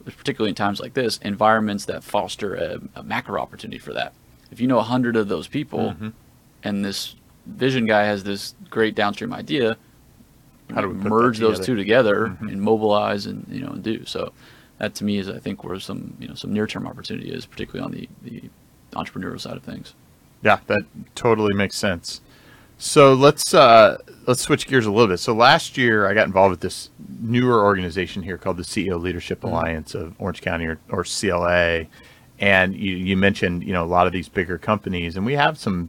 particularly 0.05 0.49
in 0.49 0.55
times 0.55 0.79
like 0.79 0.93
this, 0.93 1.17
environments 1.19 1.85
that 1.85 2.03
foster 2.03 2.55
a, 2.55 2.79
a 2.95 3.03
macro 3.03 3.41
opportunity 3.41 3.79
for 3.79 3.93
that. 3.93 4.13
If 4.51 4.59
you 4.59 4.67
know 4.67 4.79
a 4.79 4.83
hundred 4.83 5.15
of 5.15 5.27
those 5.27 5.47
people, 5.47 5.91
mm-hmm. 5.91 6.09
and 6.63 6.85
this 6.85 7.15
vision 7.45 7.85
guy 7.85 8.05
has 8.05 8.23
this 8.23 8.55
great 8.69 8.95
downstream 8.95 9.33
idea, 9.33 9.77
How 10.73 10.81
do 10.81 10.89
we 10.89 10.95
merge 10.95 11.39
those 11.39 11.59
two 11.59 11.75
together 11.75 12.27
mm-hmm. 12.27 12.47
and 12.47 12.61
mobilize 12.61 13.25
and 13.25 13.45
you 13.49 13.61
know 13.61 13.71
and 13.71 13.83
do. 13.83 14.05
So? 14.05 14.33
That 14.77 14.93
to 14.95 15.05
me 15.05 15.17
is 15.17 15.29
I 15.29 15.39
think 15.39 15.63
where 15.63 15.79
some 15.79 16.17
you 16.19 16.27
know 16.27 16.33
some 16.33 16.51
near 16.51 16.67
term 16.67 16.85
opportunity 16.85 17.29
is, 17.31 17.45
particularly 17.45 17.85
on 17.85 17.91
the 17.91 18.09
the 18.23 18.49
entrepreneurial 18.95 19.39
side 19.39 19.57
of 19.57 19.63
things. 19.63 19.93
Yeah, 20.41 20.59
that 20.67 20.83
totally 21.15 21.53
makes 21.53 21.75
sense. 21.75 22.21
So 22.77 23.13
let's 23.13 23.53
uh, 23.53 23.97
let's 24.27 24.41
switch 24.41 24.67
gears 24.67 24.85
a 24.85 24.91
little 24.91 25.07
bit. 25.07 25.19
So 25.19 25.33
last 25.33 25.77
year, 25.77 26.07
I 26.07 26.13
got 26.13 26.27
involved 26.27 26.51
with 26.51 26.59
this 26.59 26.89
newer 27.21 27.63
organization 27.63 28.21
here 28.21 28.37
called 28.37 28.57
the 28.57 28.63
CEO 28.63 29.01
Leadership 29.01 29.43
Alliance 29.43 29.95
of 29.95 30.13
Orange 30.19 30.41
County, 30.41 30.65
or, 30.65 30.79
or 30.89 31.03
CLA. 31.03 31.85
And 32.37 32.75
you, 32.75 32.97
you 32.97 33.15
mentioned, 33.15 33.63
you 33.63 33.71
know, 33.71 33.85
a 33.85 33.87
lot 33.87 34.07
of 34.07 34.13
these 34.13 34.27
bigger 34.27 34.57
companies, 34.57 35.15
and 35.15 35.25
we 35.25 35.33
have 35.33 35.57
some 35.57 35.87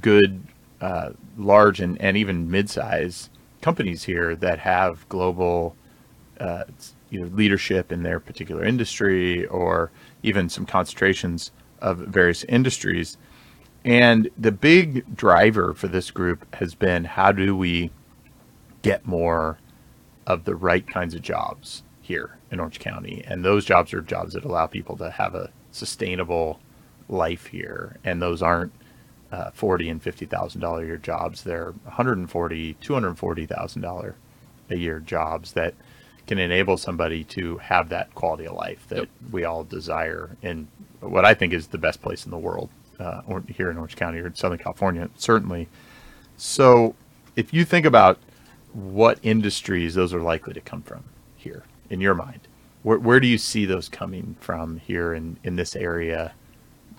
good, 0.00 0.40
uh, 0.80 1.10
large, 1.36 1.80
and, 1.80 2.00
and 2.00 2.16
even 2.16 2.48
mid-size 2.48 3.30
companies 3.60 4.04
here 4.04 4.36
that 4.36 4.60
have 4.60 5.08
global 5.08 5.74
uh, 6.38 6.64
you 7.10 7.20
know 7.20 7.26
leadership 7.34 7.92
in 7.92 8.02
their 8.02 8.18
particular 8.18 8.64
industry 8.64 9.46
or 9.46 9.90
even 10.22 10.48
some 10.48 10.66
concentrations 10.66 11.50
of 11.82 11.98
various 11.98 12.44
industries. 12.44 13.18
And 13.84 14.30
the 14.38 14.52
big 14.52 15.16
driver 15.16 15.74
for 15.74 15.88
this 15.88 16.10
group 16.12 16.54
has 16.56 16.74
been 16.76 17.04
how 17.04 17.32
do 17.32 17.56
we 17.56 17.90
get 18.82 19.06
more 19.06 19.58
of 20.26 20.44
the 20.44 20.54
right 20.54 20.86
kinds 20.86 21.14
of 21.14 21.22
jobs 21.22 21.82
here 22.00 22.38
in 22.50 22.60
Orange 22.60 22.80
County? 22.80 23.24
And 23.26 23.44
those 23.44 23.64
jobs 23.66 23.94
are 23.94 24.02
jobs 24.02 24.34
that 24.34 24.44
allow 24.44 24.66
people 24.66 24.96
to 24.98 25.10
have 25.10 25.34
a 25.34 25.50
sustainable 25.72 26.60
life 27.08 27.46
here. 27.48 27.96
And 28.04 28.22
those 28.22 28.42
aren't 28.42 28.72
uh, 29.32 29.50
forty 29.52 29.88
and 29.88 30.02
fifty 30.02 30.26
thousand 30.26 30.60
dollar 30.60 30.84
a 30.84 30.86
year 30.86 30.96
jobs. 30.98 31.44
They're 31.44 31.72
140 31.84 32.74
240 32.74 33.46
thousand 33.46 33.82
dollar 33.82 34.16
a 34.70 34.76
year 34.76 35.00
jobs 35.00 35.52
that 35.54 35.74
can 36.26 36.38
enable 36.38 36.76
somebody 36.78 37.24
to 37.24 37.58
have 37.58 37.88
that 37.90 38.14
quality 38.14 38.46
of 38.46 38.54
life 38.54 38.86
that 38.88 38.98
Yep. 38.98 39.08
we 39.32 39.44
all 39.44 39.64
desire 39.64 40.36
in 40.42 40.68
what 41.02 41.24
I 41.24 41.34
think 41.34 41.52
is 41.52 41.68
the 41.68 41.78
best 41.78 42.00
place 42.02 42.24
in 42.24 42.30
the 42.30 42.38
world, 42.38 42.70
uh, 42.98 43.22
or 43.26 43.42
here 43.48 43.70
in 43.70 43.76
Orange 43.76 43.96
County 43.96 44.20
or 44.20 44.26
in 44.26 44.34
Southern 44.34 44.58
California, 44.58 45.10
certainly. 45.16 45.68
So, 46.36 46.94
if 47.36 47.52
you 47.52 47.64
think 47.64 47.86
about 47.86 48.18
what 48.72 49.18
industries 49.22 49.94
those 49.94 50.14
are 50.14 50.20
likely 50.20 50.54
to 50.54 50.60
come 50.60 50.82
from 50.82 51.04
here, 51.36 51.64
in 51.90 52.00
your 52.00 52.14
mind, 52.14 52.40
where, 52.82 52.98
where 52.98 53.20
do 53.20 53.26
you 53.26 53.38
see 53.38 53.66
those 53.66 53.88
coming 53.88 54.36
from 54.40 54.78
here 54.78 55.12
in, 55.12 55.38
in 55.44 55.56
this 55.56 55.76
area 55.76 56.32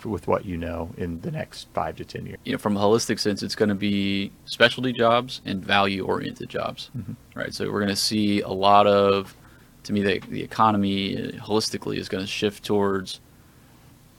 with 0.06 0.28
what 0.28 0.46
you 0.46 0.58
know 0.58 0.92
in 0.98 1.22
the 1.22 1.32
next 1.32 1.68
five 1.74 1.96
to 1.96 2.06
10 2.06 2.26
years? 2.26 2.38
you 2.44 2.52
know, 2.52 2.58
from 2.58 2.78
a 2.78 2.80
holistic 2.80 3.20
sense, 3.20 3.42
it's 3.42 3.56
going 3.56 3.70
to 3.70 3.76
be 3.76 4.32
specialty 4.46 4.94
jobs 4.94 5.42
and 5.46 5.64
value 5.64 6.06
oriented 6.06 6.50
jobs, 6.50 6.92
right? 7.36 7.54
So 7.54 7.72
we're 7.72 7.80
going 7.80 7.90
to 7.90 7.96
see 7.96 8.42
a 8.42 8.50
lot 8.50 8.86
of, 8.86 9.36
to 9.84 9.94
me, 9.94 10.02
the, 10.02 10.20
the 10.30 10.44
economy 10.44 11.16
holistically 11.40 11.98
is 11.98 12.08
going 12.08 12.24
to 12.24 12.28
shift 12.30 12.64
towards 12.64 13.20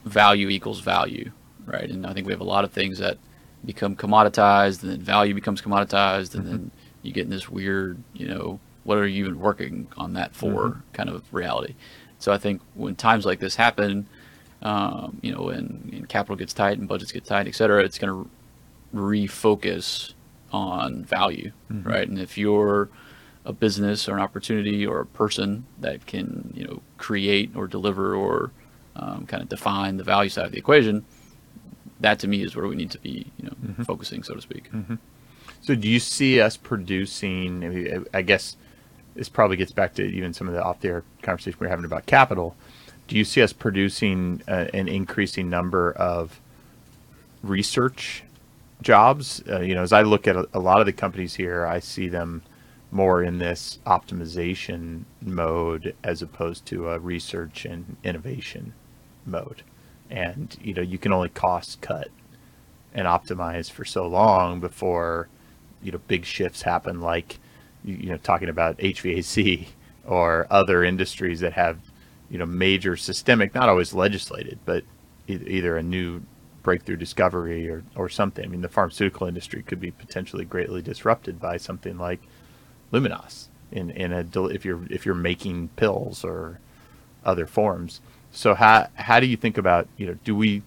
value 0.05 0.49
equals 0.49 0.79
value, 0.79 1.31
right? 1.65 1.89
And 1.89 2.05
I 2.05 2.13
think 2.13 2.27
we 2.27 2.33
have 2.33 2.41
a 2.41 2.45
lot 2.45 2.63
of 2.63 2.71
things 2.71 2.99
that 2.99 3.17
become 3.65 3.95
commoditized, 3.95 4.83
and 4.83 4.91
then 4.91 5.01
value 5.01 5.33
becomes 5.33 5.61
commoditized, 5.61 6.35
and 6.35 6.45
then 6.45 6.57
mm-hmm. 6.57 6.69
you 7.01 7.11
get 7.11 7.25
in 7.25 7.31
this 7.31 7.49
weird, 7.49 7.97
you 8.13 8.27
know, 8.27 8.59
what 8.83 8.97
are 8.99 9.07
you 9.07 9.25
even 9.25 9.39
working 9.39 9.87
on 9.97 10.13
that 10.13 10.35
for 10.35 10.69
mm-hmm. 10.69 10.79
kind 10.93 11.09
of 11.09 11.23
reality. 11.33 11.73
So 12.19 12.31
I 12.31 12.37
think 12.37 12.61
when 12.75 12.95
times 12.95 13.25
like 13.25 13.39
this 13.39 13.55
happen, 13.55 14.07
um, 14.61 15.17
you 15.21 15.33
know, 15.33 15.43
when, 15.43 15.89
when 15.91 16.05
capital 16.05 16.35
gets 16.35 16.53
tight 16.53 16.77
and 16.77 16.87
budgets 16.87 17.11
get 17.11 17.25
tight, 17.25 17.47
et 17.47 17.55
cetera, 17.55 17.83
it's 17.83 17.97
going 17.97 18.13
to 18.13 18.29
refocus 18.95 20.13
on 20.51 21.03
value, 21.03 21.51
mm-hmm. 21.71 21.87
right? 21.87 22.07
And 22.07 22.19
if 22.19 22.37
you're 22.37 22.89
a 23.43 23.53
business 23.53 24.07
or 24.07 24.13
an 24.13 24.21
opportunity 24.21 24.85
or 24.85 24.99
a 24.99 25.05
person 25.05 25.65
that 25.79 26.05
can, 26.05 26.53
you 26.55 26.65
know, 26.65 26.81
create 26.97 27.51
or 27.55 27.67
deliver 27.67 28.15
or 28.15 28.51
um, 28.95 29.25
kind 29.25 29.43
of 29.43 29.49
define 29.49 29.97
the 29.97 30.03
value 30.03 30.29
side 30.29 30.45
of 30.45 30.51
the 30.51 30.57
equation, 30.57 31.05
that 31.99 32.19
to 32.19 32.27
me 32.27 32.41
is 32.43 32.55
where 32.55 32.67
we 32.67 32.75
need 32.75 32.91
to 32.91 32.99
be, 32.99 33.31
you 33.37 33.45
know, 33.45 33.83
focusing, 33.83 34.23
so 34.23 34.33
to 34.33 34.41
speak. 34.41 34.69
So, 35.61 35.75
do 35.75 35.87
you 35.87 35.99
see 35.99 36.39
us 36.41 36.57
producing? 36.57 38.05
I, 38.13 38.21
guess 38.21 38.55
this 39.15 39.29
probably 39.29 39.57
gets 39.57 39.71
back 39.71 39.95
to 39.95 40.03
even 40.03 40.33
some 40.33 40.47
of 40.47 40.53
the 40.53 40.63
off-the-air 40.63 41.03
conversation 41.21 41.57
we 41.59 41.67
are 41.67 41.69
having 41.69 41.85
about 41.85 42.05
capital. 42.05 42.55
Do 43.07 43.17
you 43.17 43.25
see 43.25 43.41
us 43.41 43.53
producing 43.53 44.41
uh, 44.47 44.67
an 44.73 44.87
increasing 44.87 45.49
number 45.49 45.91
of 45.93 46.39
research 47.43 48.23
jobs? 48.81 49.43
Uh, 49.49 49.61
you 49.61 49.73
know, 49.75 49.83
as 49.83 49.93
I 49.93 50.01
look 50.01 50.27
at 50.27 50.35
a, 50.35 50.47
a 50.53 50.59
lot 50.59 50.79
of 50.79 50.85
the 50.85 50.93
companies 50.93 51.35
here, 51.35 51.65
I 51.65 51.79
see 51.79 52.07
them 52.07 52.43
more 52.91 53.23
in 53.23 53.39
this 53.39 53.79
optimization 53.85 55.03
mode 55.21 55.95
as 56.03 56.21
opposed 56.21 56.65
to 56.67 56.89
a 56.89 56.99
research 56.99 57.65
and 57.65 57.97
innovation 58.03 58.73
mode. 59.25 59.63
And 60.09 60.55
you 60.61 60.73
know, 60.73 60.81
you 60.81 60.97
can 60.97 61.11
only 61.11 61.29
cost 61.29 61.81
cut 61.81 62.09
and 62.93 63.07
optimize 63.07 63.69
for 63.69 63.85
so 63.85 64.07
long 64.07 64.59
before 64.59 65.27
you 65.81 65.91
know 65.91 65.99
big 66.07 66.25
shifts 66.25 66.61
happen 66.61 67.01
like 67.01 67.39
you 67.83 68.09
know 68.09 68.17
talking 68.17 68.49
about 68.49 68.77
HVAC 68.77 69.67
or 70.05 70.47
other 70.49 70.83
industries 70.83 71.41
that 71.41 71.53
have 71.53 71.77
you 72.29 72.37
know 72.37 72.45
major 72.45 72.95
systemic 72.95 73.53
not 73.53 73.69
always 73.69 73.93
legislated 73.93 74.57
but 74.65 74.83
either 75.27 75.75
a 75.77 75.83
new 75.83 76.21
breakthrough 76.65 76.97
discovery 76.97 77.69
or, 77.69 77.83
or 77.95 78.09
something. 78.09 78.43
I 78.43 78.47
mean, 78.47 78.61
the 78.61 78.67
pharmaceutical 78.67 79.27
industry 79.27 79.61
could 79.61 79.79
be 79.79 79.91
potentially 79.91 80.43
greatly 80.43 80.81
disrupted 80.81 81.39
by 81.39 81.57
something 81.57 81.97
like 81.99 82.21
Luminas 82.91 83.47
in, 83.71 83.91
in 83.91 84.11
a 84.11 84.25
if 84.47 84.65
you're 84.65 84.81
if 84.89 85.05
you're 85.05 85.15
making 85.15 85.69
pills 85.75 86.25
or 86.25 86.59
other 87.23 87.45
forms. 87.45 88.01
So 88.35 88.53
how 88.53 88.87
how 88.95 89.19
do 89.19 89.27
you 89.27 89.37
think 89.37 89.57
about 89.57 89.87
you 89.97 90.07
know 90.07 90.17
do 90.23 90.35
we 90.35 90.61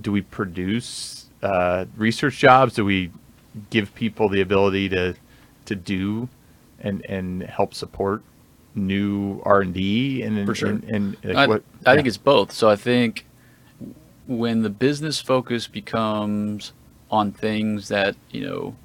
do 0.00 0.12
we 0.12 0.22
produce 0.22 1.26
uh, 1.42 1.86
research 1.96 2.38
jobs? 2.38 2.74
Do 2.74 2.84
we 2.84 3.10
give 3.70 3.94
people 3.94 4.28
the 4.28 4.40
ability 4.40 4.88
to 4.90 5.14
to 5.66 5.74
do 5.74 6.28
and 6.80 7.04
and 7.06 7.42
help 7.42 7.74
support 7.74 8.22
new 8.74 9.40
R 9.44 9.60
and 9.60 9.72
D 9.72 10.22
and 10.22 10.46
for 10.46 10.54
sure. 10.54 10.70
And, 10.70 10.84
and 10.84 11.16
like 11.24 11.36
I, 11.36 11.46
what, 11.46 11.62
I 11.86 11.90
yeah. 11.90 11.96
think 11.96 12.08
it's 12.08 12.16
both. 12.16 12.52
So 12.52 12.68
I 12.68 12.76
think 12.76 13.24
when 14.26 14.62
the 14.62 14.70
business 14.70 15.20
focus 15.20 15.66
becomes 15.66 16.72
on 17.10 17.30
things 17.30 17.88
that 17.88 18.16
you 18.30 18.46
know 18.46 18.76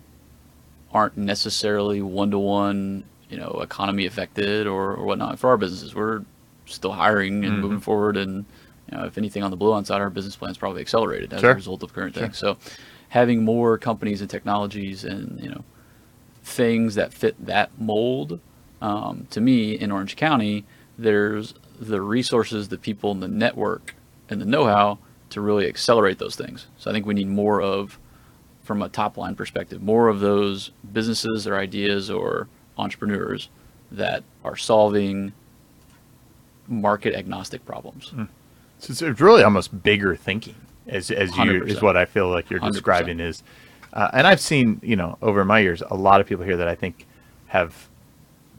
aren't 0.92 1.18
necessarily 1.18 2.02
one 2.02 2.32
to 2.32 2.40
one, 2.40 3.04
you 3.30 3.38
know, 3.38 3.60
economy 3.62 4.06
affected 4.06 4.68
or, 4.68 4.96
or 4.96 5.06
whatnot. 5.06 5.40
For 5.40 5.50
our 5.50 5.58
businesses, 5.58 5.94
we're 5.94 6.24
still 6.70 6.94
hiring 6.94 7.44
and 7.44 7.54
mm-hmm. 7.54 7.62
moving 7.62 7.80
forward, 7.80 8.18
and 8.18 8.46
you 8.92 8.98
know, 8.98 9.06
if 9.06 9.18
anything 9.18 9.44
on 9.44 9.52
the 9.52 9.58
Bluon 9.58 9.86
side, 9.86 10.02
our 10.02 10.10
business 10.10 10.36
plan's 10.36 10.58
probably 10.58 10.82
accelerated 10.82 11.34
as 11.34 11.42
sure. 11.42 11.52
a 11.52 11.56
result 11.56 11.84
of 11.84 11.94
current 11.94 12.16
sure. 12.16 12.24
things. 12.24 12.38
So, 12.38 12.58
having 13.10 13.44
more 13.44 13.78
companies 13.78 14.22
and 14.22 14.30
technologies 14.30 15.04
and 15.04 15.40
you 15.40 15.50
know 15.50 15.64
things 16.44 16.96
that 16.96 17.14
fit 17.14 17.46
that 17.46 17.72
mold, 17.80 18.40
um, 18.82 19.28
to 19.32 19.42
me 19.42 19.74
in 19.74 19.92
Orange 19.92 20.16
County, 20.16 20.66
there's 20.98 21.54
the 21.80 22.02
resources, 22.02 22.70
the 22.70 22.78
people, 22.78 23.12
and 23.12 23.24
the 23.24 23.28
network 23.28 23.96
and 24.30 24.42
the 24.42 24.46
know-how 24.46 25.00
to 25.30 25.42
really 25.42 25.68
accelerate 25.68 26.20
those 26.20 26.36
things. 26.36 26.68
So 26.78 26.90
I 26.90 26.94
think 26.94 27.06
we 27.06 27.14
need 27.14 27.28
more 27.28 27.62
of, 27.62 28.00
from 28.64 28.82
a 28.82 28.90
top 28.90 29.18
line 29.18 29.36
perspective, 29.36 29.82
more 29.82 30.08
of 30.08 30.20
those 30.20 30.72
businesses 30.92 31.48
or 31.48 31.56
ideas 31.56 32.10
or 32.10 32.48
entrepreneurs 32.78 33.50
that 33.92 34.24
are 34.44 34.56
solving 34.56 35.34
market 36.70 37.16
agnostic 37.16 37.66
problems. 37.66 38.12
Mm. 38.16 38.30
So 38.80 39.08
it's 39.08 39.22
really 39.22 39.44
almost 39.44 39.84
bigger 39.84 40.16
thinking, 40.16 40.56
as 40.88 41.12
as 41.12 41.36
you 41.36 41.44
100%. 41.44 41.68
is 41.68 41.82
what 41.82 41.98
I 41.98 42.06
feel 42.06 42.30
like 42.30 42.50
you're 42.50 42.60
describing 42.60 43.18
100%. 43.18 43.22
is. 43.22 43.44
Uh, 43.92 44.10
and 44.14 44.28
I've 44.28 44.40
seen, 44.40 44.80
you 44.84 44.96
know, 44.96 45.18
over 45.22 45.44
my 45.44 45.60
years, 45.60 45.82
a 45.90 45.96
lot 45.96 46.22
of 46.22 46.28
people 46.28 46.46
here 46.46 46.58
that 46.58 46.68
I 46.68 46.76
think 46.76 47.08
have, 47.48 47.90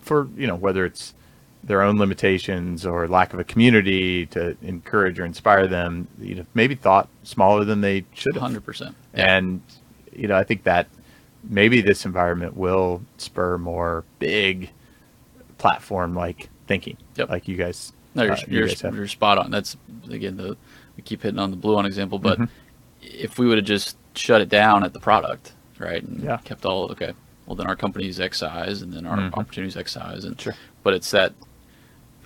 for 0.01 0.29
you 0.37 0.47
know, 0.47 0.57
whether 0.57 0.85
it's 0.85 1.15
their 1.63 1.83
own 1.83 1.99
limitations 1.99 2.85
or 2.85 3.07
lack 3.07 3.33
of 3.33 3.39
a 3.39 3.45
community 3.45 4.27
to 4.27 4.57
encourage 4.63 5.19
or 5.19 5.25
inspire 5.25 5.67
them, 5.67 6.09
you 6.19 6.35
know, 6.35 6.47
maybe 6.55 6.75
thought 6.75 7.09
smaller 7.23 7.65
than 7.65 7.81
they 7.81 8.05
should 8.15 8.35
have. 8.35 8.43
Hundred 8.43 8.65
percent. 8.65 8.97
And 9.15 9.63
you 10.13 10.27
know, 10.27 10.37
I 10.37 10.45
think 10.45 10.65
that 10.65 10.89
maybe 11.45 11.81
this 11.81 12.05
environment 12.05 12.57
will 12.57 13.03
spur 13.19 13.59
more 13.59 14.05
big 14.19 14.71
platform 15.59 16.15
like 16.15 16.49
thinking. 16.67 16.97
Yep. 17.17 17.29
Like 17.31 17.49
you 17.49 17.57
guys. 17.57 17.93
No, 18.15 18.25
you're, 18.25 18.33
uh, 18.33 18.41
you 18.49 18.59
you're, 18.59 18.95
you're 18.95 19.09
spot 19.09 19.39
on. 19.39 19.51
That's 19.51 19.77
again 20.11 20.37
the 20.37 20.57
we 20.97 21.03
keep 21.03 21.23
hitting 21.23 21.39
on 21.39 21.51
the 21.51 21.57
Bluon 21.57 21.87
example, 21.87 22.19
but 22.19 22.39
mm-hmm. 22.39 22.53
if 23.01 23.39
we 23.39 23.47
would 23.47 23.59
have 23.59 23.67
just 23.67 23.97
shut 24.15 24.41
it 24.41 24.49
down 24.49 24.85
at 24.85 24.93
the 24.93 25.01
product, 25.01 25.53
right, 25.79 26.03
and 26.03 26.23
yeah. 26.23 26.39
kept 26.39 26.67
all 26.67 26.91
okay, 26.91 27.13
well 27.47 27.57
then 27.57 27.67
our 27.67 27.77
company's 27.77 28.19
X 28.19 28.39
size, 28.39 28.83
and 28.83 28.93
then 28.93 29.07
our 29.07 29.17
mm-hmm. 29.17 29.39
opportunities 29.39 29.77
X 29.77 29.93
size, 29.93 30.25
and 30.25 30.41
sure. 30.41 30.55
but 30.83 30.95
it's 30.95 31.11
that 31.13 31.33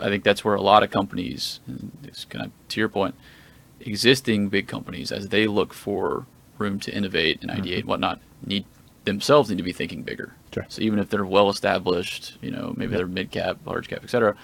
I 0.00 0.08
think 0.08 0.24
that's 0.24 0.44
where 0.44 0.54
a 0.54 0.62
lot 0.62 0.82
of 0.82 0.90
companies, 0.90 1.60
kind 2.28 2.46
of 2.46 2.50
to 2.68 2.80
your 2.80 2.88
point, 2.88 3.14
existing 3.80 4.48
big 4.48 4.66
companies, 4.66 5.12
as 5.12 5.28
they 5.28 5.46
look 5.46 5.72
for 5.72 6.26
room 6.58 6.80
to 6.80 6.94
innovate 6.94 7.42
and 7.42 7.50
ideate 7.50 7.62
mm-hmm. 7.62 7.78
and 7.80 7.84
whatnot, 7.84 8.20
need 8.44 8.64
themselves 9.04 9.50
need 9.50 9.58
to 9.58 9.62
be 9.62 9.72
thinking 9.72 10.02
bigger. 10.02 10.32
Sure. 10.52 10.66
So 10.68 10.82
even 10.82 10.98
if 10.98 11.10
they're 11.10 11.24
well 11.24 11.50
established, 11.50 12.38
you 12.40 12.50
know, 12.50 12.74
maybe 12.76 12.96
they're 12.96 13.06
mid 13.06 13.30
cap, 13.30 13.58
large 13.66 13.88
cap, 13.88 14.00
et 14.02 14.10
cetera, 14.10 14.34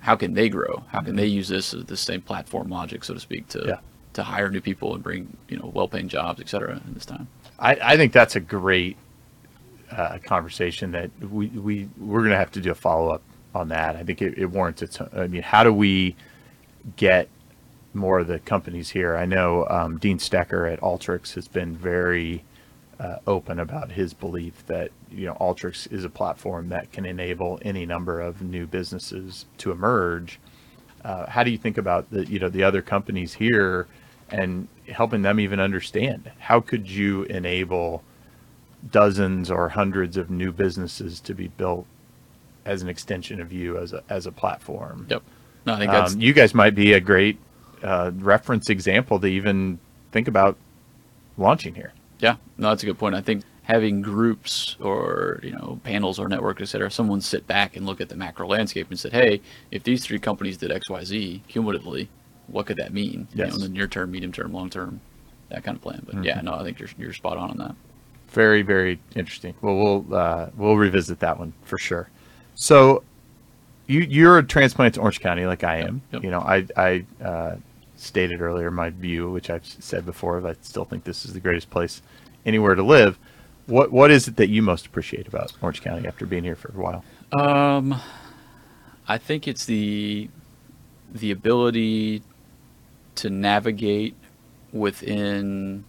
how 0.00 0.16
can 0.16 0.34
they 0.34 0.48
grow? 0.48 0.84
How 0.88 0.98
can 0.98 1.08
mm-hmm. 1.08 1.16
they 1.16 1.26
use 1.26 1.48
this 1.48 1.74
as 1.74 1.84
the 1.84 1.96
same 1.96 2.22
platform 2.22 2.68
logic, 2.68 3.04
so 3.04 3.14
to 3.14 3.20
speak, 3.20 3.48
to 3.48 3.64
yeah. 3.66 3.78
to 4.14 4.22
hire 4.22 4.50
new 4.50 4.60
people 4.60 4.94
and 4.94 5.02
bring 5.02 5.36
you 5.48 5.58
know 5.58 5.70
well 5.74 5.88
paying 5.88 6.08
jobs, 6.08 6.40
et 6.40 6.48
cetera, 6.48 6.80
in 6.86 6.94
this 6.94 7.06
time? 7.06 7.28
I, 7.58 7.76
I 7.82 7.96
think 7.96 8.12
that's 8.12 8.36
a 8.36 8.40
great 8.40 8.96
uh, 9.90 10.18
conversation 10.24 10.92
that 10.92 11.10
we 11.20 11.48
we 11.48 11.88
we're 11.98 12.22
gonna 12.22 12.36
have 12.36 12.52
to 12.52 12.60
do 12.60 12.70
a 12.70 12.74
follow 12.74 13.10
up 13.10 13.22
on 13.54 13.68
that. 13.68 13.96
I 13.96 14.04
think 14.04 14.22
it, 14.22 14.38
it 14.38 14.46
warrants 14.46 14.82
its. 14.82 15.00
I 15.00 15.26
mean, 15.26 15.42
how 15.42 15.64
do 15.64 15.72
we 15.72 16.16
get 16.96 17.28
more 17.94 18.20
of 18.20 18.26
the 18.26 18.38
companies 18.38 18.90
here? 18.90 19.16
I 19.16 19.24
know 19.24 19.66
um, 19.68 19.98
Dean 19.98 20.18
Stoecker 20.18 20.72
at 20.72 20.80
Alteryx 20.80 21.34
has 21.34 21.48
been 21.48 21.76
very 21.76 22.44
uh, 23.00 23.16
open 23.26 23.60
about 23.60 23.92
his 23.92 24.12
belief 24.12 24.66
that 24.66 24.90
you 25.10 25.26
know 25.26 25.34
Alteryx 25.34 25.90
is 25.92 26.04
a 26.04 26.10
platform 26.10 26.68
that 26.70 26.90
can 26.92 27.06
enable 27.06 27.58
any 27.62 27.86
number 27.86 28.20
of 28.20 28.42
new 28.42 28.66
businesses 28.66 29.46
to 29.58 29.70
emerge. 29.70 30.40
Uh, 31.04 31.26
how 31.26 31.44
do 31.44 31.50
you 31.50 31.58
think 31.58 31.78
about 31.78 32.10
the 32.10 32.26
you 32.26 32.38
know 32.38 32.48
the 32.48 32.64
other 32.64 32.82
companies 32.82 33.34
here 33.34 33.86
and 34.30 34.68
helping 34.88 35.22
them 35.22 35.38
even 35.40 35.60
understand 35.60 36.30
how 36.38 36.60
could 36.60 36.90
you 36.90 37.22
enable 37.24 38.02
dozens 38.90 39.50
or 39.50 39.68
hundreds 39.68 40.16
of 40.16 40.30
new 40.30 40.52
businesses 40.52 41.20
to 41.20 41.34
be 41.34 41.48
built 41.48 41.86
as 42.64 42.82
an 42.82 42.88
extension 42.88 43.40
of 43.40 43.52
you 43.52 43.78
as 43.78 43.92
a 43.92 44.02
as 44.08 44.26
a 44.26 44.32
platform. 44.32 45.06
Yep. 45.08 45.22
No, 45.66 45.74
I 45.74 45.78
think 45.78 45.90
that's 45.90 46.14
um, 46.14 46.20
you 46.20 46.32
guys 46.32 46.54
might 46.54 46.74
be 46.74 46.92
a 46.92 47.00
great 47.00 47.38
uh, 47.82 48.10
reference 48.16 48.70
example 48.70 49.20
to 49.20 49.26
even 49.26 49.78
think 50.12 50.28
about 50.28 50.56
launching 51.36 51.74
here. 51.74 51.92
Yeah, 52.20 52.36
no, 52.56 52.70
that's 52.70 52.82
a 52.82 52.86
good 52.86 52.98
point. 52.98 53.14
I 53.14 53.20
think 53.20 53.44
having 53.62 54.00
groups 54.00 54.76
or 54.80 55.40
you 55.42 55.52
know 55.52 55.78
panels 55.84 56.18
or 56.18 56.28
networks, 56.28 56.62
et 56.62 56.66
cetera, 56.66 56.90
someone 56.90 57.20
sit 57.20 57.46
back 57.46 57.76
and 57.76 57.86
look 57.86 58.00
at 58.00 58.08
the 58.08 58.16
macro 58.16 58.48
landscape 58.48 58.88
and 58.90 58.98
said, 58.98 59.12
hey, 59.12 59.40
if 59.70 59.82
these 59.82 60.04
three 60.04 60.18
companies 60.18 60.56
did 60.56 60.72
X, 60.72 60.88
Y, 60.88 61.04
Z 61.04 61.42
cumulatively, 61.48 62.08
what 62.48 62.66
could 62.66 62.78
that 62.78 62.92
mean? 62.92 63.28
Yes. 63.34 63.38
You 63.38 63.44
know, 63.46 63.54
in 63.54 63.60
the 63.60 63.78
near 63.78 63.86
term, 63.86 64.10
medium 64.10 64.32
term, 64.32 64.52
long 64.52 64.70
term, 64.70 65.00
that 65.50 65.64
kind 65.64 65.76
of 65.76 65.82
plan. 65.82 66.02
But 66.04 66.16
mm-hmm. 66.16 66.24
yeah, 66.24 66.40
no, 66.40 66.54
I 66.54 66.64
think 66.64 66.78
you're 66.78 66.88
you're 66.98 67.12
spot 67.12 67.36
on 67.36 67.50
on 67.50 67.58
that. 67.58 67.74
Very, 68.28 68.62
very 68.62 68.98
interesting. 69.14 69.54
Well, 69.60 69.76
we'll 69.76 70.14
uh, 70.14 70.50
we'll 70.56 70.76
revisit 70.76 71.20
that 71.20 71.38
one 71.38 71.52
for 71.62 71.78
sure. 71.78 72.08
So 72.54 73.02
you 73.86 74.00
you're 74.00 74.38
a 74.38 74.42
transplant 74.42 74.94
to 74.94 75.00
Orange 75.00 75.20
County 75.20 75.46
like 75.46 75.64
I 75.64 75.78
am. 75.78 76.02
Yep. 76.12 76.24
You 76.24 76.30
know, 76.30 76.40
I 76.40 76.66
I 76.76 77.04
uh, 77.22 77.56
stated 77.98 78.40
earlier 78.40 78.70
my 78.70 78.90
view, 78.90 79.30
which 79.30 79.50
I've 79.50 79.66
said 79.66 80.06
before. 80.06 80.46
I 80.46 80.54
still 80.62 80.84
think 80.84 81.04
this 81.04 81.24
is 81.24 81.32
the 81.32 81.40
greatest 81.40 81.70
place 81.70 82.02
anywhere 82.46 82.74
to 82.74 82.82
live. 82.82 83.18
What 83.66 83.92
what 83.92 84.10
is 84.10 84.28
it 84.28 84.36
that 84.36 84.48
you 84.48 84.62
most 84.62 84.86
appreciate 84.86 85.28
about 85.28 85.52
Orange 85.60 85.82
County 85.82 86.06
after 86.06 86.24
being 86.24 86.44
here 86.44 86.56
for 86.56 86.68
a 86.68 86.80
while? 86.80 87.04
Um, 87.38 88.00
I 89.06 89.18
think 89.18 89.46
it's 89.46 89.66
the 89.66 90.30
the 91.12 91.30
ability 91.30 92.22
to 93.16 93.30
navigate 93.30 94.14
within 94.72 95.84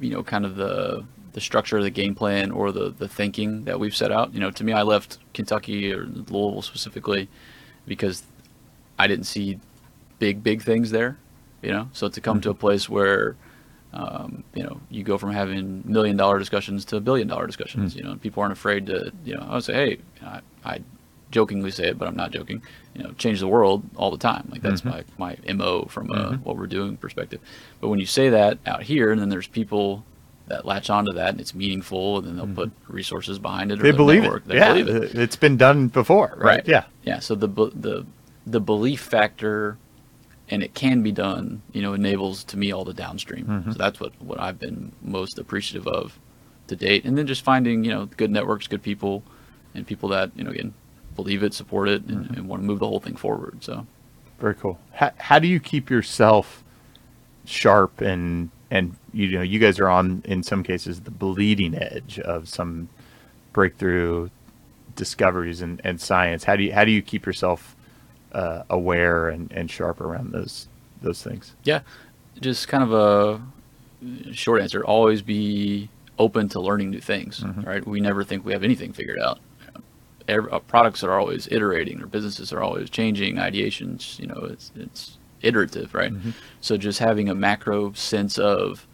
you 0.00 0.10
know 0.10 0.22
kind 0.22 0.44
of 0.44 0.56
the 0.56 1.04
the 1.32 1.40
structure 1.40 1.78
of 1.78 1.84
the 1.84 1.90
game 1.90 2.14
plan 2.14 2.50
or 2.50 2.72
the 2.72 2.90
the 2.90 3.08
thinking 3.08 3.64
that 3.64 3.78
we've 3.78 3.96
set 3.96 4.12
out. 4.12 4.32
You 4.32 4.40
know, 4.40 4.50
to 4.50 4.64
me, 4.64 4.72
I 4.72 4.82
left 4.82 5.18
Kentucky 5.34 5.92
or 5.92 6.04
Louisville 6.04 6.62
specifically 6.62 7.28
because 7.86 8.22
I 8.98 9.06
didn't 9.06 9.24
see 9.24 9.58
big 10.18 10.42
big 10.42 10.62
things 10.62 10.90
there. 10.90 11.18
You 11.62 11.70
know, 11.70 11.88
so 11.92 12.08
to 12.08 12.20
come 12.20 12.38
mm-hmm. 12.38 12.42
to 12.42 12.50
a 12.50 12.54
place 12.54 12.88
where 12.88 13.36
um, 13.92 14.42
you 14.54 14.62
know, 14.62 14.80
you 14.90 15.02
go 15.02 15.18
from 15.18 15.32
having 15.32 15.82
million 15.84 16.16
dollar 16.16 16.38
discussions 16.38 16.84
to 16.86 17.00
billion 17.00 17.28
dollar 17.28 17.46
discussions. 17.46 17.94
Mm. 17.94 17.96
You 17.96 18.02
know, 18.04 18.16
people 18.16 18.42
aren't 18.42 18.52
afraid 18.52 18.86
to, 18.86 19.12
you 19.24 19.36
know, 19.36 19.46
I 19.48 19.54
would 19.54 19.64
say, 19.64 19.74
hey, 19.74 19.98
I, 20.22 20.40
I, 20.64 20.80
jokingly 21.30 21.70
say 21.70 21.88
it, 21.88 21.98
but 21.98 22.08
I'm 22.08 22.16
not 22.16 22.30
joking. 22.30 22.62
You 22.94 23.04
know, 23.04 23.12
change 23.12 23.40
the 23.40 23.48
world 23.48 23.82
all 23.96 24.10
the 24.10 24.18
time. 24.18 24.48
Like 24.50 24.62
that's 24.62 24.82
mm-hmm. 24.82 25.12
my 25.18 25.36
my 25.46 25.52
mo 25.54 25.86
from 25.86 26.10
a, 26.10 26.14
mm-hmm. 26.14 26.42
what 26.42 26.56
we're 26.56 26.66
doing 26.66 26.96
perspective. 26.96 27.40
But 27.80 27.88
when 27.88 27.98
you 27.98 28.06
say 28.06 28.28
that 28.30 28.58
out 28.66 28.82
here, 28.82 29.10
and 29.10 29.20
then 29.20 29.28
there's 29.28 29.46
people 29.46 30.04
that 30.48 30.66
latch 30.66 30.90
onto 30.90 31.12
that 31.12 31.30
and 31.30 31.40
it's 31.40 31.54
meaningful 31.54 32.18
and 32.18 32.26
then 32.26 32.36
they'll 32.36 32.44
mm-hmm. 32.46 32.54
put 32.54 32.72
resources 32.88 33.38
behind 33.38 33.70
it 33.70 33.78
they 33.78 33.92
believe 33.92 34.24
it 34.24 34.46
they 34.46 34.56
yeah 34.56 34.72
believe 34.72 34.88
it. 34.88 35.14
it's 35.14 35.36
been 35.36 35.56
done 35.56 35.86
before 35.86 36.34
right? 36.36 36.56
right? 36.56 36.68
yeah 36.68 36.84
yeah 37.04 37.20
so 37.20 37.36
the 37.36 37.46
the 37.46 38.04
the 38.44 38.60
belief 38.60 39.00
factor 39.00 39.78
and 40.48 40.62
it 40.62 40.74
can 40.74 41.02
be 41.02 41.12
done 41.12 41.62
you 41.72 41.80
know 41.82 41.92
enables 41.92 42.44
to 42.44 42.56
me 42.56 42.72
all 42.72 42.84
the 42.84 42.94
downstream 42.94 43.46
mm-hmm. 43.46 43.70
so 43.72 43.78
that's 43.78 44.00
what 44.00 44.12
what 44.20 44.40
i've 44.40 44.58
been 44.58 44.92
most 45.02 45.38
appreciative 45.38 45.86
of 45.86 46.18
to 46.66 46.76
date 46.76 47.04
and 47.04 47.16
then 47.16 47.26
just 47.26 47.42
finding 47.42 47.84
you 47.84 47.90
know 47.90 48.06
good 48.16 48.30
networks 48.30 48.66
good 48.66 48.82
people 48.82 49.22
and 49.74 49.86
people 49.86 50.08
that 50.08 50.30
you 50.36 50.44
know 50.44 50.50
again 50.50 50.74
believe 51.14 51.42
it, 51.42 51.54
support 51.54 51.88
it, 51.88 52.02
and, 52.04 52.24
Mm-hmm. 52.24 52.34
and 52.34 52.48
want 52.48 52.62
to 52.62 52.66
move 52.66 52.78
the 52.78 52.86
whole 52.86 53.00
thing 53.00 53.16
forward. 53.16 53.62
So 53.62 53.86
Very 54.38 54.54
cool. 54.54 54.78
How, 54.92 55.12
how 55.18 55.38
do 55.38 55.46
you 55.46 55.60
keep 55.60 55.90
yourself 55.90 56.64
sharp 57.44 58.00
and 58.00 58.50
and 58.70 58.94
you 59.12 59.28
know 59.30 59.42
you 59.42 59.58
guys 59.58 59.80
are 59.80 59.88
on 59.88 60.22
in 60.24 60.44
some 60.44 60.62
cases 60.62 61.00
the 61.00 61.10
bleeding 61.10 61.74
edge 61.74 62.20
of 62.20 62.48
some 62.48 62.88
breakthrough 63.52 64.30
discoveries 64.94 65.60
and, 65.60 65.80
and 65.84 66.00
science. 66.00 66.44
How 66.44 66.56
do 66.56 66.62
you 66.62 66.72
how 66.72 66.84
do 66.84 66.90
you 66.90 67.02
keep 67.02 67.26
yourself 67.26 67.76
uh, 68.32 68.62
aware 68.70 69.28
and, 69.28 69.50
and 69.52 69.70
sharp 69.70 70.00
around 70.00 70.32
those 70.32 70.68
those 71.00 71.22
things? 71.22 71.54
yeah, 71.64 71.80
just 72.40 72.68
kind 72.68 72.82
of 72.82 72.92
a 72.92 74.32
short 74.32 74.60
answer. 74.60 74.84
Always 74.84 75.22
be 75.22 75.88
open 76.18 76.48
to 76.50 76.60
learning 76.60 76.90
new 76.90 77.00
things. 77.00 77.44
Right? 77.64 77.86
We 77.86 78.00
never 78.00 78.24
think 78.24 78.44
we 78.44 78.52
have 78.52 78.62
anything 78.62 78.92
figured 78.92 79.18
out. 79.18 79.40
Every, 80.28 80.50
uh, 80.52 80.60
products 80.60 81.02
are 81.02 81.18
always 81.18 81.48
iterating, 81.50 82.00
or 82.00 82.06
businesses 82.06 82.52
are 82.52 82.62
always 82.62 82.88
changing. 82.90 83.36
Ideations, 83.36 84.18
you 84.20 84.26
know, 84.26 84.46
it's 84.50 84.70
it's 84.76 85.18
iterative, 85.42 85.94
right? 85.94 86.12
So 86.60 86.76
just 86.76 87.00
having 87.00 87.28
a 87.28 87.34
macro 87.34 87.92
sense 87.94 88.38
of 88.38 88.86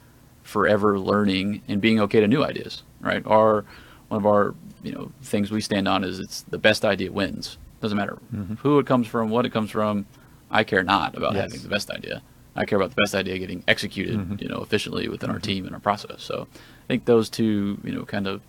forever 0.43 0.99
learning 0.99 1.61
and 1.69 1.81
being 1.81 2.01
okay 2.01 2.21
to 2.21 2.27
new 2.27 2.43
ideas, 2.43 2.83
right? 3.01 3.23
Our 3.27 3.67
one 4.09 4.19
of 4.19 4.27
our 4.27 4.55
you 4.83 4.93
know 4.93 5.13
things 5.23 5.51
we 5.51 5.61
stand 5.61 5.87
on 5.87 6.03
is 6.05 6.19
it's 6.19 6.43
the 6.43 6.59
best 6.59 6.85
idea 6.85 7.13
wins. 7.13 7.59
Doesn't 7.81 7.97
matter 7.97 8.19
mm-hmm. 8.35 8.55
who 8.55 8.79
it 8.79 8.87
comes 8.87 9.07
from, 9.07 9.31
what 9.31 9.47
it 9.47 9.51
comes 9.51 9.71
from. 9.71 10.07
I 10.51 10.65
care 10.65 10.83
not 10.83 11.17
about 11.17 11.35
Yes. 11.35 11.53
having 11.53 11.63
the 11.63 11.69
best 11.69 11.91
idea. 11.91 12.23
I 12.57 12.65
care 12.65 12.77
about 12.77 12.91
the 12.91 13.01
best 13.03 13.15
idea 13.15 13.39
getting 13.39 13.63
executed, 13.69 14.17
mm-hmm. 14.17 14.37
you 14.41 14.49
know, 14.49 14.63
efficiently 14.63 15.09
within 15.09 15.31
our 15.31 15.37
mm-hmm. 15.37 15.43
team 15.43 15.67
and 15.67 15.75
our 15.75 15.81
process. 15.81 16.23
So 16.23 16.49
I 16.53 16.87
think 16.89 17.05
those 17.05 17.29
two, 17.29 17.79
you 17.85 17.93
know, 17.93 18.05
kind 18.05 18.27
of 18.27 18.41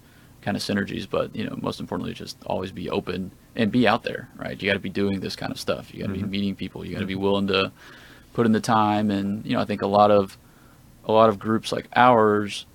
kind 0.41 0.55
of 0.55 0.63
synergies, 0.63 1.07
but 1.09 1.36
you 1.36 1.43
know, 1.43 1.57
most 1.61 1.80
importantly, 1.80 2.13
just 2.13 2.38
always 2.45 2.71
be 2.71 2.89
open 2.89 3.32
and 3.55 3.71
be 3.71 3.88
out 3.88 4.03
there, 4.03 4.30
right? 4.38 4.59
You 4.59 4.69
got 4.69 4.73
to 4.73 4.80
be 4.80 4.89
doing 4.89 5.19
this 5.19 5.36
kind 5.36 5.51
of 5.51 5.59
stuff. 5.59 5.93
You 5.93 6.01
got 6.01 6.07
to 6.07 6.13
be 6.13 6.23
meeting 6.23 6.55
people. 6.55 6.86
You 6.86 6.93
got 6.93 7.01
to 7.01 7.05
be 7.05 7.15
willing 7.15 7.47
to 7.47 7.71
put 8.34 8.45
in 8.45 8.51
the 8.51 8.61
time, 8.61 9.11
and 9.11 9.45
you 9.45 9.53
know, 9.53 9.61
I 9.61 9.65
think 9.65 9.82
a 9.82 9.88
lot 9.88 10.11
of 10.11 10.38
a 11.05 11.11
lot 11.11 11.30
of 11.30 11.39
groups 11.39 11.71
like 11.71 11.88
ours 11.95 12.65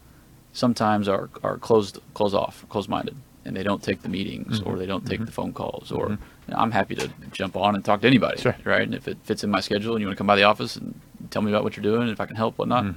sometimes 0.53 1.09
are 1.09 1.31
are 1.43 1.59
closed 1.59 1.99
closed 2.13 2.35
off, 2.35 2.65
closed 2.69 2.89
minded, 2.89 3.17
and 3.45 3.57
they 3.57 3.63
don't 3.63 3.83
take 3.83 4.03
the 4.03 4.09
meetings 4.09 4.61
or 4.63 4.77
they 4.77 4.87
don't 4.87 5.07
take 5.07 5.25
the 5.25 5.33
phone 5.33 5.53
calls. 5.53 5.91
Or 5.91 6.11
know, 6.11 6.19
I'm 6.49 6.71
happy 6.71 6.95
to 6.97 7.11
jump 7.33 7.57
on 7.57 7.75
and 7.75 7.85
talk 7.85 8.01
to 8.03 8.07
anybody, 8.07 8.41
Sure. 8.41 8.57
right? 8.65 8.83
And 8.83 8.95
if 8.95 9.09
it 9.09 9.19
fits 9.25 9.45
in 9.45 9.51
my 9.51 9.61
schedule, 9.61 9.95
and 9.95 10.01
you 10.01 10.07
want 10.07 10.17
to 10.17 10.19
come 10.19 10.27
by 10.27 10.37
the 10.37 10.43
office 10.45 10.77
and 10.77 11.01
tell 11.31 11.43
me 11.43 11.51
about 11.51 11.65
what 11.65 11.77
you're 11.77 11.83
doing, 11.83 12.09
if 12.09 12.21
I 12.21 12.27
can 12.27 12.37
help, 12.37 12.59
whatnot, 12.59 12.95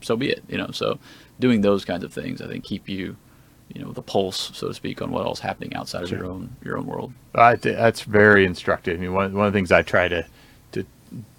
so 0.00 0.16
be 0.16 0.30
it. 0.30 0.42
You 0.48 0.58
know, 0.58 0.70
so 0.72 0.98
doing 1.38 1.60
those 1.60 1.84
kinds 1.84 2.04
of 2.04 2.12
things, 2.12 2.40
I 2.42 2.46
think, 2.48 2.64
keep 2.64 2.88
you, 2.88 3.16
you 3.72 3.82
know, 3.82 3.92
the 3.92 4.02
pulse, 4.02 4.50
so 4.54 4.68
to 4.68 4.74
speak, 4.74 5.00
on 5.02 5.10
what 5.12 5.24
else 5.24 5.38
happening 5.40 5.74
outside 5.74 6.02
of 6.02 6.10
your 6.10 6.26
own 6.26 6.56
your 6.64 6.76
own 6.78 6.86
world. 6.86 7.12
I 7.34 7.56
th- 7.56 7.76
that's 7.76 8.02
very 8.02 8.44
instructive. 8.44 8.98
I 8.98 9.00
mean, 9.00 9.12
one, 9.12 9.32
one 9.34 9.46
of 9.46 9.52
the 9.52 9.56
things 9.56 9.70
I 9.70 9.82
try 9.82 10.08
to 10.08 10.26
to 10.72 10.84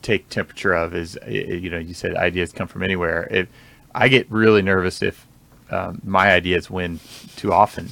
take 0.01 0.29
temperature 0.29 0.73
of 0.73 0.95
is, 0.95 1.17
you 1.27 1.69
know, 1.69 1.77
you 1.79 1.93
said 1.93 2.15
ideas 2.15 2.51
come 2.53 2.67
from 2.67 2.83
anywhere. 2.83 3.27
If 3.29 3.47
I 3.93 4.07
get 4.07 4.29
really 4.31 4.61
nervous 4.61 5.01
if 5.01 5.27
um, 5.69 6.01
my 6.05 6.31
ideas 6.31 6.69
win 6.69 6.99
too 7.35 7.51
often, 7.53 7.89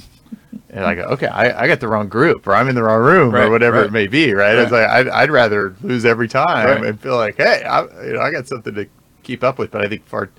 and 0.69 0.85
I 0.85 0.95
go, 0.95 1.03
okay, 1.03 1.27
I, 1.27 1.63
I 1.63 1.67
got 1.67 1.79
the 1.79 1.87
wrong 1.87 2.07
group, 2.07 2.45
or 2.47 2.53
I'm 2.53 2.67
in 2.69 2.75
the 2.75 2.83
wrong 2.83 3.01
room, 3.01 3.35
or 3.35 3.49
whatever 3.49 3.77
right. 3.77 3.87
it 3.87 3.91
may 3.91 4.07
be, 4.07 4.33
right? 4.33 4.55
It's 4.55 4.71
like 4.71 4.87
I'd, 4.87 5.07
I'd 5.07 5.31
rather 5.31 5.75
lose 5.81 6.05
every 6.05 6.27
time 6.27 6.67
Right. 6.67 6.85
and 6.85 6.99
feel 6.99 7.15
like, 7.17 7.37
hey, 7.37 7.63
I, 7.63 7.81
you 8.05 8.13
know, 8.13 8.21
I 8.21 8.31
got 8.31 8.47
something 8.47 8.75
to 8.75 8.87
keep 9.23 9.43
up 9.43 9.57
with. 9.57 9.71
But 9.71 9.83
I 9.83 9.87
think 9.89 10.05
far 10.07 10.29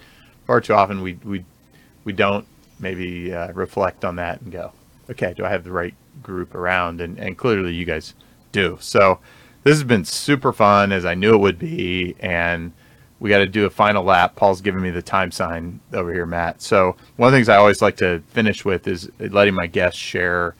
far 0.46 0.60
too 0.60 0.74
often 0.74 1.02
we 1.02 1.14
we 1.24 1.44
we 2.04 2.12
don't 2.12 2.46
maybe 2.78 3.32
uh, 3.34 3.52
reflect 3.52 4.04
on 4.04 4.16
that 4.16 4.40
and 4.40 4.52
go, 4.52 4.72
okay, 5.10 5.34
do 5.36 5.44
I 5.44 5.50
have 5.50 5.64
the 5.64 5.72
right 5.72 5.94
group 6.22 6.54
around? 6.54 7.00
And, 7.00 7.18
and 7.18 7.36
clearly 7.36 7.74
you 7.74 7.84
guys 7.84 8.14
do. 8.52 8.78
So 8.80 9.18
this 9.64 9.74
has 9.74 9.84
been 9.84 10.04
super 10.04 10.52
fun 10.52 10.92
as 10.92 11.04
I 11.04 11.14
knew 11.14 11.34
it 11.34 11.38
would 11.38 11.58
be. 11.58 12.14
And 12.20 12.72
we 13.20 13.28
got 13.30 13.38
to 13.38 13.46
do 13.46 13.66
a 13.66 13.70
final 13.70 14.02
lap. 14.02 14.34
Paul's 14.34 14.60
giving 14.60 14.80
me 14.80 14.90
the 14.90 15.02
time 15.02 15.30
sign 15.30 15.80
over 15.92 16.12
here, 16.12 16.26
Matt. 16.26 16.62
So 16.62 16.96
one 17.16 17.28
of 17.28 17.32
the 17.32 17.38
things 17.38 17.48
I 17.48 17.56
always 17.56 17.82
like 17.82 17.96
to 17.98 18.22
finish 18.28 18.64
with 18.64 18.88
is 18.88 19.10
letting 19.18 19.54
my 19.54 19.66
guests 19.66 20.00
share. 20.00 20.56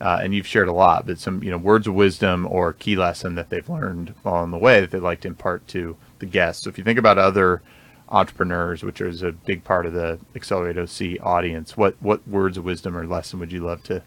Uh, 0.00 0.18
and 0.22 0.34
you've 0.34 0.46
shared 0.46 0.66
a 0.68 0.72
lot, 0.72 1.06
but 1.06 1.18
some 1.18 1.42
you 1.42 1.50
know 1.50 1.56
words 1.56 1.86
of 1.86 1.94
wisdom 1.94 2.46
or 2.50 2.72
key 2.72 2.96
lesson 2.96 3.36
that 3.36 3.48
they've 3.48 3.68
learned 3.68 4.12
along 4.24 4.50
the 4.50 4.58
way 4.58 4.80
that 4.80 4.90
they'd 4.90 4.98
like 4.98 5.20
to 5.20 5.28
impart 5.28 5.66
to 5.68 5.96
the 6.18 6.26
guests. 6.26 6.64
So 6.64 6.68
if 6.68 6.76
you 6.76 6.84
think 6.84 6.98
about 6.98 7.16
other 7.16 7.62
entrepreneurs, 8.08 8.82
which 8.82 9.00
is 9.00 9.22
a 9.22 9.32
big 9.32 9.64
part 9.64 9.86
of 9.86 9.92
the 9.92 10.18
Accelerate 10.34 10.76
OC 10.76 11.24
audience, 11.24 11.76
what 11.76 11.94
what 12.00 12.26
words 12.28 12.58
of 12.58 12.64
wisdom 12.64 12.96
or 12.96 13.06
lesson 13.06 13.38
would 13.38 13.52
you 13.52 13.60
love 13.60 13.82
to, 13.84 14.02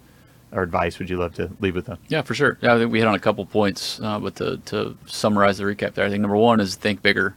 or 0.52 0.62
advice 0.62 1.00
would 1.00 1.10
you 1.10 1.18
love 1.18 1.34
to 1.36 1.50
leave 1.62 1.74
with 1.74 1.86
them? 1.86 1.98
Yeah, 2.10 2.22
for 2.22 2.36
sure. 2.36 2.58
Yeah, 2.62 2.76
I 2.76 2.78
think 2.78 2.92
we 2.92 3.00
hit 3.00 3.08
on 3.08 3.16
a 3.16 3.20
couple 3.20 3.46
points, 3.46 4.00
uh, 4.02 4.20
but 4.20 4.36
to, 4.36 4.58
to 4.58 4.98
summarize 5.06 5.58
the 5.58 5.64
recap 5.64 5.94
there, 5.94 6.06
I 6.06 6.10
think 6.10 6.22
number 6.22 6.38
one 6.38 6.60
is 6.60 6.76
think 6.76 7.02
bigger, 7.02 7.36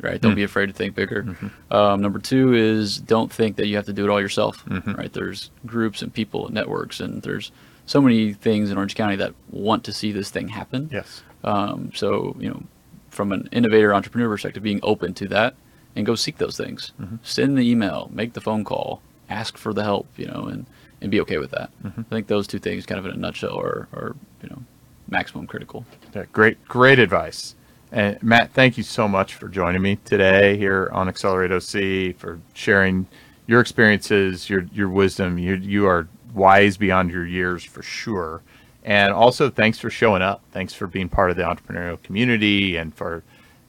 right? 0.00 0.20
Don't 0.20 0.32
hmm. 0.32 0.36
be 0.36 0.42
afraid 0.42 0.66
to 0.66 0.72
think 0.72 0.94
bigger. 0.94 1.22
Mm-hmm. 1.22 1.72
Um, 1.72 2.00
number 2.00 2.18
two 2.18 2.54
is 2.54 2.98
don't 2.98 3.32
think 3.32 3.56
that 3.56 3.66
you 3.66 3.76
have 3.76 3.86
to 3.86 3.92
do 3.92 4.04
it 4.04 4.10
all 4.10 4.20
yourself, 4.20 4.64
mm-hmm. 4.66 4.92
right? 4.92 5.12
There's 5.12 5.50
groups 5.64 6.02
and 6.02 6.12
people 6.12 6.46
and 6.46 6.54
networks, 6.54 7.00
and 7.00 7.22
there's 7.22 7.52
so 7.86 8.00
many 8.00 8.32
things 8.32 8.70
in 8.70 8.76
Orange 8.76 8.94
County 8.94 9.16
that 9.16 9.34
want 9.50 9.84
to 9.84 9.92
see 9.92 10.12
this 10.12 10.30
thing 10.30 10.48
happen. 10.48 10.90
Yes. 10.92 11.22
Um, 11.44 11.92
so, 11.94 12.36
you 12.38 12.48
know, 12.48 12.62
from 13.10 13.32
an 13.32 13.48
innovator 13.52 13.94
entrepreneur 13.94 14.28
perspective, 14.28 14.62
being 14.62 14.80
open 14.82 15.14
to 15.14 15.28
that 15.28 15.54
and 15.94 16.04
go 16.04 16.14
seek 16.14 16.38
those 16.38 16.56
things. 16.56 16.92
Mm-hmm. 17.00 17.16
Send 17.22 17.56
the 17.56 17.68
email, 17.68 18.10
make 18.12 18.34
the 18.34 18.40
phone 18.40 18.64
call, 18.64 19.00
ask 19.30 19.56
for 19.56 19.72
the 19.72 19.82
help, 19.82 20.06
you 20.16 20.26
know, 20.26 20.46
and, 20.46 20.66
and 21.00 21.10
be 21.10 21.20
okay 21.20 21.38
with 21.38 21.50
that. 21.52 21.70
I 21.84 22.02
think 22.02 22.26
those 22.26 22.46
two 22.46 22.58
things, 22.58 22.86
kind 22.86 22.98
of 22.98 23.06
in 23.06 23.12
a 23.12 23.16
nutshell, 23.16 23.58
are, 23.58 23.88
are 23.92 24.14
you 24.42 24.48
know, 24.50 24.62
maximum 25.08 25.46
critical. 25.46 25.84
Yeah, 26.14 26.24
great, 26.32 26.62
great 26.68 26.98
advice. 26.98 27.54
And 27.92 28.20
Matt, 28.22 28.52
thank 28.52 28.76
you 28.76 28.82
so 28.82 29.06
much 29.06 29.34
for 29.34 29.48
joining 29.48 29.80
me 29.80 29.96
today 30.04 30.56
here 30.56 30.90
on 30.92 31.08
Accelerate 31.08 31.52
OC 31.52 32.16
for 32.16 32.40
sharing 32.52 33.06
your 33.46 33.60
experiences, 33.60 34.50
your 34.50 34.66
your 34.72 34.88
wisdom. 34.88 35.38
You 35.38 35.54
you 35.54 35.86
are 35.86 36.08
wise 36.34 36.76
beyond 36.76 37.10
your 37.10 37.24
years 37.26 37.64
for 37.64 37.82
sure. 37.82 38.42
And 38.82 39.12
also, 39.12 39.50
thanks 39.50 39.78
for 39.78 39.90
showing 39.90 40.22
up. 40.22 40.42
Thanks 40.52 40.72
for 40.72 40.86
being 40.86 41.08
part 41.08 41.30
of 41.30 41.36
the 41.36 41.42
entrepreneurial 41.42 42.00
community 42.02 42.76
and 42.76 42.94
for 42.94 43.22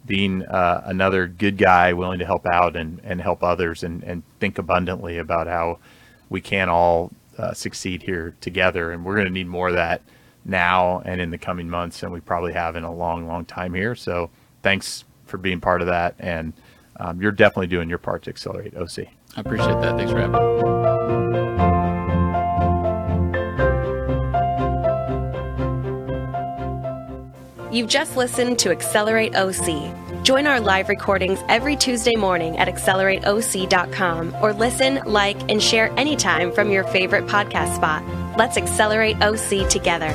being 0.06 0.46
uh, 0.46 0.84
another 0.86 1.28
good 1.28 1.58
guy 1.58 1.94
willing 1.94 2.20
to 2.20 2.26
help 2.26 2.46
out 2.46 2.76
and, 2.76 3.02
and 3.04 3.20
help 3.20 3.44
others 3.44 3.84
and, 3.84 4.04
and 4.04 4.24
think 4.40 4.58
abundantly 4.58 5.18
about 5.18 5.48
how 5.48 5.80
we 6.30 6.40
can 6.40 6.70
all 6.70 7.12
uh, 7.38 7.54
succeed 7.54 8.04
here 8.04 8.36
together. 8.42 8.92
And 8.92 9.04
we're 9.04 9.16
going 9.16 9.28
to 9.28 9.34
need 9.34 9.48
more 9.48 9.70
of 9.70 9.74
that 9.74 10.02
now 10.48 11.02
and 11.06 11.22
in 11.22 11.30
the 11.30 11.38
coming 11.38 11.70
months 11.70 12.00
than 12.00 12.12
we 12.12 12.20
probably 12.20 12.54
have 12.54 12.76
in 12.76 12.84
a 12.84 12.94
long, 12.94 13.28
long 13.28 13.46
time 13.46 13.74
here. 13.74 13.96
So 13.96 14.30
thanks 14.64 15.04
for 15.26 15.38
being 15.38 15.60
part 15.60 15.82
of 15.82 15.88
that. 15.88 16.16
And 16.20 16.54
um, 17.00 17.22
you're 17.22 17.32
definitely 17.32 17.68
doing 17.68 17.90
your 17.90 18.00
part 18.00 18.24
to 18.24 18.30
accelerate 18.30 18.76
OC. 18.76 19.08
I 19.36 19.42
appreciate 19.42 19.82
that. 19.82 19.98
Thanks 19.98 20.12
for 20.12 20.20
having 20.20 20.32
me. 20.32 20.88
You've 27.78 27.90
just 27.90 28.18
listened 28.18 28.58
to 28.60 28.72
Accelerate 28.72 29.36
OC. 29.36 30.24
Join 30.24 30.48
our 30.48 30.60
live 30.60 30.90
recordings 30.90 31.40
every 31.48 31.76
Tuesday 31.76 32.16
morning 32.16 32.58
at 32.58 32.68
accelerateoc.com 32.68 34.36
or 34.42 34.54
listen, 34.54 35.02
like, 35.06 35.38
and 35.52 35.62
share 35.62 35.92
anytime 36.00 36.52
from 36.52 36.72
your 36.72 36.86
favorite 36.86 37.28
podcast 37.28 37.76
spot. 37.76 38.02
Let's 38.38 38.56
accelerate 38.56 39.18
OC 39.24 39.68
together. 39.68 40.14